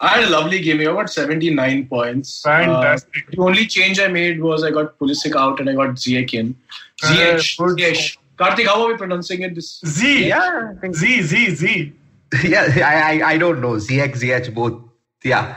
I 0.00 0.08
had 0.14 0.24
a 0.24 0.30
lovely 0.30 0.60
game. 0.60 0.80
I 0.80 0.84
got 0.84 1.10
79 1.10 1.88
points. 1.88 2.40
Fantastic. 2.40 3.24
Uh, 3.28 3.30
the 3.32 3.42
only 3.42 3.66
change 3.66 4.00
I 4.00 4.08
made 4.08 4.40
was 4.40 4.64
I 4.64 4.70
got 4.70 4.98
Pulisic 4.98 5.36
out 5.36 5.60
and 5.60 5.68
I 5.68 5.74
got 5.74 5.96
Ziyech 5.96 6.32
in. 6.32 6.54
Ziyech. 7.02 7.60
Uh. 7.60 7.74
Ziyech. 7.74 8.16
Karthik, 8.38 8.64
how 8.64 8.82
are 8.82 8.88
we 8.88 8.96
pronouncing 8.96 9.42
it? 9.42 9.54
This 9.54 9.82
Z. 9.84 10.28
yeah, 10.28 10.72
Z, 10.90 11.20
Z, 11.22 11.54
Z. 11.54 11.92
yeah. 12.44 12.64
I, 12.76 12.94
I 12.94 13.28
I 13.32 13.36
don't 13.36 13.60
know. 13.60 13.74
ZX, 13.74 14.22
ZH, 14.22 14.54
both. 14.54 14.80
Yeah. 15.24 15.54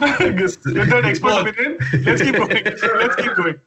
With 0.00 0.18
that 0.90 1.02
expert 1.04 1.54
let's 2.06 2.22
keep 2.22 2.34
going. 2.36 2.64
Let's 2.64 3.16
keep 3.16 3.34
going. 3.34 3.60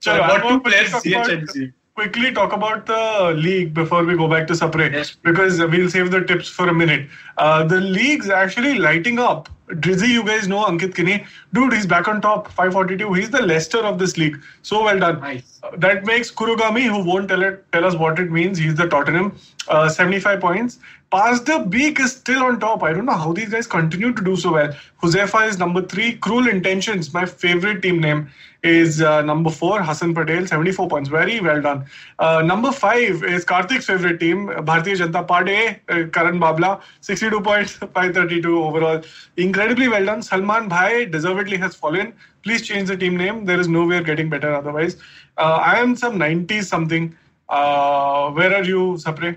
So 0.00 0.10
Chalo, 0.12 0.20
I 0.22 0.28
got 0.28 0.36
two 0.36 0.48
gonna 0.48 0.60
players, 0.60 0.90
talk 0.90 1.04
Ziyech 1.04 1.14
about- 1.16 1.30
and 1.30 1.48
Ziyech. 1.48 1.72
quickly 1.94 2.32
talk 2.32 2.52
about 2.52 2.86
the 2.86 3.32
league 3.36 3.72
before 3.72 4.04
we 4.04 4.16
go 4.16 4.28
back 4.28 4.46
to 4.48 4.54
separate 4.56 4.92
Yes. 4.92 5.16
because 5.22 5.60
we'll 5.60 5.88
save 5.88 6.10
the 6.10 6.22
tips 6.22 6.48
for 6.48 6.68
a 6.68 6.74
minute. 6.74 7.08
Uh, 7.38 7.64
the 7.64 7.80
league's 7.80 8.30
actually 8.30 8.78
lighting 8.78 9.18
up. 9.18 9.48
Drizzy, 9.68 10.08
you 10.08 10.24
guys 10.24 10.46
know 10.46 10.64
Ankit 10.64 10.94
Kinney. 10.94 11.24
Dude, 11.52 11.72
he's 11.72 11.86
back 11.86 12.06
on 12.06 12.20
top, 12.20 12.46
542. 12.52 13.12
He's 13.14 13.30
the 13.30 13.42
Leicester 13.42 13.78
of 13.78 13.98
this 13.98 14.16
league. 14.16 14.40
So 14.62 14.84
well 14.84 14.98
done. 14.98 15.20
Nice. 15.20 15.58
Uh, 15.62 15.70
that 15.78 16.04
makes 16.04 16.30
Kurugami, 16.30 16.84
who 16.84 17.04
won't 17.04 17.28
tell 17.28 17.42
it, 17.42 17.64
tell 17.72 17.84
us 17.84 17.96
what 17.96 18.20
it 18.20 18.30
means, 18.30 18.58
he's 18.58 18.76
the 18.76 18.86
Tottenham, 18.86 19.36
uh, 19.68 19.88
75 19.88 20.40
points. 20.40 20.78
Past 21.10 21.46
the 21.46 21.60
Beak 21.60 22.00
is 22.00 22.12
still 22.12 22.42
on 22.42 22.58
top. 22.58 22.82
I 22.82 22.92
don't 22.92 23.06
know 23.06 23.12
how 23.12 23.32
these 23.32 23.48
guys 23.48 23.66
continue 23.66 24.12
to 24.12 24.22
do 24.22 24.34
so 24.36 24.52
well. 24.52 24.74
Josefa 25.02 25.48
is 25.48 25.56
number 25.56 25.80
three. 25.82 26.14
Cruel 26.16 26.48
Intentions, 26.48 27.14
my 27.14 27.24
favorite 27.24 27.80
team 27.80 28.00
name, 28.00 28.28
is 28.64 29.00
uh, 29.00 29.22
number 29.22 29.50
four. 29.50 29.80
Hassan 29.80 30.14
Patel, 30.14 30.46
74 30.46 30.88
points. 30.88 31.08
Very 31.08 31.38
well 31.40 31.62
done. 31.62 31.84
Uh, 32.18 32.42
number 32.42 32.72
five 32.72 33.22
is 33.22 33.44
Karthik's 33.44 33.86
favorite 33.86 34.18
team, 34.18 34.48
Bharatiya 34.48 34.96
Janata 34.96 35.26
Party, 35.26 35.78
uh, 35.88 36.08
Karan 36.12 36.40
Babla, 36.40 36.80
60 37.02 37.25
62.532 37.30 38.46
overall. 38.46 39.02
Incredibly 39.36 39.88
well 39.88 40.04
done. 40.04 40.22
Salman 40.22 40.68
Bhai 40.68 41.06
deservedly 41.06 41.56
has 41.56 41.74
fallen. 41.74 42.14
Please 42.42 42.62
change 42.62 42.88
the 42.88 42.96
team 42.96 43.16
name. 43.16 43.44
There 43.44 43.58
is 43.60 43.68
no 43.68 43.86
way 43.86 43.98
of 43.98 44.06
getting 44.06 44.28
better 44.30 44.54
otherwise. 44.54 44.96
Uh, 45.36 45.60
I 45.62 45.78
am 45.78 45.96
some 45.96 46.18
90 46.18 46.62
something. 46.62 47.16
Uh, 47.48 48.30
where 48.30 48.54
are 48.54 48.64
you, 48.64 48.96
Sapre? 48.98 49.36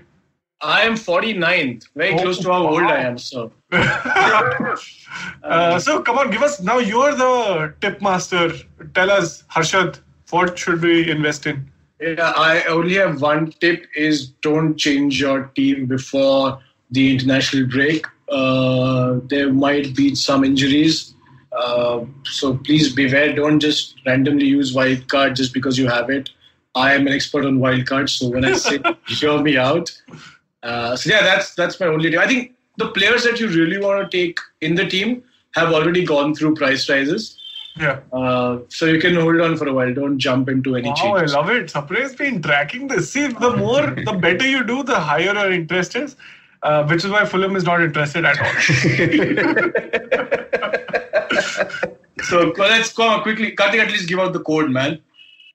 I 0.62 0.82
am 0.82 0.94
49th, 0.94 1.88
very 1.96 2.12
oh, 2.12 2.18
close 2.18 2.38
to 2.40 2.52
how 2.52 2.64
wow. 2.64 2.70
old 2.70 2.82
I 2.82 2.98
am, 2.98 3.16
so. 3.16 3.50
uh, 5.42 5.78
so 5.78 6.02
come 6.02 6.18
on, 6.18 6.30
give 6.30 6.42
us 6.42 6.60
now. 6.60 6.76
You're 6.78 7.14
the 7.14 7.72
tip 7.80 8.02
master. 8.02 8.52
Tell 8.94 9.10
us, 9.10 9.44
Harshad, 9.44 10.00
what 10.28 10.58
should 10.58 10.82
we 10.82 11.10
invest 11.10 11.46
in? 11.46 11.70
Yeah, 11.98 12.34
I 12.36 12.64
only 12.64 12.96
have 12.96 13.22
one 13.22 13.52
tip: 13.52 13.86
is 13.96 14.28
don't 14.42 14.76
change 14.76 15.18
your 15.18 15.44
team 15.54 15.86
before 15.86 16.60
the 16.90 17.12
international 17.12 17.66
break. 17.66 18.06
Uh, 18.30 19.18
there 19.24 19.52
might 19.52 19.94
be 19.96 20.14
some 20.14 20.44
injuries, 20.44 21.14
uh, 21.52 22.04
so 22.24 22.56
please 22.58 22.94
beware. 22.94 23.34
Don't 23.34 23.58
just 23.60 23.94
randomly 24.06 24.46
use 24.46 24.72
wild 24.72 25.08
card 25.08 25.36
just 25.36 25.52
because 25.52 25.78
you 25.78 25.88
have 25.88 26.10
it. 26.10 26.30
I 26.74 26.94
am 26.94 27.06
an 27.08 27.12
expert 27.12 27.44
on 27.44 27.58
wild 27.58 27.86
cards, 27.86 28.12
so 28.12 28.28
when 28.28 28.44
I 28.44 28.52
say 28.52 28.78
hear 29.08 29.40
me 29.40 29.56
out. 29.56 29.90
Uh, 30.62 30.94
so 30.94 31.10
yeah, 31.10 31.22
that's 31.22 31.54
that's 31.54 31.80
my 31.80 31.86
only 31.86 32.10
tip. 32.10 32.20
I 32.20 32.28
think 32.28 32.54
the 32.76 32.88
players 32.88 33.24
that 33.24 33.40
you 33.40 33.48
really 33.48 33.78
want 33.78 34.08
to 34.10 34.16
take 34.16 34.38
in 34.60 34.76
the 34.76 34.86
team 34.86 35.24
have 35.54 35.72
already 35.72 36.04
gone 36.04 36.34
through 36.34 36.54
price 36.54 36.88
rises. 36.88 37.36
Yeah. 37.78 38.00
Uh, 38.12 38.58
so 38.68 38.86
you 38.86 39.00
can 39.00 39.14
hold 39.14 39.40
on 39.40 39.56
for 39.56 39.66
a 39.66 39.72
while. 39.72 39.92
Don't 39.92 40.18
jump 40.18 40.48
into 40.48 40.76
any 40.76 40.88
Wow, 40.88 40.94
changes. 40.94 41.34
I 41.34 41.40
love 41.40 41.50
it. 41.50 41.66
Sapre 41.66 42.00
has 42.02 42.14
been 42.14 42.42
tracking 42.42 42.88
this. 42.88 43.12
See, 43.12 43.28
the 43.28 43.56
more, 43.56 43.90
the 43.90 44.12
better 44.12 44.46
you 44.46 44.64
do, 44.64 44.82
the 44.82 44.98
higher 44.98 45.32
your 45.34 45.50
interest 45.52 45.96
is. 45.96 46.16
Uh, 46.62 46.84
which 46.86 47.04
is 47.04 47.10
why 47.10 47.24
Fulham 47.24 47.56
is 47.56 47.64
not 47.64 47.80
interested 47.82 48.24
at 48.24 48.38
all. 48.38 48.52
So 52.22 52.52
let's 52.58 52.96
on 52.98 53.22
quickly. 53.22 53.56
Karthik, 53.56 53.80
at 53.80 53.90
least 53.90 54.08
give 54.08 54.18
out 54.18 54.32
the 54.32 54.40
code, 54.40 54.70
man. 54.70 55.00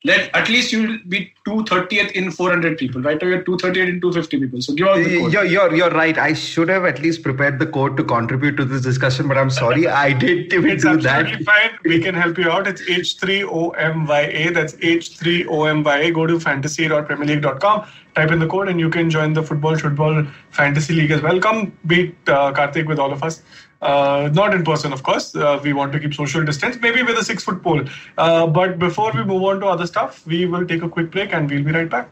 Let 0.08 0.36
at 0.36 0.50
least 0.50 0.72
you'll 0.72 1.00
be 1.10 1.34
230th 1.48 2.12
in 2.12 2.30
400 2.30 2.78
people, 2.78 3.02
right? 3.02 3.22
Or 3.24 3.28
you're 3.30 3.42
238 3.44 3.90
in 3.90 4.02
250 4.02 4.40
people. 4.40 4.62
So 4.62 4.74
give 4.76 4.88
out 4.88 4.98
the 4.98 5.18
code. 5.20 5.34
You're, 5.34 5.46
you're, 5.46 5.76
you're 5.76 5.90
right. 5.90 6.16
I 6.26 6.34
should 6.34 6.70
have 6.70 6.86
at 6.86 7.00
least 7.02 7.24
prepared 7.24 7.58
the 7.58 7.66
code 7.66 7.98
to 7.98 8.04
contribute 8.04 8.56
to 8.58 8.66
this 8.66 8.84
discussion, 8.84 9.28
but 9.28 9.36
I'm 9.38 9.50
sorry 9.50 9.88
I 10.04 10.14
didn't 10.14 10.54
even 10.54 10.70
It's 10.70 10.84
do 10.84 10.90
absolutely 10.90 11.44
that. 11.44 11.46
fine. 11.46 11.80
We 11.86 12.00
can 12.00 12.14
help 12.14 12.38
you 12.38 12.52
out. 12.52 12.68
It's 12.68 12.84
H3OMYA. 12.84 14.54
That's 14.54 14.74
H3OMYA. 14.74 16.14
Go 16.14 16.28
to 16.28 16.40
fantasy.premierleague.com, 16.40 17.88
type 18.16 18.32
in 18.32 18.40
the 18.40 18.48
code, 18.48 18.70
and 18.70 18.80
you 18.80 18.90
can 18.90 19.10
join 19.10 19.34
the 19.34 19.42
Football 19.44 19.76
Football 19.78 20.26
Fantasy 20.52 20.94
League 20.94 21.12
as 21.12 21.22
well. 21.22 21.40
Come 21.40 21.76
beat 21.88 22.16
uh, 22.28 22.54
Karthik 22.54 22.86
with 22.86 23.00
all 23.00 23.12
of 23.12 23.24
us. 23.24 23.42
Uh, 23.82 24.30
not 24.34 24.54
in 24.54 24.64
person, 24.64 24.94
of 24.94 25.04
course. 25.04 25.36
Uh, 25.36 25.60
we 25.64 25.74
want 25.74 25.92
to 25.94 26.00
keep 26.00 26.14
social 26.14 26.44
distance, 26.44 26.78
maybe 26.82 27.04
with 27.04 27.18
a 27.18 27.24
six 27.24 27.44
foot 27.44 27.62
pole. 27.62 27.84
Uh, 28.18 28.48
but 28.48 28.80
before 28.80 29.12
we 29.12 29.24
move 29.24 29.44
on 29.44 29.60
to 29.60 29.68
other 29.68 29.86
stuff, 29.86 30.26
we 30.26 30.46
will 30.46 30.66
take 30.66 30.82
a 30.82 30.90
quick 30.90 31.12
break 31.12 31.34
and 31.34 31.50
we'll 31.50 31.64
be 31.64 31.72
right 31.72 31.90
back. 31.90 32.12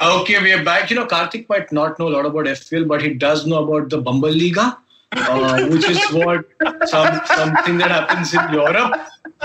Okay, 0.00 0.42
we 0.42 0.52
are 0.52 0.64
back. 0.64 0.88
You 0.88 0.96
know, 0.96 1.06
Karthik 1.06 1.46
might 1.50 1.70
not 1.72 1.98
know 1.98 2.08
a 2.08 2.12
lot 2.16 2.24
about 2.24 2.46
FPL, 2.46 2.88
but 2.88 3.02
he 3.02 3.12
does 3.12 3.46
know 3.46 3.64
about 3.64 3.90
the 3.90 3.98
Bumble 3.98 4.30
Liga, 4.30 4.78
uh, 5.12 5.66
which 5.66 5.86
is 5.86 6.00
what 6.12 6.46
some 6.88 7.20
something 7.26 7.76
that 7.76 7.90
happens 7.90 8.32
in 8.32 8.40
Europe. 8.50 8.98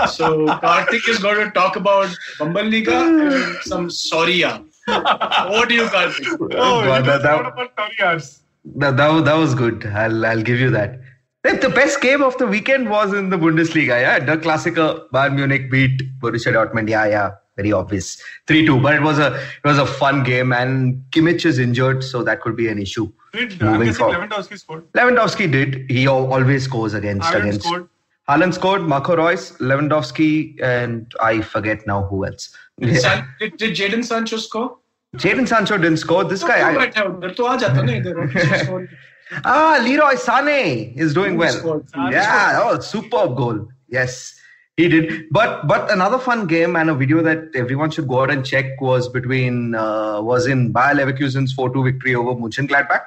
So 0.08 0.46
Karthik 0.46 1.08
is 1.10 1.18
going 1.18 1.44
to 1.44 1.50
talk 1.50 1.76
about 1.76 2.08
Bumble 2.38 2.64
Liga 2.64 2.96
and 2.96 3.56
some 3.64 3.90
Soria. 3.90 4.64
What 4.86 5.68
do 5.68 5.74
you, 5.74 5.86
Karthik? 5.86 6.26
Oh, 6.40 6.48
God, 6.48 7.04
you 7.04 7.10
that- 7.10 7.22
that- 7.22 7.46
about 7.46 7.76
Toriars. 7.76 8.40
That, 8.76 8.96
that, 8.96 9.08
was- 9.08 9.24
that 9.24 9.34
was 9.34 9.54
good. 9.54 9.86
I'll, 9.86 10.26
I'll 10.26 10.42
give 10.42 10.58
you 10.58 10.70
that. 10.70 11.00
The 11.44 11.52
the 11.56 11.68
best 11.68 12.00
game 12.00 12.22
of 12.22 12.36
the 12.38 12.46
weekend 12.46 12.90
was 12.90 13.12
in 13.14 13.30
the 13.30 13.36
Bundesliga. 13.36 14.00
Yeah, 14.00 14.18
the 14.18 14.36
Klassiker 14.36 15.08
Bayern 15.10 15.36
Munich 15.36 15.70
beat 15.70 16.02
Borussia 16.20 16.52
Dortmund. 16.52 16.88
Yeah, 16.88 17.06
yeah, 17.06 17.30
very 17.56 17.70
obvious. 17.72 18.20
Three 18.48 18.66
two, 18.66 18.80
but 18.80 18.94
it 18.96 19.02
was 19.02 19.20
a 19.20 19.28
it 19.36 19.64
was 19.64 19.78
a 19.78 19.86
fun 19.86 20.24
game. 20.24 20.52
And 20.52 21.04
Kimmich 21.12 21.46
is 21.46 21.60
injured, 21.60 22.02
so 22.02 22.24
that 22.24 22.40
could 22.40 22.56
be 22.56 22.66
an 22.66 22.80
issue. 22.80 23.06
Did 23.32 23.62
I'm 23.62 23.74
Moving 23.78 23.92
forward. 23.92 24.18
Lewandowski 24.28 24.58
scored? 24.58 24.90
Lewandowski 24.94 25.48
did. 25.52 25.88
He 25.88 26.08
always 26.08 26.64
scores 26.64 26.94
against 26.94 27.28
Haaland 27.28 27.40
against. 27.42 27.62
scored. 27.64 27.88
Haaland 28.28 28.54
scored, 28.54 28.82
Marco 28.82 29.16
Reus, 29.16 29.52
Lewandowski, 29.58 30.60
and 30.60 31.12
I 31.20 31.42
forget 31.42 31.86
now 31.86 32.02
who 32.04 32.26
else. 32.26 32.54
Yeah. 32.78 33.24
Did, 33.38 33.56
did 33.56 33.76
Jadon 33.76 34.04
Sancho 34.04 34.36
score? 34.36 34.78
Jadon 35.16 35.46
Sancho 35.46 35.78
didn't 35.78 35.98
score. 35.98 36.24
This 36.24 36.42
guy. 36.42 36.60
I... 36.60 36.92
ah, 39.44 39.80
Leroy 39.82 40.16
Sane 40.16 40.92
is 40.96 41.14
doing 41.14 41.36
well. 41.36 41.84
Yeah, 42.10 42.60
oh, 42.62 42.80
superb 42.80 43.36
goal. 43.36 43.68
Yes, 43.88 44.34
he 44.76 44.88
did. 44.88 45.26
But 45.30 45.66
but 45.68 45.90
another 45.92 46.18
fun 46.18 46.46
game 46.48 46.74
and 46.76 46.90
a 46.90 46.94
video 46.94 47.22
that 47.22 47.54
everyone 47.54 47.90
should 47.92 48.08
go 48.08 48.22
out 48.22 48.30
and 48.30 48.44
check 48.44 48.80
was 48.80 49.08
between 49.08 49.74
uh, 49.76 50.20
was 50.20 50.46
in 50.46 50.72
Bayer 50.72 50.94
Leverkusen's 50.94 51.52
four 51.52 51.72
two 51.72 51.84
victory 51.84 52.14
over 52.14 52.34
Mönchengladbach. 52.34 53.02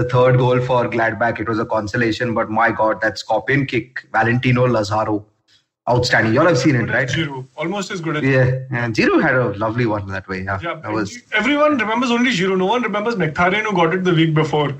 The 0.00 0.08
third 0.08 0.38
goal 0.38 0.60
for 0.60 0.88
Gladbach, 0.88 1.40
it 1.40 1.46
was 1.48 1.58
a 1.58 1.66
consolation. 1.66 2.32
But 2.32 2.48
my 2.50 2.70
God, 2.70 3.02
that 3.02 3.18
scorpion 3.18 3.66
kick, 3.66 4.06
Valentino 4.12 4.64
Lazaro, 4.66 5.26
outstanding. 5.90 6.32
You 6.32 6.40
all 6.40 6.46
have 6.46 6.56
seen 6.56 6.74
it, 6.76 6.88
right? 6.88 7.06
Giroud, 7.06 7.46
almost 7.56 7.90
as 7.90 8.00
good 8.00 8.16
as 8.16 8.22
Yeah, 8.22 8.60
and 8.70 8.94
Giroud 8.94 9.20
had 9.22 9.34
a 9.34 9.48
lovely 9.64 9.84
one 9.84 10.06
that 10.08 10.26
way. 10.26 10.42
Yeah, 10.44 10.58
Yeah, 10.62 10.76
that 10.76 10.90
was. 10.90 11.18
everyone 11.32 11.76
remembers 11.76 12.10
only 12.10 12.30
Giroud. 12.30 12.56
No 12.56 12.64
one 12.66 12.82
remembers 12.82 13.16
Mkhitaryan 13.16 13.64
who 13.64 13.74
got 13.74 13.92
it 13.94 14.04
the 14.04 14.14
week 14.14 14.32
before. 14.32 14.72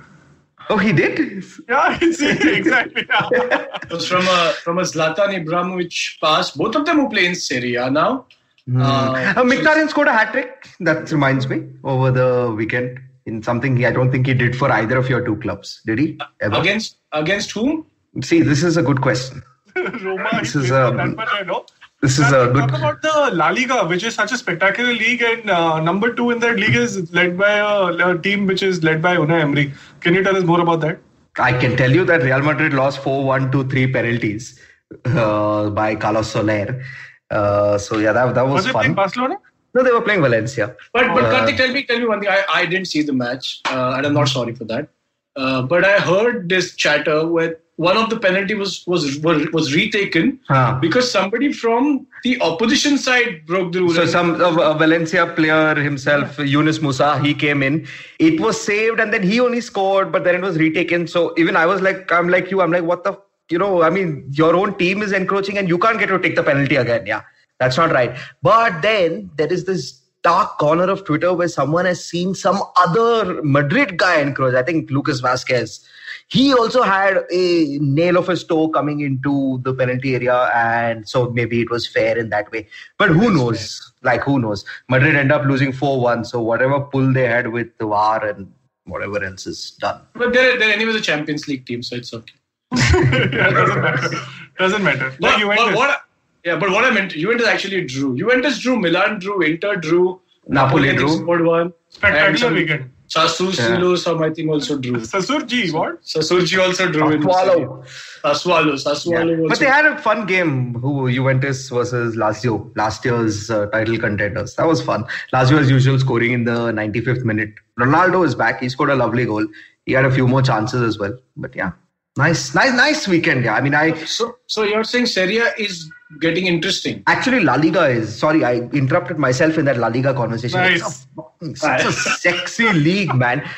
Oh, 0.71 0.79
he 0.79 0.93
did. 0.95 1.45
Yeah, 1.69 1.99
see, 2.21 2.31
exactly. 2.57 3.07
It 3.11 3.91
was 3.91 4.09
from 4.09 4.27
a 4.27 4.55
from 4.65 4.79
a 4.79 4.83
Zlatan 4.95 5.37
Ibrahimovic 5.45 6.19
pass. 6.23 6.53
Both 6.53 6.77
of 6.77 6.87
them 6.87 6.97
who 7.01 7.11
play 7.11 7.27
in 7.27 7.35
Serie 7.35 7.75
A 7.75 7.91
now. 7.91 8.25
Hmm. 8.67 8.81
Uh, 8.81 9.13
Uh, 9.37 9.45
Mkhitaryan 9.53 9.91
scored 9.91 10.09
a 10.09 10.13
hat 10.19 10.33
trick. 10.33 10.69
That 10.81 11.11
reminds 11.19 11.47
me 11.55 11.63
over 11.85 12.11
the 12.23 12.55
weekend 12.57 13.01
in 13.31 13.43
something 13.43 13.77
he, 13.77 13.87
I 13.87 13.93
don't 13.99 14.11
think 14.11 14.27
he 14.27 14.35
did 14.35 14.57
for 14.61 14.71
either 14.79 14.97
of 15.03 15.09
your 15.09 15.25
two 15.25 15.37
clubs. 15.45 15.81
Did 15.87 15.99
he? 16.05 16.09
Ever? 16.41 16.61
Against 16.61 16.97
against 17.13 17.53
whom? 17.53 17.87
See, 18.31 18.41
this 18.53 18.63
is 18.71 18.77
a 18.77 18.83
good 18.89 19.01
question. 19.01 19.43
Roma, 19.77 20.29
This 20.41 20.57
is, 20.57 20.69
played 20.69 20.95
for 20.95 21.01
um, 21.01 21.17
that 21.17 21.29
I 21.33 21.43
know. 21.51 21.65
This 22.03 22.19
is 22.19 22.31
Now, 22.33 22.41
a 22.43 22.53
good. 22.53 22.69
Talk 22.69 22.79
about 22.79 23.03
the 23.03 23.31
La 23.41 23.51
Liga, 23.51 23.79
which 23.93 24.05
is 24.11 24.15
such 24.15 24.33
a 24.33 24.39
spectacular 24.39 24.93
league, 24.93 25.23
and 25.23 25.51
uh, 25.51 25.81
number 25.81 26.13
two 26.15 26.31
in 26.31 26.41
that 26.41 26.57
league 26.57 26.75
is 26.75 27.13
led 27.13 27.37
by 27.39 27.51
a, 27.59 28.09
a 28.09 28.19
team 28.19 28.47
which 28.47 28.63
is 28.63 28.83
led 28.83 29.03
by 29.03 29.17
Unai 29.17 29.41
Emery. 29.43 29.73
Can 30.01 30.15
you 30.15 30.23
tell 30.29 30.37
us 30.37 30.45
more 30.45 30.61
about 30.61 30.81
that? 30.87 30.99
I 31.39 31.53
can 31.65 31.77
tell 31.77 31.93
you 31.99 32.05
that 32.07 32.23
Real 32.23 32.43
Madrid 32.43 32.73
lost 32.73 33.03
4 33.03 33.25
1 33.25 33.53
to 33.53 33.65
3 33.65 33.93
penalties 33.93 34.59
uh, 35.05 35.71
by 35.71 35.95
Carlos 35.95 36.31
Soler. 36.31 36.83
Uh, 37.31 37.79
so, 37.79 37.99
yeah, 37.99 38.13
that, 38.13 38.35
that 38.35 38.43
was, 38.43 38.63
Was 38.63 38.67
it 38.67 38.73
playing 38.73 38.89
fun. 38.89 38.95
Barcelona? 38.97 39.37
No, 39.75 39.83
they 39.85 39.93
were 39.93 40.01
playing 40.03 40.21
Valencia. 40.23 40.75
But 40.93 41.09
but 41.15 41.25
Uh, 41.25 41.33
Karthik, 41.33 41.57
tell 41.57 41.73
me 41.73 41.83
tell 41.85 41.99
me 41.99 42.07
one 42.07 42.21
thing. 42.21 42.29
I, 42.29 42.45
I 42.61 42.67
didn't 42.67 42.87
see 42.87 43.03
the 43.03 43.13
match, 43.13 43.61
uh, 43.67 43.95
and 43.97 44.07
I'm 44.07 44.15
not 44.15 44.29
sorry 44.29 44.55
for 44.55 44.65
that. 44.65 44.89
Uh, 45.37 45.63
but 45.63 45.85
I 45.85 45.99
heard 46.01 46.49
this 46.49 46.75
chatter 46.75 47.27
where 47.27 47.57
one 47.77 47.97
of 47.97 48.11
the 48.11 48.19
penalty 48.19 48.55
was 48.55 48.73
was 48.87 49.05
was, 49.27 49.47
was 49.53 49.75
retaken 49.75 50.39
Huh. 50.49 50.79
because 50.81 51.11
somebody 51.11 51.53
from 51.53 52.07
the 52.25 52.33
opposition 52.43 52.99
side 52.99 53.47
broke 53.47 53.73
the 53.73 53.81
rule. 53.81 53.95
So 53.95 54.07
some 54.07 54.35
uh, 54.41 54.51
a 54.73 54.75
Valencia 54.77 55.27
player 55.39 55.75
himself, 55.77 56.39
Yunus 56.39 56.81
Musah, 56.81 57.25
he 57.25 57.33
came 57.33 57.63
in. 57.63 57.87
It 58.19 58.41
was 58.41 58.61
saved, 58.61 59.01
and 59.01 59.15
then 59.15 59.23
he 59.23 59.41
only 59.41 59.61
scored, 59.61 60.13
but 60.13 60.25
then 60.25 60.35
it 60.35 60.43
was 60.43 60.59
retaken. 60.59 61.07
So 61.07 61.33
even 61.39 61.57
I 61.57 61.65
was 61.65 61.81
like, 61.81 62.13
I'm 62.13 62.29
like 62.29 62.51
you. 62.51 62.61
I'm 62.61 62.73
like, 62.73 62.85
what 62.85 63.05
the, 63.05 63.17
you 63.51 63.59
know? 63.59 63.83
I 63.83 63.89
mean, 63.89 64.25
your 64.43 64.55
own 64.57 64.77
team 64.77 65.01
is 65.03 65.13
encroaching, 65.13 65.57
and 65.57 65.69
you 65.69 65.79
can't 65.79 65.99
get 65.99 66.09
to 66.09 66.19
take 66.19 66.37
the 66.37 66.43
penalty 66.43 66.77
again. 66.77 67.07
Yeah, 67.07 67.23
that's 67.61 67.77
not 67.77 67.93
right. 67.93 68.19
But 68.43 68.83
then 68.83 69.31
there 69.37 69.53
is 69.53 69.65
this 69.67 70.01
dark 70.23 70.59
corner 70.59 70.85
of 70.91 71.05
Twitter 71.05 71.33
where 71.33 71.49
someone 71.49 71.85
has 71.87 72.05
seen 72.05 72.35
some 72.35 72.61
other 72.77 73.41
Madrid 73.43 73.97
guy 73.97 74.21
encroach. 74.21 74.55
I 74.55 74.63
think 74.63 74.91
Lucas 74.91 75.21
Vázquez. 75.21 75.85
He 76.29 76.53
also 76.55 76.83
had 76.83 77.25
a 77.33 77.79
nail 77.81 78.17
of 78.17 78.29
his 78.29 78.45
toe 78.45 78.69
coming 78.69 79.01
into 79.01 79.61
the 79.65 79.75
penalty 79.75 80.15
area, 80.15 80.51
and 80.55 81.09
so 81.09 81.31
maybe 81.31 81.61
it 81.61 81.71
was 81.71 81.89
fair 81.89 82.17
in 82.17 82.31
that 82.31 82.51
way. 82.53 82.69
But 82.99 83.11
who 83.11 83.31
knows? 83.35 83.93
Like 84.03 84.23
who 84.23 84.39
knows? 84.39 84.65
Madrid 84.89 85.17
end 85.17 85.33
up 85.33 85.45
losing 85.45 85.73
four 85.73 86.01
one. 86.01 86.25
So 86.25 86.41
whatever 86.41 86.81
pull 86.81 87.13
they 87.13 87.27
had 87.27 87.49
with 87.49 87.77
the 87.79 87.87
VAR 87.87 88.25
and 88.27 88.53
whatever 88.85 89.23
else 89.25 89.47
is 89.47 89.73
done. 89.81 90.01
but 90.15 90.33
they're 90.33 90.59
they're 90.59 90.73
anyways 90.73 90.95
a 90.95 91.01
Champions 91.01 91.49
League 91.49 91.67
team, 91.67 91.83
so 91.83 91.97
it's 91.97 92.15
okay. 92.15 92.35
yeah, 92.73 93.51
doesn't 93.51 93.83
matter. 93.83 94.11
Doesn't 94.59 94.85
matter. 94.85 95.11
Like 95.19 95.21
But, 95.21 95.31
but 95.31 95.39
Juventus. 95.41 95.77
what? 95.77 96.03
Yeah, 96.45 96.57
but 96.59 96.71
what 96.71 96.85
I 96.85 96.91
meant, 96.91 97.13
Juventus 97.13 97.47
actually 97.47 97.85
drew. 97.85 98.17
Juventus 98.17 98.59
drew, 98.61 98.79
Milan 98.79 99.19
drew, 99.19 99.43
Inter 99.43 99.77
drew, 99.77 100.21
Napoli 100.49 100.91
I 100.91 100.95
drew. 100.97 101.09
scored 101.19 101.45
one. 101.45 101.61
and 101.63 101.73
Spectacular 101.91 102.37
some- 102.39 102.55
weekend. 102.55 102.91
Sassuolo, 103.13 103.99
some 103.99 104.23
I 104.23 104.31
think 104.31 104.49
also 104.51 104.79
drew. 104.79 104.93
Sasurji, 104.99 105.73
what? 105.73 106.01
Sassuolo 106.05 106.67
also 106.67 106.93
drew. 106.93 107.11
in 107.11 107.23
Swallow. 107.23 107.83
Sassuolo, 108.25 108.75
Sassuolo. 108.85 109.13
Yeah. 109.31 109.37
also 109.39 109.49
But 109.49 109.59
they 109.59 109.67
had 109.67 109.85
a 109.87 109.99
fun 109.99 110.27
game. 110.27 110.75
Who 110.75 111.11
Juventus 111.11 111.69
versus 111.71 112.15
Lazio, 112.15 112.71
last 112.77 113.05
year's 113.05 113.51
uh, 113.51 113.67
title 113.67 113.99
contenders. 113.99 114.55
That 114.55 114.69
was 114.69 114.81
fun. 114.81 115.07
Lazio, 115.33 115.59
as 115.59 115.69
usual, 115.69 115.99
scoring 115.99 116.31
in 116.33 116.45
the 116.45 116.71
95th 116.73 117.25
minute. 117.25 117.53
Ronaldo 117.81 118.25
is 118.25 118.37
back. 118.37 118.61
He 118.61 118.69
scored 118.69 118.91
a 118.91 118.95
lovely 118.95 119.25
goal. 119.27 119.45
He 119.87 119.93
had 119.93 120.05
a 120.05 120.13
few 120.13 120.29
more 120.29 120.41
chances 120.43 120.81
as 120.81 120.97
well. 120.97 121.19
But 121.37 121.57
yeah, 121.57 121.73
nice, 122.17 122.55
nice, 122.55 122.73
nice 122.73 123.09
weekend. 123.09 123.45
Yeah, 123.45 123.55
I 123.55 123.61
mean, 123.61 123.75
I 123.75 123.95
So, 124.05 124.37
so 124.47 124.63
you're 124.63 124.85
saying 124.85 125.07
Serie 125.07 125.39
is 125.59 125.91
getting 126.21 126.47
interesting? 126.47 127.03
actually 127.07 127.41
La 127.41 127.55
Liga 127.55 127.87
is. 127.87 128.17
Sorry, 128.17 128.45
I 128.45 128.55
interrupted 128.73 129.19
myself 129.19 129.59
in 129.59 129.65
that 129.67 129.79
La 129.79 129.89
Liga 129.89 130.13
conversation. 130.15 130.59
Nice. 130.59 131.07
It's 131.43 131.63
a 131.63 131.77
a 131.89 131.93
sexy 131.93 132.73
league, 132.73 133.15
man. 133.15 133.49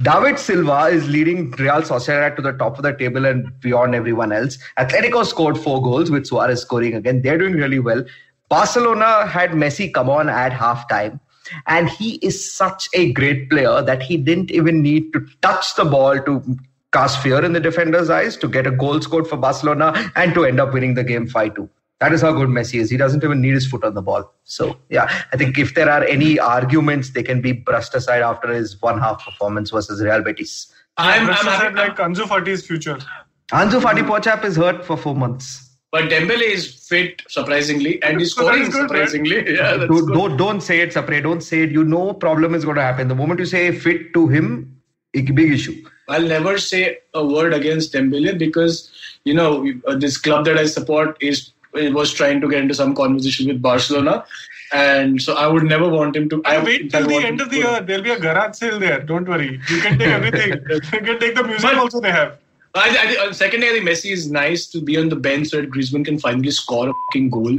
David 0.00 0.38
Silva 0.38 0.84
is 0.86 1.08
leading 1.08 1.50
Real 1.52 1.82
Sociedad 1.82 2.36
to 2.36 2.42
the 2.42 2.52
top 2.52 2.76
of 2.76 2.84
the 2.84 2.92
table 2.92 3.26
and 3.26 3.58
beyond 3.60 3.96
everyone 3.96 4.30
else. 4.30 4.56
Atletico 4.78 5.26
scored 5.26 5.58
four 5.58 5.82
goals 5.82 6.08
with 6.08 6.24
Suarez 6.24 6.62
scoring 6.62 6.94
again. 6.94 7.22
They're 7.22 7.36
doing 7.38 7.54
really 7.54 7.80
well. 7.80 8.04
Barcelona 8.48 9.26
had 9.26 9.50
Messi 9.50 9.92
come 9.92 10.08
on 10.08 10.28
at 10.28 10.52
halftime. 10.52 11.18
And 11.66 11.88
he 11.88 12.16
is 12.16 12.54
such 12.54 12.88
a 12.94 13.12
great 13.12 13.50
player 13.50 13.82
that 13.82 14.02
he 14.02 14.16
didn't 14.18 14.52
even 14.52 14.82
need 14.82 15.12
to 15.14 15.26
touch 15.42 15.74
the 15.74 15.84
ball 15.84 16.20
to 16.20 16.56
cast 16.92 17.22
fear 17.22 17.44
in 17.44 17.52
the 17.52 17.60
defender's 17.60 18.10
eyes 18.10 18.36
to 18.38 18.48
get 18.48 18.66
a 18.66 18.70
goal 18.70 19.00
scored 19.00 19.26
for 19.26 19.36
Barcelona 19.36 20.10
and 20.16 20.34
to 20.34 20.44
end 20.44 20.60
up 20.60 20.72
winning 20.72 20.94
the 20.94 21.04
game 21.04 21.26
5 21.26 21.54
2. 21.54 21.68
That 22.00 22.12
is 22.12 22.20
how 22.22 22.32
good 22.32 22.48
Messi 22.48 22.78
is. 22.78 22.90
He 22.90 22.96
doesn't 22.96 23.24
even 23.24 23.40
need 23.40 23.54
his 23.54 23.66
foot 23.66 23.82
on 23.82 23.94
the 23.94 24.02
ball. 24.02 24.32
So, 24.44 24.78
yeah, 24.88 25.24
I 25.32 25.36
think 25.36 25.58
if 25.58 25.74
there 25.74 25.90
are 25.90 26.04
any 26.04 26.38
arguments, 26.38 27.10
they 27.10 27.24
can 27.24 27.40
be 27.40 27.50
brushed 27.52 27.92
aside 27.94 28.22
after 28.22 28.52
his 28.52 28.80
one 28.80 29.00
half 29.00 29.24
performance 29.24 29.70
versus 29.70 30.00
Real 30.00 30.22
Betis. 30.22 30.72
I'm, 30.96 31.22
I'm 31.22 31.26
Versus 31.26 31.44
happy. 31.46 31.74
like 31.74 31.96
Ansu 31.96 32.26
Fati's 32.28 32.64
future. 32.66 32.98
Ansu 33.52 33.80
Fati 33.80 34.02
Pochap 34.06 34.44
is 34.44 34.56
hurt 34.56 34.84
for 34.84 34.96
four 34.96 35.14
months. 35.16 35.64
But 35.90 36.04
Dembele 36.10 36.42
is 36.42 36.86
fit, 36.88 37.22
surprisingly, 37.28 38.00
and 38.02 38.20
he's 38.20 38.32
scoring 38.32 38.62
is 38.62 38.68
good, 38.68 38.90
right? 38.90 39.08
surprisingly. 39.08 39.36
Yeah, 39.56 39.76
that's 39.78 39.88
Don't, 39.88 40.06
good. 40.06 40.14
don't, 40.14 40.36
don't 40.36 40.60
say 40.60 40.80
it, 40.80 40.90
Sapre. 40.92 41.22
Don't 41.22 41.40
say 41.40 41.62
it. 41.62 41.70
You 41.70 41.82
know 41.82 42.12
problem 42.12 42.54
is 42.54 42.64
going 42.64 42.76
to 42.76 42.82
happen. 42.82 43.08
The 43.08 43.14
moment 43.14 43.40
you 43.40 43.46
say 43.46 43.72
fit 43.72 44.12
to 44.14 44.28
him, 44.28 44.80
it's 45.14 45.30
a 45.30 45.32
big 45.32 45.50
issue. 45.52 45.82
I'll 46.08 46.22
never 46.26 46.58
say 46.58 46.98
a 47.14 47.24
word 47.24 47.52
against 47.54 47.92
Dembele 47.92 48.38
because 48.38 48.90
you 49.24 49.34
know 49.34 49.70
uh, 49.86 49.96
this 49.96 50.16
club 50.16 50.44
that 50.46 50.56
I 50.58 50.66
support 50.66 51.16
is 51.20 51.50
was 51.74 52.12
trying 52.12 52.40
to 52.40 52.48
get 52.48 52.62
into 52.62 52.74
some 52.74 52.94
conversation 52.94 53.46
with 53.48 53.60
Barcelona, 53.60 54.24
and 54.72 55.20
so 55.20 55.34
I 55.34 55.46
would 55.46 55.64
never 55.64 55.88
want 55.88 56.16
him 56.16 56.28
to. 56.30 56.42
I 56.44 56.62
wait 56.64 56.90
till 56.90 57.04
I 57.04 57.06
the 57.06 57.26
end 57.26 57.40
of 57.40 57.50
the 57.50 57.56
year. 57.58 57.80
There'll 57.82 58.02
be 58.02 58.10
a 58.10 58.18
garage 58.18 58.56
sale 58.56 58.78
there. 58.78 59.00
Don't 59.00 59.28
worry. 59.28 59.60
You 59.68 59.80
can 59.80 59.98
take 59.98 60.08
everything. 60.18 60.50
you 60.70 60.80
can 60.80 61.18
take 61.20 61.34
the 61.34 61.44
music 61.44 61.62
But- 61.62 61.76
also 61.78 62.00
they 62.00 62.10
have. 62.10 62.38
I, 62.74 62.88
I, 62.90 63.06
think- 63.06 63.20
on 63.20 63.34
second 63.34 63.64
I 63.64 63.70
think 63.70 63.88
Messi 63.88 64.12
is 64.12 64.30
nice 64.30 64.66
to 64.66 64.80
be 64.80 64.96
on 64.98 65.08
the 65.08 65.16
bench 65.16 65.48
so 65.48 65.60
that 65.60 65.70
Griezmann 65.70 66.04
can 66.04 66.18
finally 66.18 66.50
score 66.50 66.88
a 66.90 66.92
fucking 67.06 67.30
goal 67.30 67.56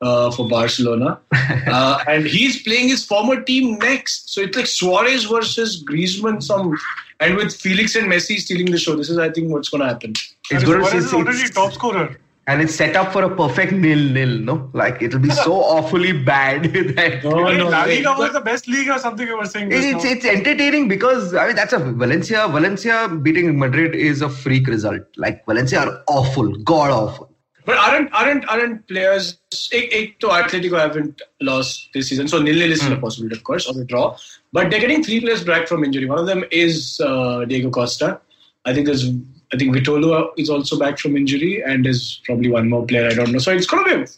uh, 0.00 0.30
for 0.30 0.48
Barcelona. 0.48 1.20
uh, 1.32 2.02
and 2.08 2.26
he's 2.26 2.62
playing 2.62 2.88
his 2.88 3.04
former 3.04 3.40
team 3.42 3.78
next. 3.78 4.32
So 4.32 4.40
it's 4.42 4.56
like 4.56 4.66
Suarez 4.66 5.24
versus 5.24 5.84
Griezmann, 5.84 6.42
some, 6.42 6.76
and 7.20 7.36
with 7.36 7.54
Felix 7.54 7.96
and 7.96 8.06
Messi 8.10 8.38
stealing 8.38 8.70
the 8.70 8.78
show. 8.78 8.96
This 8.96 9.10
is, 9.10 9.18
I 9.18 9.30
think, 9.30 9.52
what's 9.52 9.68
going 9.68 9.82
to 9.82 9.88
happen. 9.88 10.12
It's 10.12 10.50
And 10.52 10.64
going 10.64 10.80
to 10.80 10.86
Suarez 10.86 11.04
is 11.06 11.12
already 11.14 11.48
top 11.50 11.72
scorer. 11.74 12.16
and 12.46 12.60
it's 12.62 12.74
set 12.74 12.96
up 12.96 13.12
for 13.12 13.22
a 13.22 13.36
perfect 13.36 13.72
nil-nil. 13.72 14.38
No, 14.40 14.70
like 14.72 15.00
it'll 15.02 15.20
be 15.20 15.30
so 15.30 15.52
awfully 15.76 16.12
bad 16.12 16.64
that 16.96 17.22
No, 17.22 17.46
Hey, 17.46 17.58
no, 17.58 17.68
La 17.68 17.84
Liga 17.84 18.14
was 18.18 18.32
the 18.32 18.40
best 18.40 18.66
league 18.66 18.88
or 18.88 18.98
something 18.98 19.26
you 19.28 19.36
were 19.36 19.44
saying. 19.44 19.68
it's 19.70 20.02
now. 20.04 20.10
it's 20.10 20.24
entertaining 20.24 20.88
because 20.88 21.34
I 21.34 21.46
mean 21.48 21.56
that's 21.56 21.72
a 21.72 21.78
Valencia. 21.78 22.48
Valencia 22.48 23.08
beating 23.22 23.56
Madrid 23.58 23.94
is 23.94 24.22
a 24.22 24.28
freak 24.28 24.66
result. 24.66 25.02
Like 25.16 25.44
Valencia 25.46 25.80
are 25.80 26.02
awful, 26.08 26.50
god 26.56 26.90
awful. 26.90 27.29
But 27.70 27.78
aren't 27.78 28.12
aren't 28.12 28.48
aren't 28.48 28.86
players? 28.88 29.38
Eight, 29.72 29.88
eight 29.92 30.20
to 30.20 30.28
Atletico 30.28 30.78
haven't 30.78 31.22
lost 31.40 31.88
this 31.94 32.08
season, 32.08 32.26
so 32.28 32.40
nil 32.42 32.54
nil 32.56 32.72
is 32.72 32.80
still 32.80 32.94
a 32.94 33.00
possibility, 33.00 33.36
of 33.36 33.44
course, 33.44 33.66
or 33.68 33.80
a 33.80 33.84
draw. 33.84 34.16
But 34.52 34.70
they're 34.70 34.80
getting 34.80 35.04
three 35.04 35.20
players 35.20 35.44
back 35.44 35.68
from 35.68 35.84
injury. 35.84 36.06
One 36.06 36.18
of 36.18 36.26
them 36.26 36.44
is 36.50 37.00
uh, 37.04 37.44
Diego 37.44 37.70
Costa. 37.70 38.20
I 38.64 38.74
think 38.74 38.86
there's. 38.86 39.04
I 39.52 39.56
think 39.56 39.74
Vitolo 39.74 40.30
is 40.36 40.48
also 40.48 40.78
back 40.78 40.98
from 40.98 41.16
injury, 41.16 41.62
and 41.62 41.84
there's 41.84 42.20
probably 42.24 42.50
one 42.50 42.68
more 42.68 42.84
player. 42.86 43.08
I 43.08 43.14
don't 43.14 43.32
know. 43.32 43.38
So 43.38 43.52
it's 43.52 43.66
gonna 43.66 43.84
be. 44.04 44.10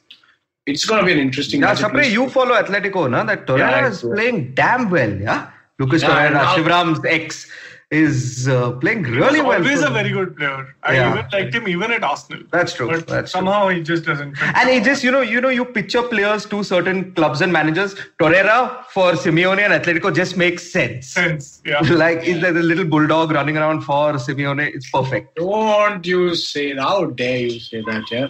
It's 0.66 0.84
gonna 0.84 1.04
be 1.04 1.12
an 1.12 1.18
interesting. 1.18 1.60
Yeah, 1.60 1.68
match. 1.68 1.78
Sapre, 1.78 2.10
you 2.10 2.28
follow 2.30 2.54
Atletico, 2.54 3.10
na? 3.10 3.24
That 3.24 3.46
Torreira 3.46 3.58
Yeah, 3.82 3.88
is 3.88 4.00
playing 4.00 4.54
damn 4.54 4.90
well. 4.90 5.12
Yeah, 5.12 5.50
Lucas 5.78 6.02
Yeah, 6.02 6.30
Torreira, 6.30 6.44
Shivram's 6.54 7.04
ex, 7.04 7.50
is 7.92 8.48
uh, 8.48 8.72
playing 8.82 9.02
really 9.02 9.40
was 9.40 9.48
well. 9.48 9.58
always 9.62 9.80
for 9.82 9.88
a 9.88 9.90
very 9.90 10.10
good 10.10 10.34
player. 10.36 10.74
I 10.82 10.94
Yeah. 10.94 11.10
even 11.12 11.26
liked 11.32 11.54
him 11.54 11.68
even 11.68 11.92
at 11.92 12.02
Arsenal. 12.02 12.42
That's 12.50 12.72
true. 12.72 12.86
But 12.90 13.06
That's 13.06 13.30
true. 13.32 13.38
somehow 13.38 13.68
he 13.68 13.82
just 13.82 14.04
doesn't. 14.06 14.40
And 14.42 14.70
it 14.70 14.82
just, 14.82 15.04
you 15.04 15.10
know, 15.10 15.20
you 15.20 15.40
know, 15.42 15.50
you 15.50 15.64
picture 15.64 16.02
players 16.02 16.46
to 16.46 16.62
certain 16.64 17.12
clubs 17.14 17.42
and 17.42 17.52
managers. 17.52 17.94
Torreira 18.20 18.84
for 18.94 19.12
Simeone 19.12 19.60
and 19.66 19.74
Atletico 19.78 20.14
just 20.14 20.36
makes 20.38 20.70
sense. 20.72 21.06
sense. 21.08 21.60
Yeah. 21.66 21.80
like 22.04 22.26
is 22.26 22.40
there 22.40 22.56
a 22.56 22.62
little 22.62 22.86
bulldog 22.86 23.30
running 23.32 23.58
around 23.58 23.82
for 23.82 24.14
Simeone? 24.14 24.74
It's 24.74 24.90
perfect. 24.90 25.36
Don't 25.36 26.06
you 26.06 26.34
say? 26.34 26.72
That? 26.72 26.82
How 26.82 27.04
dare 27.06 27.36
you 27.38 27.60
say 27.60 27.82
that? 27.82 28.10
Yeah. 28.10 28.28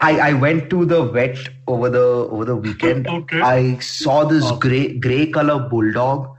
I, 0.00 0.18
I 0.30 0.32
went 0.32 0.70
to 0.70 0.86
the 0.86 1.02
vet 1.04 1.36
over 1.66 1.90
the 1.90 2.06
over 2.36 2.46
the 2.46 2.56
weekend. 2.56 3.06
Okay. 3.18 3.40
I 3.42 3.78
saw 3.80 4.24
this 4.24 4.50
gray 4.52 4.96
gray 4.98 5.26
color 5.30 5.58
bulldog. 5.68 6.30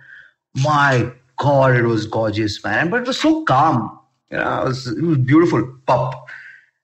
My 0.64 1.12
God, 1.38 1.76
it 1.76 1.84
was 1.84 2.06
gorgeous, 2.08 2.64
man. 2.64 2.90
But 2.90 3.02
it 3.02 3.08
was 3.08 3.20
so 3.20 3.44
calm. 3.46 4.00
You 4.32 4.38
know, 4.38 4.62
it 4.62 4.66
was, 4.66 4.88
it 4.88 5.02
was 5.04 5.18
beautiful 5.18 5.78
pup. 5.86 6.26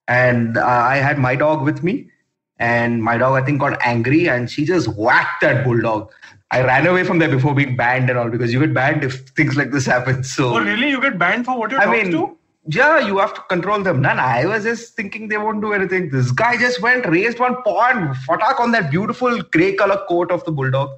And 0.08 0.58
uh, 0.58 0.66
I 0.66 0.98
had 0.98 1.18
my 1.20 1.36
dog 1.36 1.64
with 1.64 1.84
me, 1.84 2.10
and 2.60 3.04
my 3.04 3.18
dog 3.18 3.42
I 3.42 3.46
think 3.46 3.60
got 3.60 3.80
angry 3.86 4.28
and 4.30 4.50
she 4.50 4.66
just 4.66 4.88
whacked 4.96 5.42
that 5.42 5.64
bulldog. 5.64 6.12
I 6.52 6.62
ran 6.64 6.86
away 6.86 7.06
from 7.06 7.20
there 7.20 7.30
before 7.30 7.56
being 7.56 7.78
banned 7.78 8.10
and 8.10 8.20
all 8.20 8.30
because 8.30 8.52
you 8.52 8.60
get 8.60 8.74
banned 8.74 9.04
if 9.06 9.30
things 9.30 9.56
like 9.56 9.72
this 9.72 9.86
happen. 9.86 10.24
So 10.24 10.56
Oh, 10.56 10.60
really? 10.60 10.90
You 10.90 11.00
get 11.02 11.18
banned 11.18 11.46
for 11.46 11.58
what 11.58 11.72
your 11.72 11.80
I 11.80 11.86
dogs 11.86 11.98
mean, 12.04 12.12
do? 12.12 12.38
yeah, 12.68 13.00
you 13.00 13.20
have 13.20 13.34
to 13.34 13.42
control 13.50 13.82
them. 13.82 14.02
None. 14.02 14.20
I 14.20 14.46
was 14.46 14.64
just 14.66 14.94
thinking 14.96 15.30
they 15.30 15.38
won't 15.38 15.62
do 15.62 15.72
anything. 15.72 16.10
This 16.10 16.32
guy 16.32 16.58
just 16.58 16.82
went, 16.82 17.06
raised 17.08 17.40
one 17.40 17.56
paw 17.64 17.90
and 17.92 18.10
fatak 18.18 18.60
on 18.60 18.72
that 18.74 18.92
beautiful 18.92 19.42
grey 19.44 19.74
color 19.76 20.04
coat 20.10 20.30
of 20.30 20.44
the 20.44 20.52
bulldog. 20.52 20.90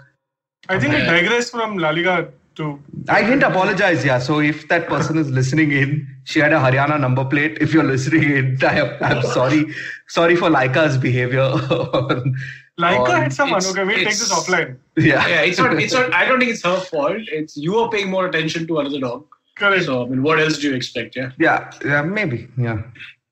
I 0.69 0.79
think 0.79 0.93
we 0.93 1.01
Okay. 1.03 1.21
digressed 1.21 1.51
from 1.51 1.77
La 1.77 1.91
Liga 1.91 2.31
to. 2.55 2.79
I 3.09 3.21
didn't 3.21 3.43
apologize, 3.43 4.03
yeah. 4.05 4.19
So 4.19 4.39
if 4.39 4.67
that 4.69 4.87
person 4.87 5.17
is 5.17 5.29
listening 5.29 5.71
in, 5.71 6.07
she 6.25 6.39
had 6.39 6.53
a 6.53 6.57
Haryana 6.59 6.99
number 6.99 7.25
plate. 7.25 7.57
If 7.61 7.73
you're 7.73 7.83
listening 7.83 8.23
in, 8.23 8.57
I 8.63 8.79
am, 8.79 8.97
I'm 9.03 9.23
sorry. 9.23 9.65
Sorry 10.07 10.35
for 10.35 10.49
Laika's 10.49 10.97
behavior. 10.97 11.41
on- 11.41 12.35
Laika 12.79 13.09
on- 13.09 13.21
had 13.23 13.33
someone. 13.33 13.57
it's- 13.59 13.71
Okay, 13.71 13.83
we'll 13.83 13.95
take 13.97 14.05
this 14.07 14.31
offline. 14.33 14.77
yeah. 14.97 15.27
Yeah, 15.27 15.41
it's 15.41 15.59
not. 15.59 15.73
It's 15.81 15.93
not. 15.93 16.13
I 16.13 16.25
don't 16.25 16.39
think 16.39 16.51
it's 16.51 16.63
her 16.63 16.79
fault. 16.79 17.17
It's 17.31 17.55
you 17.57 17.77
are 17.77 17.89
paying 17.89 18.09
more 18.09 18.25
attention 18.27 18.65
to 18.67 18.79
another 18.79 18.99
dog. 18.99 19.25
Correct. 19.55 19.85
So 19.85 20.03
I 20.05 20.09
mean, 20.09 20.23
what 20.23 20.39
else 20.39 20.57
do 20.57 20.69
you 20.69 20.75
expect? 20.75 21.15
Yeah, 21.15 21.31
yeah, 21.39 21.69
yeah, 21.85 22.01
maybe. 22.01 22.47
Yeah. 22.57 22.81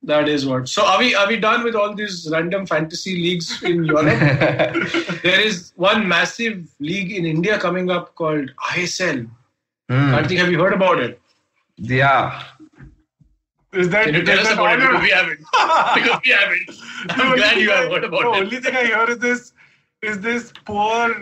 that 0.03 0.29
is 0.29 0.47
what. 0.47 0.69
So 0.69 0.85
are 0.87 0.99
we? 0.99 1.15
Are 1.15 1.27
we 1.29 1.37
done 1.37 1.63
with 1.65 1.75
all 1.75 1.95
these 1.95 2.29
random 2.33 2.67
fantasy 2.67 3.15
leagues 3.23 3.63
in 3.63 3.85
Europe? 3.85 4.19
there 5.23 5.41
is 5.41 5.73
one 5.77 6.07
massive 6.09 6.69
league 6.81 7.13
in 7.13 7.25
India 7.27 7.59
coming 7.59 7.91
up 7.91 8.15
called 8.15 8.53
ISL. 8.73 9.29
Hmm. 9.89 10.15
I 10.15 10.23
think 10.27 10.41
have 10.41 10.51
you 10.51 10.61
heard 10.61 10.73
about 10.73 11.01
it? 11.01 11.21
Yeah. 11.77 12.43
Is 13.73 13.89
that, 13.91 14.07
Can 14.07 14.15
you 14.15 14.23
tell 14.25 14.39
is 14.39 14.47
us 14.47 14.49
that 14.49 14.59
about 14.59 14.79
it? 14.79 14.85
all 14.85 14.89
Because 14.91 15.03
we 15.03 15.09
your- 15.09 15.17
haven't. 15.17 15.41
because 15.95 16.21
we 16.25 16.31
haven't. 16.33 16.67
The 17.09 17.15
I'm 17.15 17.27
only 17.27 17.37
glad 17.39 17.57
you 17.59 17.67
thing 17.67 17.77
have 17.77 17.87
I- 17.87 17.95
heard 17.95 18.05
about 18.05 18.23
the 18.23 18.33
it. 18.33 18.43
only 18.45 18.61
thing 18.61 18.77
I 18.77 18.85
hear 18.85 19.11
is 19.11 19.19
this 19.19 19.53
is 20.03 20.21
this 20.21 20.53
poor 20.65 21.15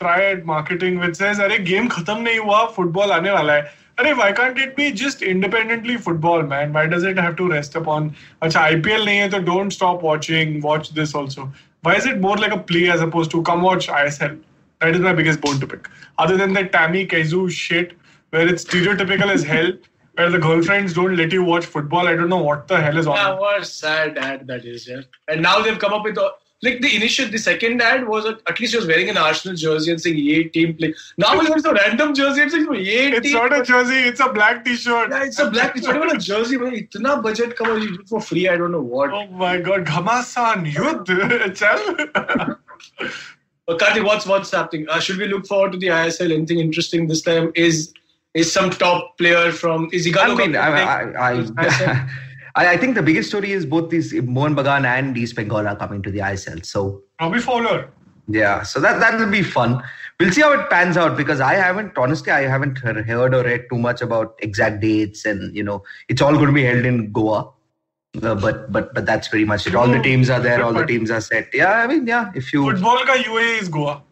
triad 0.00 0.44
marketing 0.46 0.98
which 1.00 1.16
says 1.16 1.38
अरे 1.40 1.58
game 1.66 1.88
खत्म 1.90 2.16
नहीं 2.28 2.38
हुआ 2.38 2.60
football 2.76 3.10
आने 3.18 3.30
वाला 3.30 3.52
है 3.52 3.72
अरे 4.00 4.16
why 4.16 4.30
can't 4.32 4.58
it 4.58 4.74
be 4.76 4.90
just 4.92 5.22
independently 5.22 5.96
football 5.96 6.42
man 6.42 6.72
why 6.72 6.86
does 6.86 7.04
it 7.12 7.18
have 7.18 7.36
to 7.36 7.48
rest 7.52 7.74
upon 7.80 8.14
अच्छा 8.42 8.68
IPL 8.74 9.04
नहीं 9.06 9.18
है 9.18 9.30
तो 9.30 9.44
don't 9.48 9.76
stop 9.78 10.02
watching 10.02 10.60
watch 10.68 10.90
this 11.00 11.14
also 11.14 11.50
why 11.82 11.94
is 11.94 12.06
it 12.06 12.20
more 12.26 12.36
like 12.36 12.52
a 12.52 12.60
play 12.72 12.88
as 12.96 13.00
opposed 13.00 13.30
to 13.36 13.42
come 13.50 13.62
watch 13.62 13.88
ISL 13.88 14.38
that 14.80 14.94
is 14.94 15.00
my 15.00 15.12
biggest 15.12 15.40
bone 15.40 15.60
to 15.60 15.66
pick 15.66 15.88
other 16.18 16.36
than 16.36 16.52
that 16.52 16.72
Tammy 16.72 17.06
Kaizu 17.06 17.50
shit 17.50 17.94
where 18.30 18.46
it's 18.46 18.64
stereotypical 18.64 19.32
as 19.34 19.42
hell 19.42 19.72
where 20.18 20.30
the 20.30 20.38
girlfriends 20.38 20.94
don't 20.94 21.16
let 21.16 21.32
you 21.32 21.44
watch 21.44 21.66
football 21.66 22.08
I 22.08 22.14
don't 22.16 22.28
know 22.28 22.42
what 22.42 22.66
the 22.68 22.80
hell 22.80 22.98
is 22.98 23.06
on 23.06 23.16
Yeah, 23.16 23.38
what 23.38 23.62
a 23.62 23.64
sad 23.64 24.18
ad 24.18 24.46
that 24.48 24.64
is, 24.64 24.88
yeah. 24.88 25.02
And 25.28 25.42
now 25.42 25.60
they've 25.60 25.78
come 25.78 25.92
up 25.92 26.04
with 26.04 26.18
a, 26.18 26.30
like 26.63 26.81
the 26.81 26.95
initial, 26.95 27.29
the 27.29 27.37
second 27.37 27.81
ad 27.81 28.07
was 28.07 28.25
a, 28.25 28.37
at 28.47 28.59
least 28.59 28.73
he 28.73 28.77
was 28.77 28.87
wearing 28.87 29.09
an 29.09 29.17
Arsenal 29.17 29.55
jersey 29.55 29.91
and 29.91 30.01
saying 30.01 30.17
"Yay 30.17 30.43
team 30.45 30.75
play." 30.75 30.93
Now 31.17 31.39
there's 31.41 31.65
a 31.65 31.73
random 31.73 32.13
jersey 32.13 32.41
and 32.43 32.51
saying 32.51 32.73
"Yay 32.73 33.11
It's 33.11 33.27
team." 33.27 33.33
not 33.33 33.57
a 33.57 33.63
jersey, 33.63 33.99
it's 34.11 34.19
a 34.19 34.29
black 34.29 34.63
t-shirt. 34.65 35.09
yeah, 35.11 35.23
it's 35.23 35.39
a 35.39 35.49
black. 35.51 35.75
It's 35.75 35.85
not 35.85 35.97
even 35.97 36.15
a 36.15 36.19
jersey, 36.19 36.57
but 36.57 36.73
itna 36.73 37.21
budget 37.21 37.55
cover 37.57 37.77
you 37.77 37.97
do 37.97 38.03
for 38.07 38.21
free. 38.21 38.47
I 38.47 38.55
don't 38.55 38.71
know 38.71 38.81
what. 38.81 39.11
Oh 39.11 39.27
my 39.27 39.57
god, 39.59 39.85
Ghamasan, 39.85 40.71
Yudh, 40.71 41.55
chal. 41.59 42.57
But 43.65 43.79
Karthik, 43.79 44.03
what's 44.05 44.25
what's 44.25 44.51
happening? 44.51 44.87
Uh, 44.89 44.99
should 44.99 45.17
we 45.17 45.27
look 45.27 45.45
forward 45.47 45.71
to 45.73 45.77
the 45.77 45.87
ISL? 45.87 46.33
Anything 46.33 46.59
interesting 46.59 47.07
this 47.07 47.21
time? 47.21 47.51
Is 47.55 47.93
is 48.33 48.51
some 48.51 48.69
top 48.71 49.17
player 49.17 49.51
from 49.51 49.89
is 49.93 50.07
Ighalo 50.07 50.33
I 50.33 50.47
mean, 50.47 50.55
I? 50.55 50.69
I, 51.13 51.45
I, 51.57 52.09
I, 52.55 52.73
I 52.73 52.77
think 52.77 52.95
the 52.95 53.01
biggest 53.01 53.29
story 53.29 53.51
is 53.51 53.65
both 53.65 53.89
these 53.89 54.13
Mohan 54.13 54.55
Bagan 54.55 54.85
and 54.85 55.17
East 55.17 55.35
Bengal 55.35 55.67
are 55.67 55.75
coming 55.75 56.01
to 56.03 56.11
the 56.11 56.19
ISL. 56.19 56.65
So 56.65 57.03
Robbie 57.19 57.39
Fowler. 57.39 57.89
yeah, 58.27 58.63
so 58.63 58.79
that 58.79 58.99
that 58.99 59.19
will 59.19 59.31
be 59.31 59.43
fun. 59.43 59.83
We'll 60.19 60.31
see 60.31 60.41
how 60.41 60.53
it 60.53 60.69
pans 60.69 60.95
out 60.95 61.17
because 61.17 61.41
I 61.41 61.55
haven't 61.55 61.97
honestly 61.97 62.31
I 62.31 62.41
haven't 62.41 62.77
heard 62.77 63.05
heard 63.05 63.33
or 63.33 63.43
read 63.43 63.65
too 63.69 63.77
much 63.77 64.01
about 64.01 64.35
exact 64.39 64.81
dates 64.81 65.25
and 65.25 65.55
you 65.55 65.63
know 65.63 65.83
it's 66.07 66.21
all 66.21 66.33
going 66.33 66.47
to 66.47 66.53
be 66.53 66.63
held 66.63 66.85
in 66.85 67.11
Goa. 67.11 67.49
Uh, 68.21 68.35
but 68.35 68.71
but 68.71 68.93
but 68.93 69.07
that's 69.07 69.27
pretty 69.27 69.45
much 69.45 69.65
it. 69.65 69.73
All 69.73 69.87
the 69.87 69.99
teams 69.99 70.29
are 70.29 70.39
there. 70.39 70.63
All 70.63 70.71
the 70.73 70.85
teams 70.85 71.09
are 71.09 71.19
set. 71.21 71.49
Yeah, 71.53 71.71
I 71.71 71.87
mean 71.87 72.05
yeah. 72.05 72.31
If 72.35 72.53
you 72.53 72.63
Football 72.71 73.03
ka 73.05 73.15
UAE 73.15 73.61
is 73.61 73.69
Goa. 73.69 74.03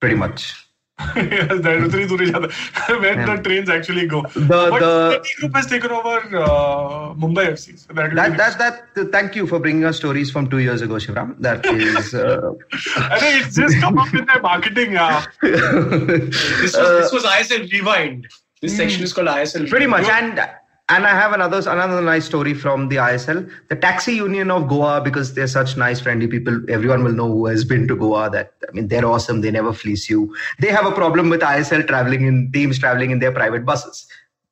pretty 0.00 0.16
much. 0.16 0.65
Dairuthiri 0.98 2.08
to 2.08 2.22
each 2.22 2.32
when 2.32 3.18
yeah. 3.18 3.26
the 3.26 3.36
hmm. 3.36 3.42
trains 3.42 3.68
actually 3.68 4.06
go. 4.06 4.22
The, 4.22 4.40
but 4.46 4.80
the, 4.80 5.24
group 5.40 5.54
has 5.54 5.66
taken 5.66 5.90
over 5.90 6.16
uh, 6.38 7.14
Mumbai 7.14 7.52
FC. 7.52 7.78
So 7.78 7.92
that, 7.92 8.14
that, 8.14 8.58
that, 8.58 8.94
that, 8.94 9.12
thank 9.12 9.36
you 9.36 9.46
for 9.46 9.58
bringing 9.58 9.84
us 9.84 9.98
stories 9.98 10.30
from 10.30 10.48
two 10.48 10.58
years 10.58 10.80
ago, 10.80 10.94
Shivram. 10.94 11.36
That 11.38 11.66
is. 11.66 12.14
Uh, 12.14 12.52
I 12.96 13.20
think 13.20 13.44
it's 13.44 13.56
just 13.56 13.78
come 13.78 13.98
up 13.98 14.14
in 14.14 14.24
their 14.24 14.40
marketing. 14.40 14.92
Yeah. 14.92 15.26
Uh, 15.42 15.48
this, 16.06 16.74
was, 16.74 16.74
uh, 16.74 16.98
this 17.00 17.12
was 17.12 17.24
ISL 17.24 17.70
Rewind. 17.70 18.26
This 18.62 18.72
mm, 18.72 18.76
section 18.76 19.02
is 19.02 19.12
called 19.12 19.28
ISL. 19.28 19.68
Pretty 19.68 19.86
much. 19.86 20.06
And 20.06 20.48
and 20.88 21.06
i 21.06 21.10
have 21.20 21.32
another 21.32 21.58
another 21.74 22.00
nice 22.00 22.24
story 22.24 22.54
from 22.54 22.88
the 22.90 22.96
isl 22.96 23.38
the 23.70 23.76
taxi 23.84 24.12
union 24.14 24.50
of 24.50 24.68
goa 24.68 25.00
because 25.06 25.34
they're 25.34 25.52
such 25.54 25.76
nice 25.76 26.00
friendly 26.00 26.28
people 26.28 26.60
everyone 26.68 27.02
will 27.02 27.12
know 27.20 27.26
who 27.32 27.46
has 27.46 27.64
been 27.64 27.88
to 27.88 27.96
goa 27.96 28.30
that 28.30 28.52
i 28.68 28.72
mean 28.72 28.86
they're 28.88 29.04
awesome 29.14 29.40
they 29.40 29.50
never 29.50 29.72
fleece 29.72 30.08
you 30.08 30.34
they 30.60 30.70
have 30.78 30.86
a 30.86 30.92
problem 31.00 31.28
with 31.28 31.40
isl 31.40 31.86
traveling 31.88 32.24
in 32.26 32.50
teams 32.52 32.78
traveling 32.78 33.10
in 33.10 33.18
their 33.18 33.32
private 33.32 33.64
buses 33.64 34.06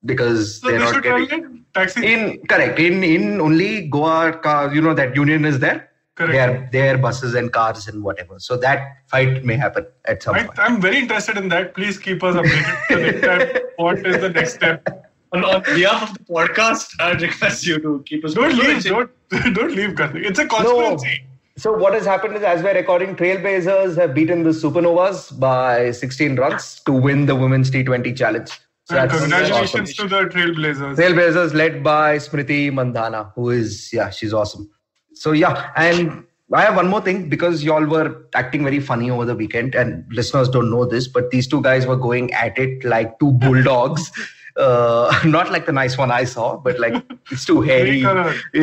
because 0.04 0.60
So 0.60 0.68
they're 0.70 0.78
they 0.80 0.84
not 0.92 1.02
getting 1.02 1.64
taxi. 1.72 2.12
in 2.12 2.40
correct 2.48 2.78
in 2.78 3.02
in 3.04 3.40
only 3.40 3.88
goa 3.88 4.32
car, 4.46 4.74
you 4.74 4.80
know 4.82 4.94
that 4.94 5.14
union 5.16 5.44
is 5.44 5.60
there 5.60 5.88
Correct. 6.16 6.32
their 6.32 6.50
their 6.74 6.98
buses 6.98 7.34
and 7.34 7.52
cars 7.52 7.86
and 7.88 8.02
whatever 8.08 8.38
so 8.38 8.56
that 8.66 8.82
fight 9.06 9.44
may 9.44 9.56
happen 9.56 9.86
at 10.06 10.22
some 10.22 10.34
I, 10.34 10.42
point 10.44 10.58
I'm 10.58 10.80
very 10.80 10.98
interested 10.98 11.36
in 11.38 11.48
that. 11.54 11.74
Please 11.74 11.96
keep 11.98 12.22
us 12.22 12.36
updated. 12.42 12.76
the 12.90 13.00
next 13.06 13.22
time. 13.28 13.62
What 13.76 14.06
is 14.06 14.20
the 14.20 14.28
next 14.28 14.54
step? 14.54 15.03
On, 15.34 15.44
on 15.44 15.62
behalf 15.62 16.10
of 16.10 16.18
the 16.18 16.24
podcast, 16.24 16.94
I 17.00 17.12
request 17.12 17.66
you 17.66 17.78
to 17.80 18.02
keep 18.06 18.24
us. 18.24 18.34
Don't 18.34 18.56
leave. 18.56 18.84
Don't 18.84 19.10
don't 19.54 19.74
leave. 19.74 19.90
Karthik. 19.90 20.24
It's 20.24 20.38
a 20.38 20.46
conspiracy. 20.46 21.06
No. 21.06 21.30
So 21.56 21.76
what 21.76 21.94
has 21.94 22.04
happened 22.04 22.36
is, 22.36 22.42
as 22.42 22.62
we're 22.62 22.74
recording, 22.74 23.14
Trailblazers 23.14 23.96
have 23.96 24.12
beaten 24.12 24.42
the 24.42 24.50
Supernovas 24.50 25.38
by 25.38 25.92
16 25.92 26.34
runs 26.36 26.80
to 26.80 26.92
win 26.92 27.26
the 27.26 27.36
Women's 27.36 27.70
T20 27.70 28.16
Challenge. 28.16 28.48
So 28.48 28.98
And 28.98 29.10
that's 29.10 29.20
congratulations 29.20 29.90
awesome. 29.92 30.08
to 30.08 30.16
the 30.16 30.24
Trailblazers. 30.30 30.96
Trailblazers 30.96 31.54
led 31.54 31.84
by 31.84 32.16
Smriti 32.16 32.72
Mandhana, 32.72 33.32
who 33.34 33.50
is 33.50 33.92
yeah, 33.92 34.10
she's 34.10 34.34
awesome. 34.34 34.68
So 35.14 35.30
yeah, 35.32 35.70
and 35.76 36.24
I 36.52 36.62
have 36.62 36.76
one 36.76 36.88
more 36.88 37.00
thing 37.00 37.28
because 37.28 37.62
y'all 37.64 37.86
were 37.86 38.26
acting 38.34 38.64
very 38.64 38.80
funny 38.80 39.10
over 39.10 39.24
the 39.24 39.34
weekend, 39.34 39.74
and 39.74 40.04
listeners 40.12 40.48
don't 40.48 40.70
know 40.70 40.84
this, 40.84 41.06
but 41.08 41.30
these 41.30 41.46
two 41.46 41.62
guys 41.62 41.86
were 41.86 41.96
going 41.96 42.32
at 42.34 42.58
it 42.58 42.84
like 42.84 43.18
two 43.20 43.32
bulldogs. 43.32 44.10
Uh, 44.56 45.12
not 45.26 45.50
like 45.50 45.66
the 45.66 45.72
nice 45.72 45.98
one 45.98 46.10
I 46.12 46.24
saw, 46.24 46.56
but 46.56 46.78
like 46.78 47.02
it's 47.30 47.44
too 47.44 47.60
hairy, 47.68 48.04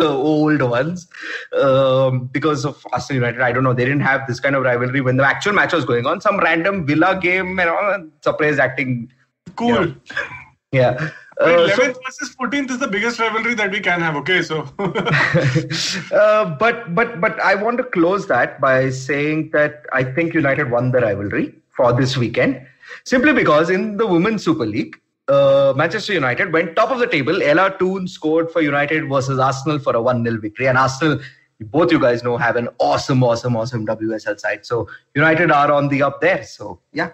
old 0.00 0.62
ones. 0.62 1.08
Um, 1.60 2.26
because 2.32 2.64
of 2.64 2.84
Arsenal 2.92 3.22
United, 3.22 3.40
I 3.40 3.50
don't 3.52 3.64
know. 3.64 3.72
They 3.74 3.84
didn't 3.84 4.02
have 4.02 4.26
this 4.28 4.38
kind 4.40 4.54
of 4.54 4.62
rivalry 4.62 5.00
when 5.00 5.16
the 5.16 5.24
actual 5.24 5.52
match 5.52 5.72
was 5.72 5.84
going 5.84 6.06
on. 6.06 6.20
Some 6.20 6.38
random 6.38 6.86
Villa 6.86 7.18
game 7.20 7.58
and 7.58 7.68
all. 7.68 7.92
and 7.94 8.12
Surprise 8.22 8.58
acting. 8.58 9.10
Cool. 9.56 9.94
Yeah. 10.72 10.92
Wait, 11.40 11.54
Uh, 11.56 11.68
so- 11.74 11.82
11th 11.82 11.98
versus 12.06 12.36
14th 12.38 12.70
is 12.70 12.78
the 12.78 12.86
biggest 12.86 13.18
rivalry 13.18 13.54
that 13.54 13.70
we 13.72 13.80
can 13.80 14.00
have. 14.00 14.14
Okay, 14.16 14.42
so 14.42 14.68
uh, 16.12 16.44
but 16.62 16.94
but 16.94 17.20
but 17.20 17.40
I 17.40 17.54
want 17.54 17.78
to 17.78 17.84
close 17.84 18.26
that 18.28 18.60
by 18.60 18.90
saying 18.90 19.50
that 19.52 19.86
I 19.92 20.04
think 20.04 20.34
United 20.34 20.70
won 20.70 20.90
the 20.92 21.00
rivalry 21.00 21.54
for 21.70 21.92
this 21.92 22.16
weekend 22.16 22.60
simply 23.04 23.32
because 23.32 23.70
in 23.70 23.96
the 23.96 24.06
Women's 24.06 24.44
Super 24.44 24.66
League, 24.66 25.00
uh, 25.30 25.72
Manchester 25.76 26.12
United 26.12 26.52
went 26.52 26.76
top 26.76 26.90
of 26.90 26.98
the 26.98 27.06
table. 27.06 27.42
Ella 27.42 27.74
Toone 27.78 28.08
scored 28.08 28.50
for 28.50 28.60
United 28.60 29.08
versus 29.08 29.38
Arsenal 29.38 29.78
for 29.78 29.94
a 29.94 30.02
1 30.02 30.24
0 30.24 30.40
victory. 30.40 30.66
And 30.66 30.76
Arsenal, 30.76 31.20
both 31.60 31.92
you 31.92 32.00
guys 32.00 32.22
know, 32.22 32.36
have 32.36 32.56
an 32.56 32.68
awesome, 32.78 33.22
awesome, 33.22 33.56
awesome 33.56 33.86
WSL 33.86 34.38
side. 34.40 34.66
So 34.66 34.88
United 35.14 35.50
are 35.50 35.72
on 35.72 35.88
the 35.88 36.02
up 36.02 36.20
there. 36.20 36.42
So 36.44 36.80
yeah. 36.92 37.12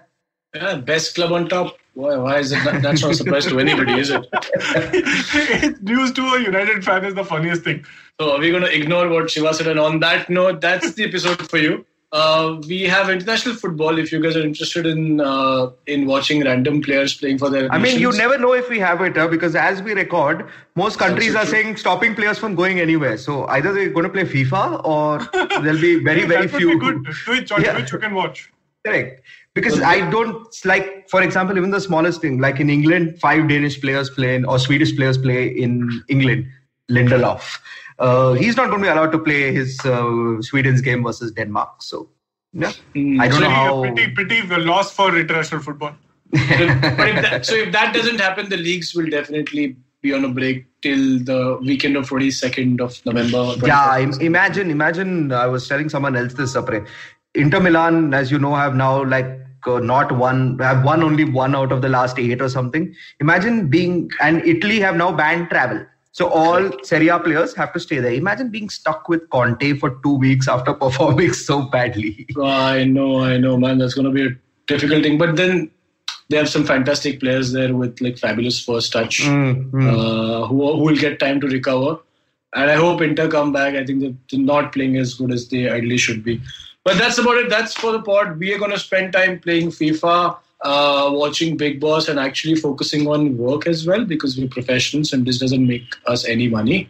Yeah, 0.55 0.77
best 0.77 1.15
club 1.15 1.33
on 1.33 1.49
top. 1.49 1.77
Why, 1.93 2.17
why 2.17 2.39
is 2.39 2.53
it? 2.53 2.63
That, 2.65 2.83
that's 2.83 3.03
not 3.03 3.11
a 3.11 3.15
surprise 3.15 3.47
to 3.47 3.59
anybody, 3.59 3.99
is 3.99 4.11
it? 4.11 4.27
it's 4.33 5.81
news 5.83 6.13
to 6.13 6.23
a 6.23 6.41
United 6.41 6.85
fan 6.85 7.05
is 7.05 7.15
the 7.15 7.25
funniest 7.25 7.63
thing. 7.63 7.85
So 8.19 8.33
are 8.33 8.39
we 8.39 8.51
going 8.51 8.63
to 8.63 8.75
ignore 8.75 9.09
what 9.09 9.31
Shiva 9.31 9.53
said? 9.53 9.67
And 9.67 9.79
on 9.79 10.01
that 10.01 10.31
note, 10.31 10.63
that's 10.63 10.93
the 10.93 11.05
episode 11.05 11.51
for 11.51 11.59
you. 11.59 11.85
Uh, 12.17 12.61
we 12.67 12.83
have 12.83 13.11
international 13.11 13.55
football. 13.63 13.99
If 14.03 14.11
you 14.11 14.21
guys 14.25 14.37
are 14.37 14.43
interested 14.43 14.87
in 14.91 15.21
uh, 15.21 15.71
in 15.95 16.07
watching 16.11 16.45
random 16.45 16.81
players 16.87 17.15
playing 17.23 17.39
for 17.43 17.51
their 17.55 17.71
I 17.71 17.79
mean, 17.79 17.99
you 18.05 18.13
never 18.21 18.39
know 18.39 18.53
if 18.61 18.71
we 18.75 18.79
have 18.79 19.03
it 19.09 19.17
huh? 19.23 19.29
because 19.29 19.55
as 19.55 19.83
we 19.89 19.93
record, 19.93 20.47
most 20.83 20.99
countries 20.99 21.35
are 21.35 21.43
true. 21.43 21.53
saying 21.57 21.77
stopping 21.77 22.15
players 22.15 22.39
from 22.39 22.55
going 22.55 22.81
anywhere. 22.81 23.19
So 23.19 23.47
either 23.59 23.75
they're 23.75 23.91
going 23.91 24.09
to 24.11 24.15
play 24.19 24.25
FIFA 24.25 24.83
or 24.85 25.19
there'll 25.63 25.81
be 25.81 26.03
very, 26.11 26.25
very 26.33 26.47
that 26.47 26.53
would 26.53 26.63
few. 26.63 26.73
Be 26.75 26.79
good. 26.87 27.05
Twitch 27.27 27.53
on 27.53 27.63
Yeah. 27.63 27.75
Twitch 27.75 27.93
you 27.93 27.99
can 27.99 28.15
watch. 28.15 28.51
Correct. 28.87 29.23
Because 29.53 29.81
I 29.83 30.09
don't 30.11 30.57
like, 30.65 31.09
for 31.11 31.23
example, 31.23 31.57
even 31.57 31.71
the 31.71 31.81
smallest 31.81 32.21
thing, 32.21 32.39
like 32.39 32.61
in 32.61 32.71
England, 32.71 33.19
five 33.21 33.49
Danish 33.49 33.81
players 33.81 34.11
play 34.11 34.35
in, 34.37 34.45
or 34.45 34.59
Swedish 34.59 34.97
players 34.97 35.19
play 35.19 35.49
in 35.49 36.03
England. 36.09 36.47
Lindelof. 36.91 37.59
Uh, 37.99 38.33
he's 38.35 38.57
not 38.57 38.69
going 38.69 38.81
to 38.83 38.87
be 38.87 38.91
allowed 38.91 39.13
to 39.13 39.19
play 39.19 39.53
his 39.53 39.79
uh, 39.85 40.41
Sweden's 40.43 40.81
game 40.83 41.03
versus 41.03 41.33
Denmark. 41.33 41.83
So, 41.83 42.09
yeah, 42.53 42.73
Mm, 42.95 43.21
I 43.21 43.29
don't 43.29 43.41
Really 43.41 43.49
know 43.53 43.55
how. 43.55 43.85
a 43.85 43.93
pretty, 43.93 44.13
pretty 44.13 44.43
loss 44.65 44.93
for 44.93 45.17
international 45.19 45.61
football. 45.63 45.95
but 46.31 47.09
if 47.09 47.23
that, 47.23 47.47
so 47.47 47.55
if 47.55 47.73
that 47.73 47.95
doesn't 47.95 48.21
happen, 48.21 48.49
the 48.49 48.57
leagues 48.57 48.95
will 48.95 49.09
definitely 49.09 49.77
be 50.03 50.13
on 50.13 50.25
a 50.25 50.29
break 50.29 50.67
till 50.83 51.19
the 51.25 51.59
weekend 51.63 51.97
of 51.97 52.09
22nd 52.09 52.81
of 52.81 53.01
November. 53.07 53.39
or 53.39 53.55
Yeah, 53.67 53.87
21st. 53.99 54.03
im- 54.21 54.27
imagine, 54.27 54.71
imagine. 54.71 55.33
I 55.33 55.47
was 55.47 55.67
telling 55.69 55.89
someone 55.89 56.17
else 56.17 56.35
this, 56.35 56.55
Sapre. 56.55 56.87
Inter 57.35 57.61
Milan, 57.61 58.13
as 58.15 58.31
you 58.31 58.39
know, 58.39 58.55
have 58.55 58.75
now 58.75 59.05
like 59.05 59.27
uh, 59.67 59.79
not 59.79 60.13
one, 60.13 60.59
have 60.59 60.85
won 60.85 61.03
only 61.03 61.25
one 61.25 61.55
out 61.55 61.73
of 61.73 61.83
the 61.83 61.89
last 61.89 62.19
eight 62.19 62.41
or 62.41 62.49
something. 62.49 62.95
Imagine 63.21 63.69
being, 63.69 64.11
and 64.21 64.45
Italy 64.47 64.81
have 64.81 64.97
now 64.97 65.13
banned 65.13 65.49
travel. 65.51 65.85
So 66.17 66.29
all 66.29 66.71
Serie 66.83 67.09
A 67.09 67.19
players 67.19 67.55
have 67.57 67.75
to 67.75 67.81
stay 67.81 67.99
there. 67.99 68.15
Imagine 68.15 68.49
being 68.49 68.71
stuck 68.71 69.07
with 69.07 69.29
Conte 69.29 69.75
for 69.75 69.91
two 70.03 70.15
weeks 70.17 70.49
after 70.49 70.73
performing 70.85 71.35
so 71.35 71.61
badly. 71.61 72.27
I 72.43 72.85
know, 72.85 73.23
I 73.23 73.37
know, 73.37 73.59
man. 73.59 73.77
That's 73.77 73.93
going 73.93 74.07
to 74.07 74.11
be 74.11 74.27
a 74.29 74.37
difficult 74.67 75.03
thing. 75.03 75.19
But 75.19 75.37
then 75.37 75.71
they 76.31 76.39
have 76.39 76.49
some 76.49 76.65
fantastic 76.65 77.21
players 77.21 77.53
there 77.53 77.75
with 77.75 78.01
like 78.01 78.17
fabulous 78.17 78.59
first 78.65 78.95
touch 78.95 79.21
Mm, 79.25 79.71
mm. 79.71 79.93
uh, 79.93 80.47
who, 80.47 80.77
who 80.77 80.85
will 80.85 80.97
get 80.97 81.21
time 81.21 81.39
to 81.43 81.49
recover. 81.49 81.99
And 82.55 82.71
I 82.71 82.77
hope 82.77 83.03
Inter 83.03 83.29
come 83.29 83.53
back. 83.53 83.75
I 83.75 83.85
think 83.85 84.01
they're 84.01 84.41
not 84.41 84.73
playing 84.73 84.97
as 84.97 85.13
good 85.13 85.33
as 85.33 85.49
they 85.51 85.69
ideally 85.69 85.99
should 85.99 86.25
be. 86.25 86.41
But 86.83 86.97
that's 86.97 87.19
about 87.19 87.37
it. 87.37 87.51
That's 87.51 87.75
for 87.75 87.93
the 87.93 88.01
pod. 88.01 88.39
We 88.39 88.55
are 88.55 88.59
going 88.59 88.71
to 88.71 88.79
spend 88.79 89.13
time 89.13 89.39
playing 89.39 89.69
FIFA, 89.69 90.39
uh, 90.71 91.09
watching 91.23 91.57
Bigg 91.57 91.79
Boss, 91.81 92.09
and 92.09 92.19
actually 92.29 92.57
focusing 92.67 93.07
on 93.15 93.37
work 93.39 93.67
as 93.75 93.87
well 93.87 94.05
because 94.15 94.37
we're 94.39 94.49
professionals 94.59 95.13
and 95.13 95.27
this 95.27 95.39
doesn't 95.45 95.67
make 95.75 95.89
us 96.15 96.27
any 96.37 96.49
money. 96.49 96.89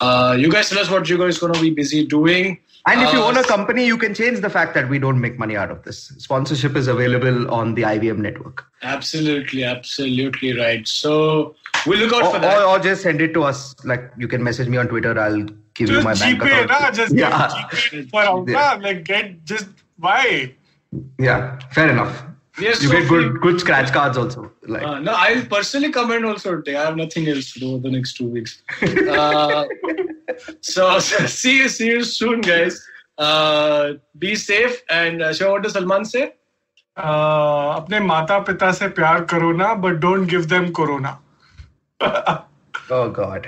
Uh, 0.00 0.36
you 0.38 0.50
guys 0.50 0.68
tell 0.70 0.78
us 0.78 0.90
what 0.90 1.08
you 1.08 1.18
guys 1.18 1.38
going 1.38 1.52
to 1.52 1.60
be 1.60 1.70
busy 1.70 2.06
doing. 2.06 2.58
And 2.86 3.02
if 3.04 3.12
you 3.12 3.20
Uh, 3.22 3.26
own 3.28 3.36
a 3.36 3.42
company, 3.44 3.84
you 3.86 3.96
can 4.02 4.14
change 4.18 4.40
the 4.44 4.48
fact 4.56 4.72
that 4.74 4.88
we 4.92 4.98
don't 5.04 5.20
make 5.20 5.38
money 5.40 5.56
out 5.62 5.70
of 5.72 5.82
this. 5.86 5.98
Sponsorship 6.26 6.76
is 6.82 6.86
available 6.92 7.40
on 7.56 7.74
the 7.78 7.82
IVM 7.88 8.18
network. 8.26 8.62
Absolutely, 8.82 9.64
absolutely 9.64 10.52
right. 10.58 10.86
So 10.92 11.10
we'll 11.86 11.98
look 12.04 12.14
out 12.18 12.22
Or, 12.28 12.30
for 12.36 12.38
that. 12.44 12.62
or, 12.62 12.64
or 12.70 12.78
just 12.78 13.02
send 13.08 13.20
it 13.26 13.34
to 13.34 13.42
us. 13.50 13.74
Like 13.84 14.06
you 14.16 14.28
can 14.36 14.42
message 14.50 14.68
me 14.68 14.78
on 14.84 14.88
Twitter. 14.94 15.18
I'll 15.26 15.42
give 15.80 15.90
you 15.90 16.00
Just 16.00 16.04
my 16.04 16.14
bank 16.14 16.42
account. 16.42 16.70
na? 16.70 16.90
Just 17.02 17.14
yeah, 17.24 17.48
get 17.72 17.82
GPay 17.82 18.10
for 18.14 18.22
out, 18.30 18.48
Yeah. 18.56 18.78
Like 18.86 19.04
get 19.12 19.44
just 19.44 19.68
why? 19.98 20.54
yeah, 21.18 21.58
fair 21.72 21.90
enough. 21.90 22.22
Yes, 22.60 22.82
You 22.82 22.88
so 22.88 22.94
get 22.94 23.08
good 23.08 23.40
good 23.40 23.60
scratch 23.60 23.92
cards 23.92 24.18
also. 24.18 24.50
Like 24.66 24.82
Uh, 24.82 24.98
no, 25.00 25.12
I'll 25.12 25.44
personally 25.46 25.90
comment 25.92 26.24
also 26.24 26.56
today. 26.56 26.76
I 26.76 26.84
have 26.86 26.96
nothing 26.96 27.28
else 27.28 27.52
to 27.52 27.60
do 27.60 27.72
over 27.74 27.82
the 27.82 27.90
next 27.90 28.14
two 28.14 28.28
weeks. 28.28 28.62
Uh, 28.82 29.64
so, 30.60 30.98
so, 30.98 31.26
see 31.26 31.58
you, 31.58 31.68
see 31.68 31.86
you 31.86 32.02
soon, 32.04 32.40
guys. 32.40 32.80
Uh, 33.16 33.94
be 34.18 34.34
safe. 34.34 34.82
And 34.90 35.22
uh, 35.22 35.32
Shiva, 35.32 35.50
what 35.50 35.62
does 35.62 35.72
Salman 35.72 36.04
say? 36.04 36.34
Uh, 36.96 37.78
अपने 37.78 38.00
माता 38.00 38.38
पिता 38.46 38.70
से 38.72 38.88
प्यार 38.94 39.24
करो 39.32 39.52
ना 39.56 39.80
but 39.80 40.00
don't 40.00 40.26
give 40.26 40.48
them 40.48 40.72
corona. 40.72 41.18
oh 42.00 43.08
god. 43.10 43.46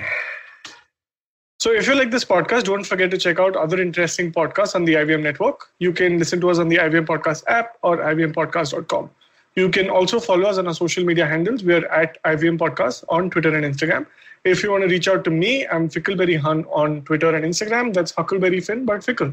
So 1.61 1.71
if 1.71 1.85
you 1.85 1.93
like 1.93 2.09
this 2.09 2.25
podcast, 2.25 2.63
don't 2.63 2.83
forget 2.83 3.11
to 3.11 3.19
check 3.19 3.39
out 3.39 3.55
other 3.55 3.79
interesting 3.79 4.31
podcasts 4.31 4.73
on 4.73 4.83
the 4.83 4.95
IVM 4.95 5.21
network. 5.21 5.67
You 5.77 5.93
can 5.93 6.17
listen 6.17 6.41
to 6.41 6.49
us 6.49 6.57
on 6.57 6.69
the 6.69 6.77
IVM 6.77 7.05
Podcast 7.05 7.43
app 7.47 7.77
or 7.83 7.97
ivmpodcast.com. 7.97 9.11
You 9.55 9.69
can 9.69 9.87
also 9.87 10.19
follow 10.19 10.49
us 10.49 10.57
on 10.57 10.65
our 10.65 10.73
social 10.73 11.05
media 11.05 11.27
handles. 11.27 11.63
We 11.63 11.75
are 11.75 11.85
at 11.89 12.17
IVM 12.23 12.57
Podcast 12.57 13.03
on 13.09 13.29
Twitter 13.29 13.55
and 13.55 13.63
Instagram. 13.63 14.07
If 14.43 14.63
you 14.63 14.71
want 14.71 14.85
to 14.85 14.89
reach 14.89 15.07
out 15.07 15.23
to 15.25 15.29
me, 15.29 15.67
I'm 15.67 15.87
Fickleberry 15.87 16.41
Finn 16.41 16.65
on 16.71 17.03
Twitter 17.03 17.35
and 17.35 17.45
Instagram. 17.45 17.93
That's 17.93 18.11
Huckleberry 18.11 18.59
Finn, 18.59 18.83
but 18.85 19.03
Fickle. 19.03 19.31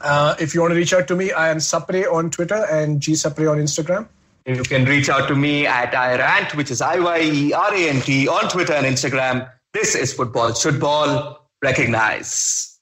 Uh, 0.00 0.36
if 0.38 0.54
you 0.54 0.60
want 0.60 0.70
to 0.70 0.76
reach 0.76 0.92
out 0.92 1.08
to 1.08 1.16
me, 1.16 1.32
I 1.32 1.48
am 1.48 1.56
Sapre 1.56 2.04
on 2.12 2.30
Twitter 2.30 2.64
and 2.70 3.00
G 3.00 3.14
Sapre 3.14 3.50
on 3.50 3.58
Instagram. 3.58 4.06
You 4.46 4.62
can 4.62 4.84
reach 4.84 5.08
out 5.08 5.26
to 5.26 5.34
me 5.34 5.66
at 5.66 5.92
iRant, 5.94 6.54
which 6.54 6.70
is 6.70 6.80
I 6.80 7.00
Y 7.00 7.20
E 7.22 7.52
R 7.52 7.74
A 7.74 7.88
N 7.88 8.00
T 8.02 8.28
on 8.28 8.48
Twitter 8.50 8.74
and 8.74 8.86
Instagram. 8.86 9.50
This 9.72 9.96
is 9.96 10.14
Football 10.14 10.52
Shootball. 10.52 11.45
Recognize. 11.62 12.75